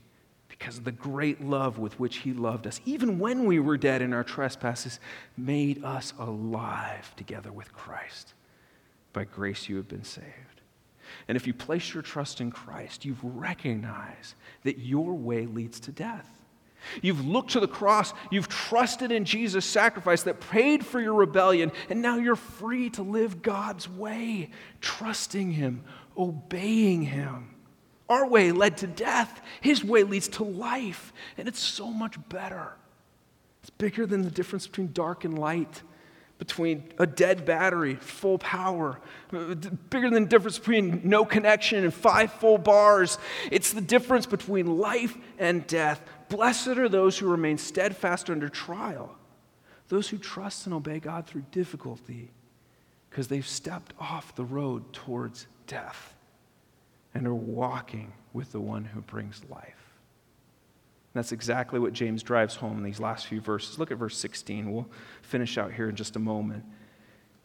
because 0.47 0.77
of 0.79 0.83
the 0.83 0.91
great 0.91 1.41
love 1.41 1.77
with 1.77 1.99
which 1.99 2.17
He 2.17 2.33
loved 2.33 2.65
us, 2.65 2.81
even 2.85 3.19
when 3.19 3.45
we 3.45 3.59
were 3.59 3.77
dead 3.77 4.01
in 4.01 4.13
our 4.13 4.23
trespasses, 4.23 4.99
made 5.37 5.83
us 5.83 6.13
alive 6.17 7.15
together 7.15 7.51
with 7.51 7.71
Christ. 7.71 8.33
By 9.13 9.25
grace 9.25 9.69
you 9.69 9.77
have 9.77 9.87
been 9.87 10.03
saved. 10.03 10.25
And 11.27 11.35
if 11.35 11.45
you 11.47 11.53
place 11.53 11.93
your 11.93 12.03
trust 12.03 12.41
in 12.41 12.51
Christ, 12.51 13.05
you've 13.05 13.23
recognized 13.23 14.35
that 14.63 14.79
your 14.79 15.13
way 15.13 15.45
leads 15.45 15.79
to 15.81 15.91
death. 15.91 16.38
You've 17.01 17.25
looked 17.25 17.51
to 17.51 17.59
the 17.59 17.67
cross, 17.67 18.13
you've 18.31 18.47
trusted 18.47 19.11
in 19.11 19.25
Jesus' 19.25 19.65
sacrifice 19.65 20.23
that 20.23 20.39
paid 20.39 20.85
for 20.85 20.99
your 20.99 21.13
rebellion, 21.13 21.71
and 21.89 22.01
now 22.01 22.17
you're 22.17 22.35
free 22.35 22.89
to 22.91 23.03
live 23.03 23.41
God's 23.41 23.89
way, 23.89 24.49
trusting 24.81 25.51
Him, 25.51 25.83
obeying 26.17 27.03
Him. 27.03 27.55
Our 28.09 28.27
way 28.27 28.51
led 28.51 28.77
to 28.77 28.87
death, 28.87 29.41
His 29.61 29.83
way 29.83 30.03
leads 30.03 30.27
to 30.29 30.43
life, 30.43 31.13
and 31.37 31.47
it's 31.47 31.59
so 31.59 31.91
much 31.91 32.17
better. 32.29 32.73
It's 33.61 33.69
bigger 33.69 34.05
than 34.05 34.23
the 34.23 34.31
difference 34.31 34.67
between 34.67 34.91
dark 34.93 35.25
and 35.25 35.37
light, 35.37 35.83
between 36.39 36.85
a 36.97 37.05
dead 37.05 37.45
battery, 37.45 37.95
full 37.95 38.37
power, 38.37 38.99
bigger 39.29 40.09
than 40.09 40.23
the 40.23 40.29
difference 40.29 40.57
between 40.57 41.01
no 41.03 41.25
connection 41.25 41.83
and 41.83 41.93
five 41.93 42.31
full 42.31 42.57
bars. 42.57 43.17
It's 43.51 43.73
the 43.73 43.81
difference 43.81 44.25
between 44.25 44.77
life 44.77 45.15
and 45.37 45.67
death, 45.67 46.01
Blessed 46.29 46.67
are 46.67 46.89
those 46.89 47.17
who 47.17 47.27
remain 47.27 47.57
steadfast 47.57 48.29
under 48.29 48.49
trial, 48.49 49.15
those 49.87 50.07
who 50.07 50.17
trust 50.17 50.65
and 50.65 50.73
obey 50.73 50.99
God 50.99 51.25
through 51.25 51.43
difficulty, 51.51 52.31
because 53.09 53.27
they've 53.27 53.47
stepped 53.47 53.93
off 53.99 54.35
the 54.35 54.45
road 54.45 54.93
towards 54.93 55.47
death 55.65 56.15
and 57.13 57.27
are 57.27 57.33
walking 57.33 58.13
with 58.33 58.51
the 58.51 58.59
one 58.59 58.85
who 58.85 59.01
brings 59.01 59.41
life. 59.49 59.75
That's 61.13 61.31
exactly 61.31 61.79
what 61.79 61.93
James 61.93 62.21
drives 62.21 62.55
home 62.55 62.77
in 62.77 62.83
these 62.83 62.99
last 62.99 63.25
few 63.25 63.41
verses. 63.41 63.79
Look 63.79 63.91
at 63.91 63.97
verse 63.97 64.17
16. 64.17 64.71
We'll 64.71 64.87
finish 65.23 65.57
out 65.57 65.73
here 65.73 65.89
in 65.89 65.95
just 65.95 66.15
a 66.15 66.19
moment. 66.19 66.63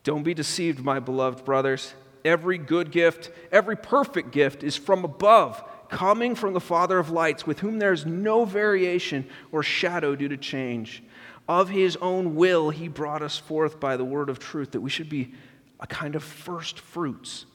Don't 0.03 0.23
be 0.23 0.35
deceived, 0.35 0.85
my 0.85 1.01
beloved 1.01 1.47
brothers. 1.47 1.95
Every 2.27 2.59
good 2.59 2.91
gift, 2.91 3.31
every 3.51 3.77
perfect 3.77 4.33
gift 4.33 4.63
is 4.63 4.77
from 4.77 5.05
above 5.05 5.65
coming 5.95 6.35
from 6.35 6.55
the 6.55 6.61
Father 6.61 6.99
of 6.99 7.11
lights, 7.11 7.47
with 7.47 7.61
whom 7.61 7.79
there 7.79 7.93
is 7.93 8.05
no 8.05 8.45
variation 8.45 9.25
or 9.53 9.63
shadow 9.63 10.17
due 10.17 10.27
to 10.27 10.37
change. 10.37 11.05
Of 11.49 11.69
his 11.69 11.95
own 11.99 12.35
will, 12.35 12.71
he 12.71 12.89
brought 12.89 13.23
us 13.23 13.39
forth 13.39 13.79
by 13.79 13.97
the 13.97 14.05
word 14.05 14.29
of 14.29 14.41
truth, 14.41 14.73
that 14.73 14.81
we 14.81 14.91
should 14.91 15.09
be 15.09 15.35
a 15.79 15.87
kind 15.87 16.17
of 16.17 16.25
first 16.25 16.81
fruits 16.81 17.47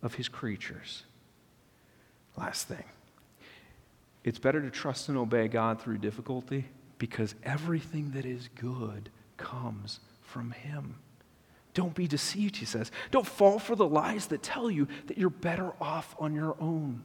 of 0.00 0.14
his 0.14 0.26
creatures. 0.26 1.02
Last 2.38 2.66
thing 2.66 2.84
it's 4.24 4.38
better 4.38 4.62
to 4.62 4.70
trust 4.70 5.10
and 5.10 5.18
obey 5.18 5.46
God 5.48 5.78
through 5.78 5.98
difficulty 5.98 6.64
because 6.96 7.34
everything 7.42 8.12
that 8.12 8.24
is 8.24 8.48
good 8.54 9.10
comes 9.36 10.00
from 10.22 10.52
him. 10.52 10.94
Don't 11.74 11.94
be 11.94 12.06
deceived, 12.06 12.56
he 12.56 12.64
says. 12.64 12.90
Don't 13.10 13.26
fall 13.26 13.58
for 13.58 13.76
the 13.76 13.86
lies 13.86 14.28
that 14.28 14.42
tell 14.42 14.70
you 14.70 14.88
that 15.08 15.18
you're 15.18 15.28
better 15.28 15.72
off 15.78 16.14
on 16.18 16.34
your 16.34 16.56
own 16.58 17.04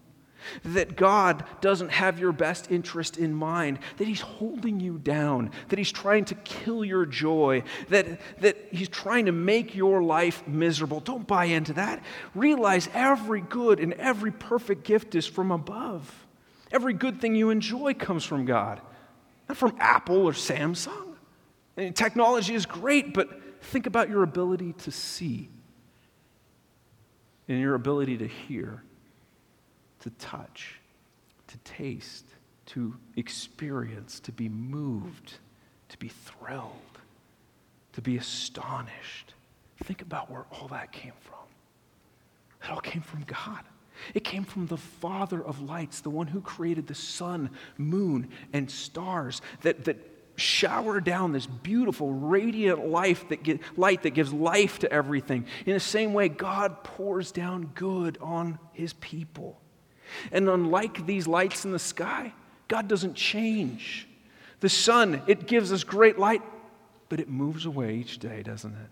that 0.64 0.96
God 0.96 1.46
doesn't 1.62 1.90
have 1.90 2.20
your 2.20 2.32
best 2.32 2.72
interest 2.72 3.18
in 3.18 3.34
mind, 3.34 3.80
that 3.98 4.08
He's 4.08 4.22
holding 4.22 4.80
you 4.80 4.98
down, 4.98 5.52
that 5.70 5.80
He's 5.80 5.92
trying 5.92 6.26
to 6.26 6.36
kill 6.36 6.84
your 6.84 7.06
joy, 7.06 7.64
that, 7.90 8.20
that 8.40 8.58
He's 8.72 8.90
trying 8.90 9.26
to 9.26 9.32
make 9.32 9.76
your 9.76 10.02
life 10.02 10.48
miserable. 10.48 11.00
Don't 11.00 11.28
buy 11.28 11.46
into 11.46 11.74
that. 11.74 12.04
Realize 12.36 12.90
every 12.94 13.42
good 13.42 13.80
and 13.80 13.94
every 13.94 14.32
perfect 14.32 14.84
gift 14.84 15.16
is 15.16 15.26
from 15.26 15.52
above. 15.52 16.26
Every 16.72 16.94
good 16.94 17.22
thing 17.22 17.36
you 17.36 17.50
enjoy 17.50 17.94
comes 17.94 18.26
from 18.26 18.46
God, 18.46 18.82
not 19.48 19.58
from 19.58 19.76
Apple 19.80 20.26
or 20.26 20.34
Samsung. 20.34 21.16
I 21.78 21.82
mean, 21.82 21.94
technology 21.94 22.56
is 22.56 22.66
great, 22.66 23.14
but 23.14 23.64
think 23.64 23.86
about 23.86 24.10
your 24.10 24.24
ability 24.24 24.74
to 24.74 24.92
see 24.92 25.50
and 27.48 27.60
your 27.60 27.76
ability 27.76 28.18
to 28.18 28.28
hear 28.28 28.84
to 30.10 30.26
touch, 30.26 30.80
to 31.48 31.58
taste, 31.60 32.26
to 32.68 32.96
experience, 33.16 34.20
to 34.22 34.32
be 34.32 34.50
moved, 34.50 35.34
to 35.90 35.98
be 35.98 36.08
thrilled, 36.08 36.72
to 37.94 38.02
be 38.02 38.18
astonished. 38.18 39.34
Think 39.84 40.02
about 40.02 40.32
where 40.32 40.46
all 40.52 40.68
that 40.70 40.92
came 40.92 41.14
from. 41.22 41.38
It 42.64 42.72
all 42.72 42.80
came 42.80 43.02
from 43.02 43.24
God. 43.24 43.64
It 44.14 44.24
came 44.24 44.44
from 44.44 44.68
the 44.68 44.78
Father 44.78 45.44
of 45.44 45.62
lights, 45.62 46.02
the 46.02 46.10
one 46.10 46.28
who 46.28 46.42
created 46.42 46.88
the 46.88 46.96
sun, 46.96 47.50
moon, 47.78 48.30
and 48.54 48.70
stars 48.70 49.42
that, 49.62 49.86
that 49.86 49.98
shower 50.36 51.02
down 51.02 51.32
this 51.32 51.48
beautiful, 51.48 52.14
radiant 52.14 52.88
life 52.88 53.28
that 53.30 53.44
get, 53.44 53.60
light 53.76 54.04
that 54.04 54.12
gives 54.12 54.32
life 54.32 54.80
to 54.80 54.92
everything. 54.92 55.46
In 55.66 55.74
the 55.74 55.80
same 55.80 56.14
way, 56.14 56.30
God 56.30 56.84
pours 56.84 57.32
down 57.32 57.72
good 57.74 58.18
on 58.22 58.60
his 58.74 58.94
people. 58.94 59.60
And 60.32 60.50
unlike 60.50 61.06
these 61.06 61.28
lights 61.28 61.66
in 61.66 61.72
the 61.72 61.80
sky, 61.80 62.34
God 62.68 62.88
doesn't 62.88 63.16
change. 63.16 64.08
The 64.60 64.70
sun, 64.70 65.22
it 65.28 65.48
gives 65.48 65.72
us 65.72 65.84
great 65.84 66.18
light, 66.18 66.42
but 67.10 67.20
it 67.20 67.30
moves 67.30 67.66
away 67.66 67.96
each 67.96 68.20
day, 68.20 68.44
doesn't 68.44 68.74
it? 68.74 68.90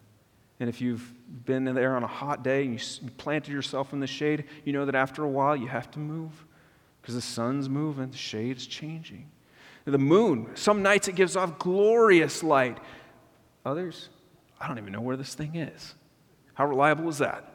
And 0.60 0.70
if 0.70 0.80
you've 0.80 1.12
been 1.46 1.66
there 1.66 1.96
on 1.96 2.04
a 2.04 2.08
hot 2.08 2.44
day 2.44 2.64
and 2.64 2.74
you 2.80 3.10
planted 3.18 3.52
yourself 3.52 3.92
in 3.92 4.00
the 4.00 4.08
shade, 4.08 4.46
you 4.64 4.72
know 4.72 4.86
that 4.86 4.96
after 4.96 5.24
a 5.24 5.28
while 5.28 5.56
you 5.56 5.68
have 5.68 5.92
to 5.92 6.00
move 6.00 6.32
because 7.02 7.16
the 7.16 7.22
sun's 7.22 7.68
moving, 7.68 8.10
the 8.10 8.18
shade's 8.18 8.66
changing. 8.66 9.30
The 9.84 9.98
moon, 9.98 10.50
some 10.56 10.82
nights 10.82 11.08
it 11.08 11.16
gives 11.16 11.36
off 11.36 11.60
glorious 11.60 12.42
light. 12.42 12.80
Others, 13.66 14.10
I 14.60 14.68
don't 14.68 14.80
even 14.80 14.94
know 14.94 15.02
where 15.02 15.18
this 15.18 15.36
thing 15.36 15.56
is. 15.56 15.94
How 16.54 16.66
reliable 16.66 17.10
is 17.10 17.18
that? 17.20 17.52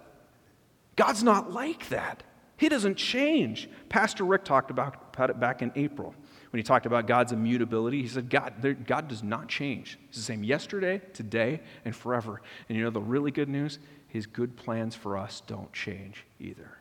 God's 0.94 1.24
not 1.24 1.52
like 1.52 1.88
that. 1.88 2.22
He 2.60 2.68
doesn't 2.68 2.96
change. 2.96 3.70
Pastor 3.88 4.22
Rick 4.22 4.44
talked 4.44 4.70
about, 4.70 5.14
about 5.14 5.30
it 5.30 5.40
back 5.40 5.62
in 5.62 5.72
April 5.76 6.14
when 6.50 6.58
he 6.58 6.62
talked 6.62 6.84
about 6.84 7.06
God's 7.06 7.32
immutability. 7.32 8.02
He 8.02 8.08
said, 8.08 8.28
God, 8.28 8.52
there, 8.60 8.74
God 8.74 9.08
does 9.08 9.22
not 9.22 9.48
change. 9.48 9.98
He's 10.08 10.16
the 10.16 10.22
same 10.22 10.44
yesterday, 10.44 11.00
today, 11.14 11.62
and 11.86 11.96
forever. 11.96 12.42
And 12.68 12.76
you 12.76 12.84
know 12.84 12.90
the 12.90 13.00
really 13.00 13.30
good 13.30 13.48
news? 13.48 13.78
His 14.08 14.26
good 14.26 14.58
plans 14.58 14.94
for 14.94 15.16
us 15.16 15.42
don't 15.46 15.72
change 15.72 16.26
either. 16.38 16.76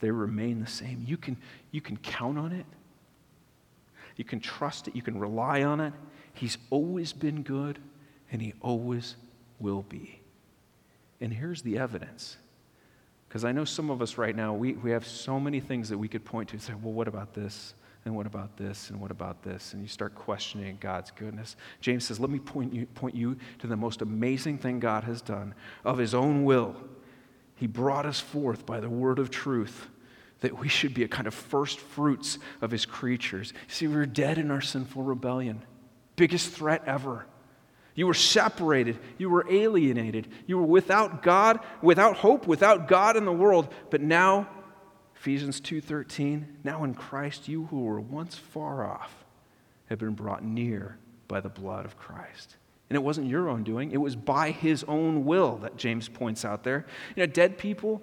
They 0.00 0.10
remain 0.10 0.60
the 0.60 0.70
same. 0.70 1.04
You 1.06 1.18
can, 1.18 1.36
you 1.70 1.82
can 1.82 1.98
count 1.98 2.38
on 2.38 2.52
it, 2.52 2.64
you 4.16 4.24
can 4.24 4.40
trust 4.40 4.88
it, 4.88 4.96
you 4.96 5.02
can 5.02 5.20
rely 5.20 5.64
on 5.64 5.80
it. 5.80 5.92
He's 6.32 6.56
always 6.70 7.12
been 7.12 7.42
good, 7.42 7.78
and 8.32 8.40
He 8.40 8.54
always 8.62 9.16
will 9.60 9.82
be. 9.82 10.22
And 11.20 11.30
here's 11.30 11.60
the 11.60 11.76
evidence. 11.76 12.38
Because 13.28 13.44
I 13.44 13.52
know 13.52 13.64
some 13.64 13.90
of 13.90 14.00
us 14.00 14.18
right 14.18 14.34
now, 14.34 14.54
we, 14.54 14.74
we 14.74 14.90
have 14.92 15.06
so 15.06 15.40
many 15.40 15.60
things 15.60 15.88
that 15.88 15.98
we 15.98 16.08
could 16.08 16.24
point 16.24 16.50
to 16.50 16.54
and 16.54 16.62
say, 16.62 16.74
well, 16.74 16.92
what 16.92 17.08
about 17.08 17.34
this? 17.34 17.74
And 18.04 18.14
what 18.14 18.26
about 18.26 18.56
this? 18.56 18.90
And 18.90 19.00
what 19.00 19.10
about 19.10 19.42
this? 19.42 19.72
And 19.72 19.82
you 19.82 19.88
start 19.88 20.14
questioning 20.14 20.78
God's 20.80 21.10
goodness. 21.10 21.56
James 21.80 22.04
says, 22.04 22.20
let 22.20 22.30
me 22.30 22.38
point 22.38 22.72
you, 22.72 22.86
point 22.86 23.16
you 23.16 23.36
to 23.58 23.66
the 23.66 23.76
most 23.76 24.00
amazing 24.00 24.58
thing 24.58 24.78
God 24.78 25.02
has 25.04 25.20
done 25.20 25.54
of 25.84 25.98
his 25.98 26.14
own 26.14 26.44
will. 26.44 26.76
He 27.56 27.66
brought 27.66 28.06
us 28.06 28.20
forth 28.20 28.64
by 28.64 28.78
the 28.78 28.88
word 28.88 29.18
of 29.18 29.30
truth 29.30 29.88
that 30.40 30.56
we 30.58 30.68
should 30.68 30.94
be 30.94 31.02
a 31.02 31.08
kind 31.08 31.26
of 31.26 31.34
first 31.34 31.80
fruits 31.80 32.38
of 32.60 32.70
his 32.70 32.86
creatures. 32.86 33.52
See, 33.66 33.88
we 33.88 33.96
were 33.96 34.06
dead 34.06 34.38
in 34.38 34.50
our 34.50 34.60
sinful 34.60 35.02
rebellion. 35.02 35.62
Biggest 36.14 36.50
threat 36.50 36.82
ever. 36.86 37.26
You 37.96 38.06
were 38.06 38.14
separated. 38.14 38.98
You 39.18 39.30
were 39.30 39.50
alienated. 39.50 40.28
You 40.46 40.58
were 40.58 40.66
without 40.66 41.22
God, 41.22 41.58
without 41.82 42.18
hope, 42.18 42.46
without 42.46 42.86
God 42.86 43.16
in 43.16 43.24
the 43.24 43.32
world. 43.32 43.72
But 43.90 44.02
now, 44.02 44.48
Ephesians 45.16 45.60
2:13, 45.60 46.58
now 46.62 46.84
in 46.84 46.94
Christ 46.94 47.48
you 47.48 47.64
who 47.66 47.80
were 47.80 48.00
once 48.00 48.36
far 48.36 48.84
off 48.84 49.24
have 49.86 49.98
been 49.98 50.14
brought 50.14 50.44
near 50.44 50.98
by 51.26 51.40
the 51.40 51.48
blood 51.48 51.84
of 51.84 51.96
Christ. 51.96 52.56
And 52.88 52.96
it 52.96 53.02
wasn't 53.02 53.28
your 53.28 53.48
own 53.48 53.64
doing, 53.64 53.90
it 53.90 53.96
was 53.96 54.14
by 54.14 54.50
his 54.50 54.84
own 54.84 55.24
will 55.24 55.56
that 55.58 55.76
James 55.76 56.08
points 56.08 56.44
out 56.44 56.62
there. 56.62 56.86
You 57.16 57.26
know, 57.26 57.32
dead 57.32 57.58
people, 57.58 58.02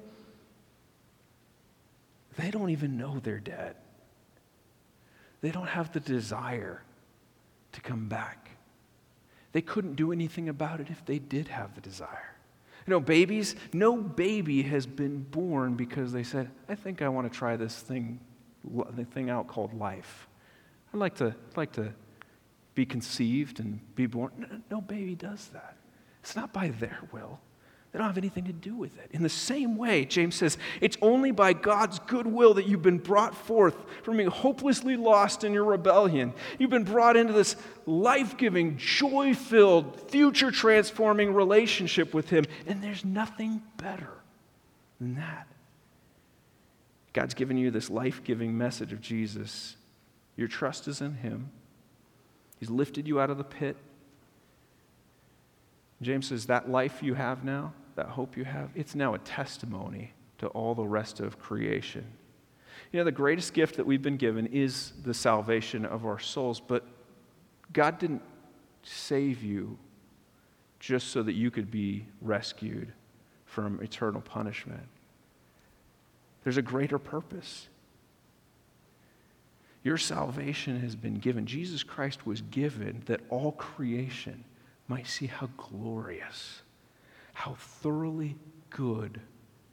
they 2.36 2.52
don't 2.52 2.72
even 2.72 2.98
know 2.98 3.20
they're 3.20 3.39
dead. 3.39 3.76
They 5.41 5.52
don't 5.52 5.68
have 5.68 5.91
the 5.91 6.00
desire 6.00 6.82
to 7.74 7.82
come 7.82 8.08
back. 8.08 8.43
They 9.54 9.62
couldn't 9.62 9.95
do 9.95 10.12
anything 10.12 10.49
about 10.49 10.82
it 10.82 10.89
if 10.89 11.06
they 11.06 11.20
did 11.20 11.47
have 11.47 11.74
the 11.76 11.82
desire. 11.82 12.36
You 12.86 12.91
know, 12.91 12.99
babies, 12.99 13.56
no 13.72 13.95
baby 13.95 14.64
has 14.64 14.86
been 14.86 15.24
born 15.24 15.76
because 15.76 16.12
they 16.12 16.24
said, 16.24 16.51
I 16.68 16.76
think 16.76 17.01
I 17.01 17.08
want 17.08 17.32
to 17.32 17.38
try 17.38 17.56
this 17.56 17.80
thing, 17.80 18.20
the 18.66 19.06
thing 19.06 19.30
out 19.30 19.47
called 19.47 19.74
life. 19.74 20.28
I'd 20.93 20.99
like 20.99 21.16
to, 21.16 21.28
I'd 21.28 21.58
like 21.58 21.72
to 21.74 21.93
be 22.76 22.86
conceived 22.86 23.60
and 23.60 23.80
be 23.95 24.06
born. 24.06 24.32
No, 24.38 24.78
no 24.78 24.82
baby 24.82 25.16
does 25.16 25.47
that. 25.54 25.78
It's 26.22 26.36
not 26.36 26.51
by 26.51 26.70
their 26.70 26.99
will. 27.12 27.39
They 27.94 28.00
don't 28.00 28.08
have 28.08 28.18
anything 28.18 28.46
to 28.46 28.54
do 28.54 28.76
with 28.76 28.98
it. 28.98 29.12
In 29.12 29.22
the 29.22 29.30
same 29.30 29.78
way, 29.78 30.04
James 30.04 30.34
says, 30.34 30.58
it's 30.82 30.98
only 31.00 31.30
by 31.30 31.54
God's 31.54 32.00
goodwill 32.00 32.56
that 32.56 32.66
you've 32.66 32.82
been 32.82 32.98
brought 32.98 33.36
forth 33.36 33.76
from 34.02 34.18
being 34.18 34.32
hopelessly 34.32 34.98
lost 34.98 35.44
in 35.44 35.54
your 35.54 35.64
rebellion. 35.64 36.34
You've 36.58 36.72
been 36.72 36.86
brought 36.86 37.16
into 37.16 37.34
this 37.34 37.56
life 37.86 38.36
giving, 38.36 38.78
joy 38.78 39.36
filled, 39.36 40.10
future 40.10 40.50
transforming 40.50 41.36
relationship 41.36 42.16
with 42.16 42.32
Him. 42.32 42.46
And 42.66 42.84
there's 42.84 43.06
nothing 43.06 43.62
better 43.78 44.10
than 45.00 45.14
that. 45.16 45.48
God's 47.14 47.36
given 47.36 47.58
you 47.58 47.70
this 47.70 47.91
life 47.91 48.24
giving 48.24 48.58
message 48.58 48.91
of 48.91 49.02
Jesus. 49.02 49.76
Your 50.36 50.48
trust 50.48 50.88
is 50.88 51.00
in 51.00 51.14
Him, 51.14 51.52
He's 52.60 52.72
lifted 52.72 53.08
you 53.08 53.20
out 53.20 53.30
of 53.30 53.38
the 53.38 53.44
pit. 53.44 53.78
James 56.02 56.28
says, 56.28 56.48
That 56.48 56.70
life 56.70 57.04
you 57.04 57.14
have 57.14 57.44
now, 57.44 57.74
that 57.96 58.08
hope 58.08 58.38
you 58.38 58.46
have, 58.46 58.70
it's 58.76 58.96
now 58.96 59.14
a 59.14 59.20
testimony 59.20 60.14
to 60.39 60.48
all 60.48 60.76
the 60.76 60.86
rest 60.86 61.20
of 61.20 61.39
creation. 61.39 62.06
You 62.91 63.00
know, 63.00 63.06
the 63.06 63.12
greatest 63.12 63.54
gift 63.54 63.78
that 63.78 63.86
we've 63.86 64.02
been 64.02 64.18
given 64.18 64.48
is 64.48 64.94
the 65.04 65.14
salvation 65.14 65.86
of 65.86 66.06
our 66.06 66.20
souls, 66.20 66.60
but 66.60 66.86
God 67.72 68.00
didn't 68.00 68.22
save 68.84 69.44
you 69.44 69.78
just 70.80 71.08
so 71.08 71.24
that 71.24 71.34
you 71.34 71.50
could 71.50 71.72
be 71.72 72.06
rescued 72.22 72.91
from 73.46 73.80
eternal 73.82 74.22
punishment. 74.22 74.84
There's 76.44 76.58
a 76.58 76.62
greater 76.62 77.00
purpose. 77.00 77.70
Your 79.84 79.98
salvation 79.98 80.80
has 80.82 80.96
been 80.96 81.16
given. 81.16 81.46
Jesus 81.46 81.84
Christ 81.84 82.26
was 82.26 82.41
given 82.41 83.04
that 83.06 83.22
all 83.30 83.54
creation 83.54 84.44
might 84.88 85.08
see 85.08 85.28
how 85.28 85.50
glorious 85.56 86.62
how 87.34 87.55
thoroughly 87.55 88.38
good 88.69 89.19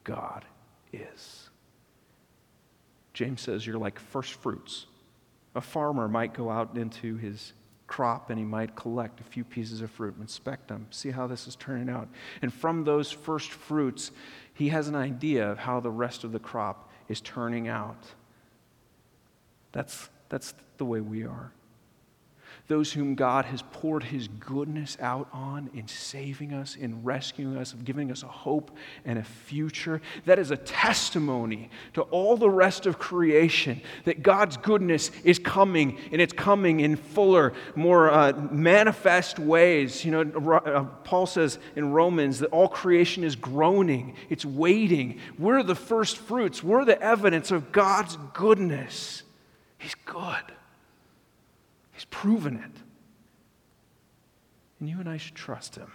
God 0.04 0.44
is. 0.92 1.50
James 3.14 3.40
says 3.40 3.66
you're 3.66 3.78
like 3.78 3.98
first 3.98 4.34
fruits. 4.34 4.86
A 5.54 5.60
farmer 5.60 6.08
might 6.08 6.34
go 6.34 6.50
out 6.50 6.76
into 6.76 7.16
his 7.16 7.52
crop 7.86 8.30
and 8.30 8.38
he 8.38 8.44
might 8.44 8.76
collect 8.76 9.20
a 9.20 9.24
few 9.24 9.44
pieces 9.44 9.80
of 9.80 9.90
fruit, 9.90 10.14
inspect 10.20 10.68
them, 10.68 10.86
see 10.90 11.10
how 11.10 11.26
this 11.26 11.46
is 11.46 11.56
turning 11.56 11.88
out. 11.88 12.08
And 12.40 12.52
from 12.52 12.84
those 12.84 13.10
first 13.10 13.50
fruits, 13.50 14.12
he 14.54 14.68
has 14.68 14.88
an 14.88 14.94
idea 14.94 15.50
of 15.50 15.58
how 15.58 15.80
the 15.80 15.90
rest 15.90 16.24
of 16.24 16.32
the 16.32 16.38
crop 16.38 16.90
is 17.08 17.20
turning 17.20 17.68
out. 17.68 18.06
That's, 19.72 20.08
that's 20.28 20.54
the 20.78 20.84
way 20.84 21.00
we 21.00 21.24
are 21.24 21.52
those 22.68 22.92
whom 22.92 23.14
God 23.14 23.46
has 23.46 23.62
poured 23.72 24.04
his 24.04 24.28
goodness 24.28 24.96
out 25.00 25.28
on 25.32 25.70
in 25.74 25.88
saving 25.88 26.52
us, 26.52 26.76
in 26.76 27.02
rescuing 27.02 27.56
us, 27.56 27.72
of 27.72 27.84
giving 27.84 28.12
us 28.12 28.22
a 28.22 28.28
hope 28.28 28.76
and 29.04 29.18
a 29.18 29.24
future. 29.24 30.00
That 30.24 30.38
is 30.38 30.50
a 30.50 30.56
testimony 30.56 31.70
to 31.94 32.02
all 32.02 32.36
the 32.36 32.48
rest 32.48 32.86
of 32.86 32.98
creation 32.98 33.80
that 34.04 34.22
God's 34.22 34.56
goodness 34.56 35.10
is 35.24 35.38
coming, 35.38 35.98
and 36.12 36.20
it's 36.20 36.32
coming 36.32 36.80
in 36.80 36.96
fuller, 36.96 37.52
more 37.74 38.10
uh, 38.10 38.32
manifest 38.50 39.38
ways. 39.38 40.04
You 40.04 40.12
know, 40.12 40.52
uh, 40.54 40.84
Paul 41.04 41.26
says 41.26 41.58
in 41.76 41.92
Romans 41.92 42.38
that 42.38 42.50
all 42.50 42.68
creation 42.68 43.24
is 43.24 43.36
groaning, 43.36 44.14
it's 44.28 44.44
waiting. 44.44 45.18
We're 45.38 45.62
the 45.62 45.74
first 45.74 46.18
fruits, 46.18 46.62
we're 46.62 46.84
the 46.84 47.00
evidence 47.00 47.50
of 47.50 47.72
God's 47.72 48.16
goodness. 48.32 49.24
He's 49.78 49.94
good. 50.04 50.44
He's 52.00 52.06
proven 52.06 52.56
it. 52.56 52.82
And 54.80 54.88
you 54.88 55.00
and 55.00 55.08
I 55.08 55.18
should 55.18 55.34
trust 55.34 55.76
him. 55.76 55.92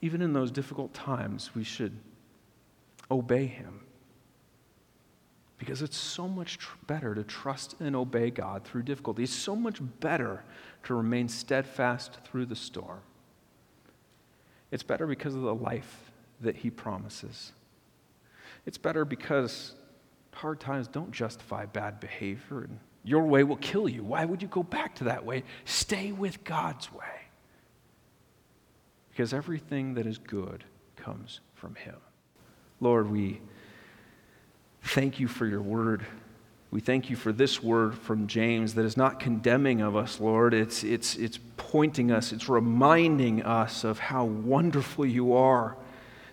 Even 0.00 0.22
in 0.22 0.32
those 0.32 0.52
difficult 0.52 0.94
times, 0.94 1.52
we 1.52 1.64
should 1.64 1.98
obey 3.10 3.46
him. 3.46 3.80
Because 5.58 5.82
it's 5.82 5.96
so 5.96 6.28
much 6.28 6.58
tr- 6.58 6.76
better 6.86 7.12
to 7.16 7.24
trust 7.24 7.74
and 7.80 7.96
obey 7.96 8.30
God 8.30 8.62
through 8.62 8.84
difficulty. 8.84 9.24
It's 9.24 9.34
so 9.34 9.56
much 9.56 9.80
better 9.98 10.44
to 10.84 10.94
remain 10.94 11.28
steadfast 11.28 12.18
through 12.22 12.46
the 12.46 12.54
storm. 12.54 13.00
It's 14.70 14.84
better 14.84 15.08
because 15.08 15.34
of 15.34 15.42
the 15.42 15.54
life 15.56 16.12
that 16.40 16.54
he 16.54 16.70
promises. 16.70 17.50
It's 18.64 18.78
better 18.78 19.04
because 19.04 19.74
hard 20.34 20.60
times 20.60 20.86
don't 20.86 21.10
justify 21.10 21.66
bad 21.66 21.98
behavior 21.98 22.60
and 22.60 22.78
your 23.04 23.24
way 23.24 23.44
will 23.44 23.56
kill 23.56 23.88
you. 23.88 24.02
Why 24.02 24.24
would 24.24 24.40
you 24.40 24.48
go 24.48 24.62
back 24.62 24.96
to 24.96 25.04
that 25.04 25.24
way? 25.24 25.44
Stay 25.66 26.10
with 26.10 26.42
God's 26.42 26.92
way. 26.92 27.04
Because 29.10 29.34
everything 29.34 29.94
that 29.94 30.06
is 30.06 30.18
good 30.18 30.64
comes 30.96 31.40
from 31.54 31.74
Him. 31.74 31.96
Lord, 32.80 33.10
we 33.10 33.40
thank 34.82 35.20
you 35.20 35.28
for 35.28 35.46
your 35.46 35.62
word. 35.62 36.04
We 36.70 36.80
thank 36.80 37.08
you 37.10 37.14
for 37.14 37.30
this 37.30 37.62
word 37.62 37.96
from 37.96 38.26
James 38.26 38.74
that 38.74 38.84
is 38.84 38.96
not 38.96 39.20
condemning 39.20 39.80
of 39.80 39.94
us, 39.94 40.18
Lord. 40.18 40.54
It's, 40.54 40.82
it's, 40.82 41.14
it's 41.16 41.38
pointing 41.56 42.10
us, 42.10 42.32
it's 42.32 42.48
reminding 42.48 43.42
us 43.42 43.84
of 43.84 43.98
how 43.98 44.24
wonderful 44.24 45.06
you 45.06 45.34
are 45.34 45.76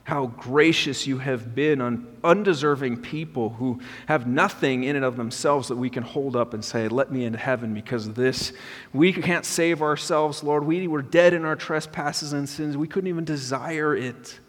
how 0.03 0.27
gracious 0.27 1.05
you 1.05 1.19
have 1.19 1.53
been 1.53 1.79
on 1.79 2.07
undeserving 2.23 3.01
people 3.01 3.49
who 3.49 3.79
have 4.07 4.25
nothing 4.25 4.83
in 4.83 4.95
and 4.95 5.05
of 5.05 5.15
themselves 5.15 5.67
that 5.67 5.75
we 5.75 5.89
can 5.89 6.03
hold 6.03 6.35
up 6.35 6.53
and 6.53 6.65
say, 6.65 6.87
Let 6.87 7.11
me 7.11 7.23
into 7.23 7.37
heaven 7.37 7.73
because 7.73 8.07
of 8.07 8.15
this. 8.15 8.51
We 8.93 9.13
can't 9.13 9.45
save 9.45 9.81
ourselves, 9.81 10.43
Lord. 10.43 10.65
We 10.65 10.87
were 10.87 11.01
dead 11.01 11.33
in 11.33 11.45
our 11.45 11.55
trespasses 11.55 12.33
and 12.33 12.49
sins. 12.49 12.75
We 12.75 12.87
couldn't 12.87 13.09
even 13.09 13.25
desire 13.25 13.95
it. 13.95 14.39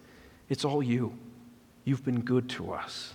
It's 0.49 0.65
all 0.65 0.83
you. 0.83 1.19
You've 1.85 2.05
been 2.05 2.21
good 2.21 2.49
to 2.51 2.73
us. 2.73 3.15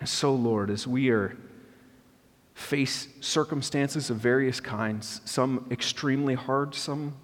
And 0.00 0.08
so, 0.08 0.34
Lord, 0.34 0.70
as 0.70 0.86
we 0.86 1.10
are 1.10 1.36
face 2.54 3.08
circumstances 3.20 4.10
of 4.10 4.18
various 4.18 4.60
kinds, 4.60 5.20
some 5.24 5.66
extremely 5.70 6.34
hard, 6.34 6.74
some 6.74 7.14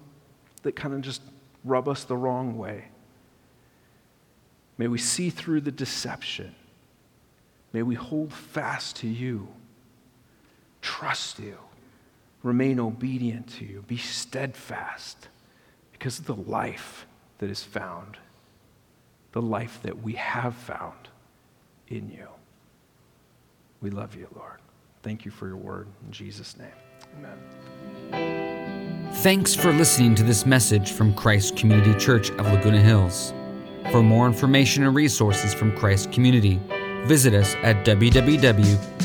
that 0.63 0.75
kind 0.75 0.93
of 0.93 1.01
just 1.01 1.21
rub 1.63 1.87
us 1.87 2.03
the 2.03 2.17
wrong 2.17 2.57
way. 2.57 2.85
May 4.77 4.87
we 4.87 4.97
see 4.97 5.29
through 5.29 5.61
the 5.61 5.71
deception. 5.71 6.55
May 7.73 7.83
we 7.83 7.95
hold 7.95 8.33
fast 8.33 8.97
to 8.97 9.07
you, 9.07 9.47
trust 10.81 11.39
you, 11.39 11.57
remain 12.43 12.79
obedient 12.79 13.47
to 13.55 13.65
you, 13.65 13.83
be 13.87 13.97
steadfast 13.97 15.29
because 15.91 16.19
of 16.19 16.25
the 16.25 16.35
life 16.35 17.05
that 17.37 17.49
is 17.49 17.63
found, 17.63 18.17
the 19.31 19.41
life 19.41 19.79
that 19.83 20.01
we 20.01 20.13
have 20.13 20.55
found 20.55 21.07
in 21.87 22.09
you. 22.09 22.27
We 23.81 23.89
love 23.89 24.15
you, 24.15 24.27
Lord. 24.35 24.59
Thank 25.03 25.25
you 25.25 25.31
for 25.31 25.47
your 25.47 25.57
word. 25.57 25.87
In 26.05 26.11
Jesus' 26.11 26.57
name, 26.57 26.67
amen. 27.17 29.11
Thanks 29.15 29.55
for 29.55 29.71
listening 29.73 30.15
to 30.15 30.23
this 30.23 30.45
message 30.45 30.91
from 30.91 31.13
Christ 31.13 31.55
Community 31.55 31.97
Church 31.99 32.31
of 32.31 32.45
Laguna 32.47 32.81
Hills. 32.81 33.33
For 33.89 34.03
more 34.03 34.27
information 34.27 34.85
and 34.85 34.95
resources 34.95 35.53
from 35.53 35.75
Christ 35.75 36.11
Community, 36.11 36.59
visit 37.05 37.33
us 37.33 37.55
at 37.63 37.83
www.ccclh.org. 37.85 39.01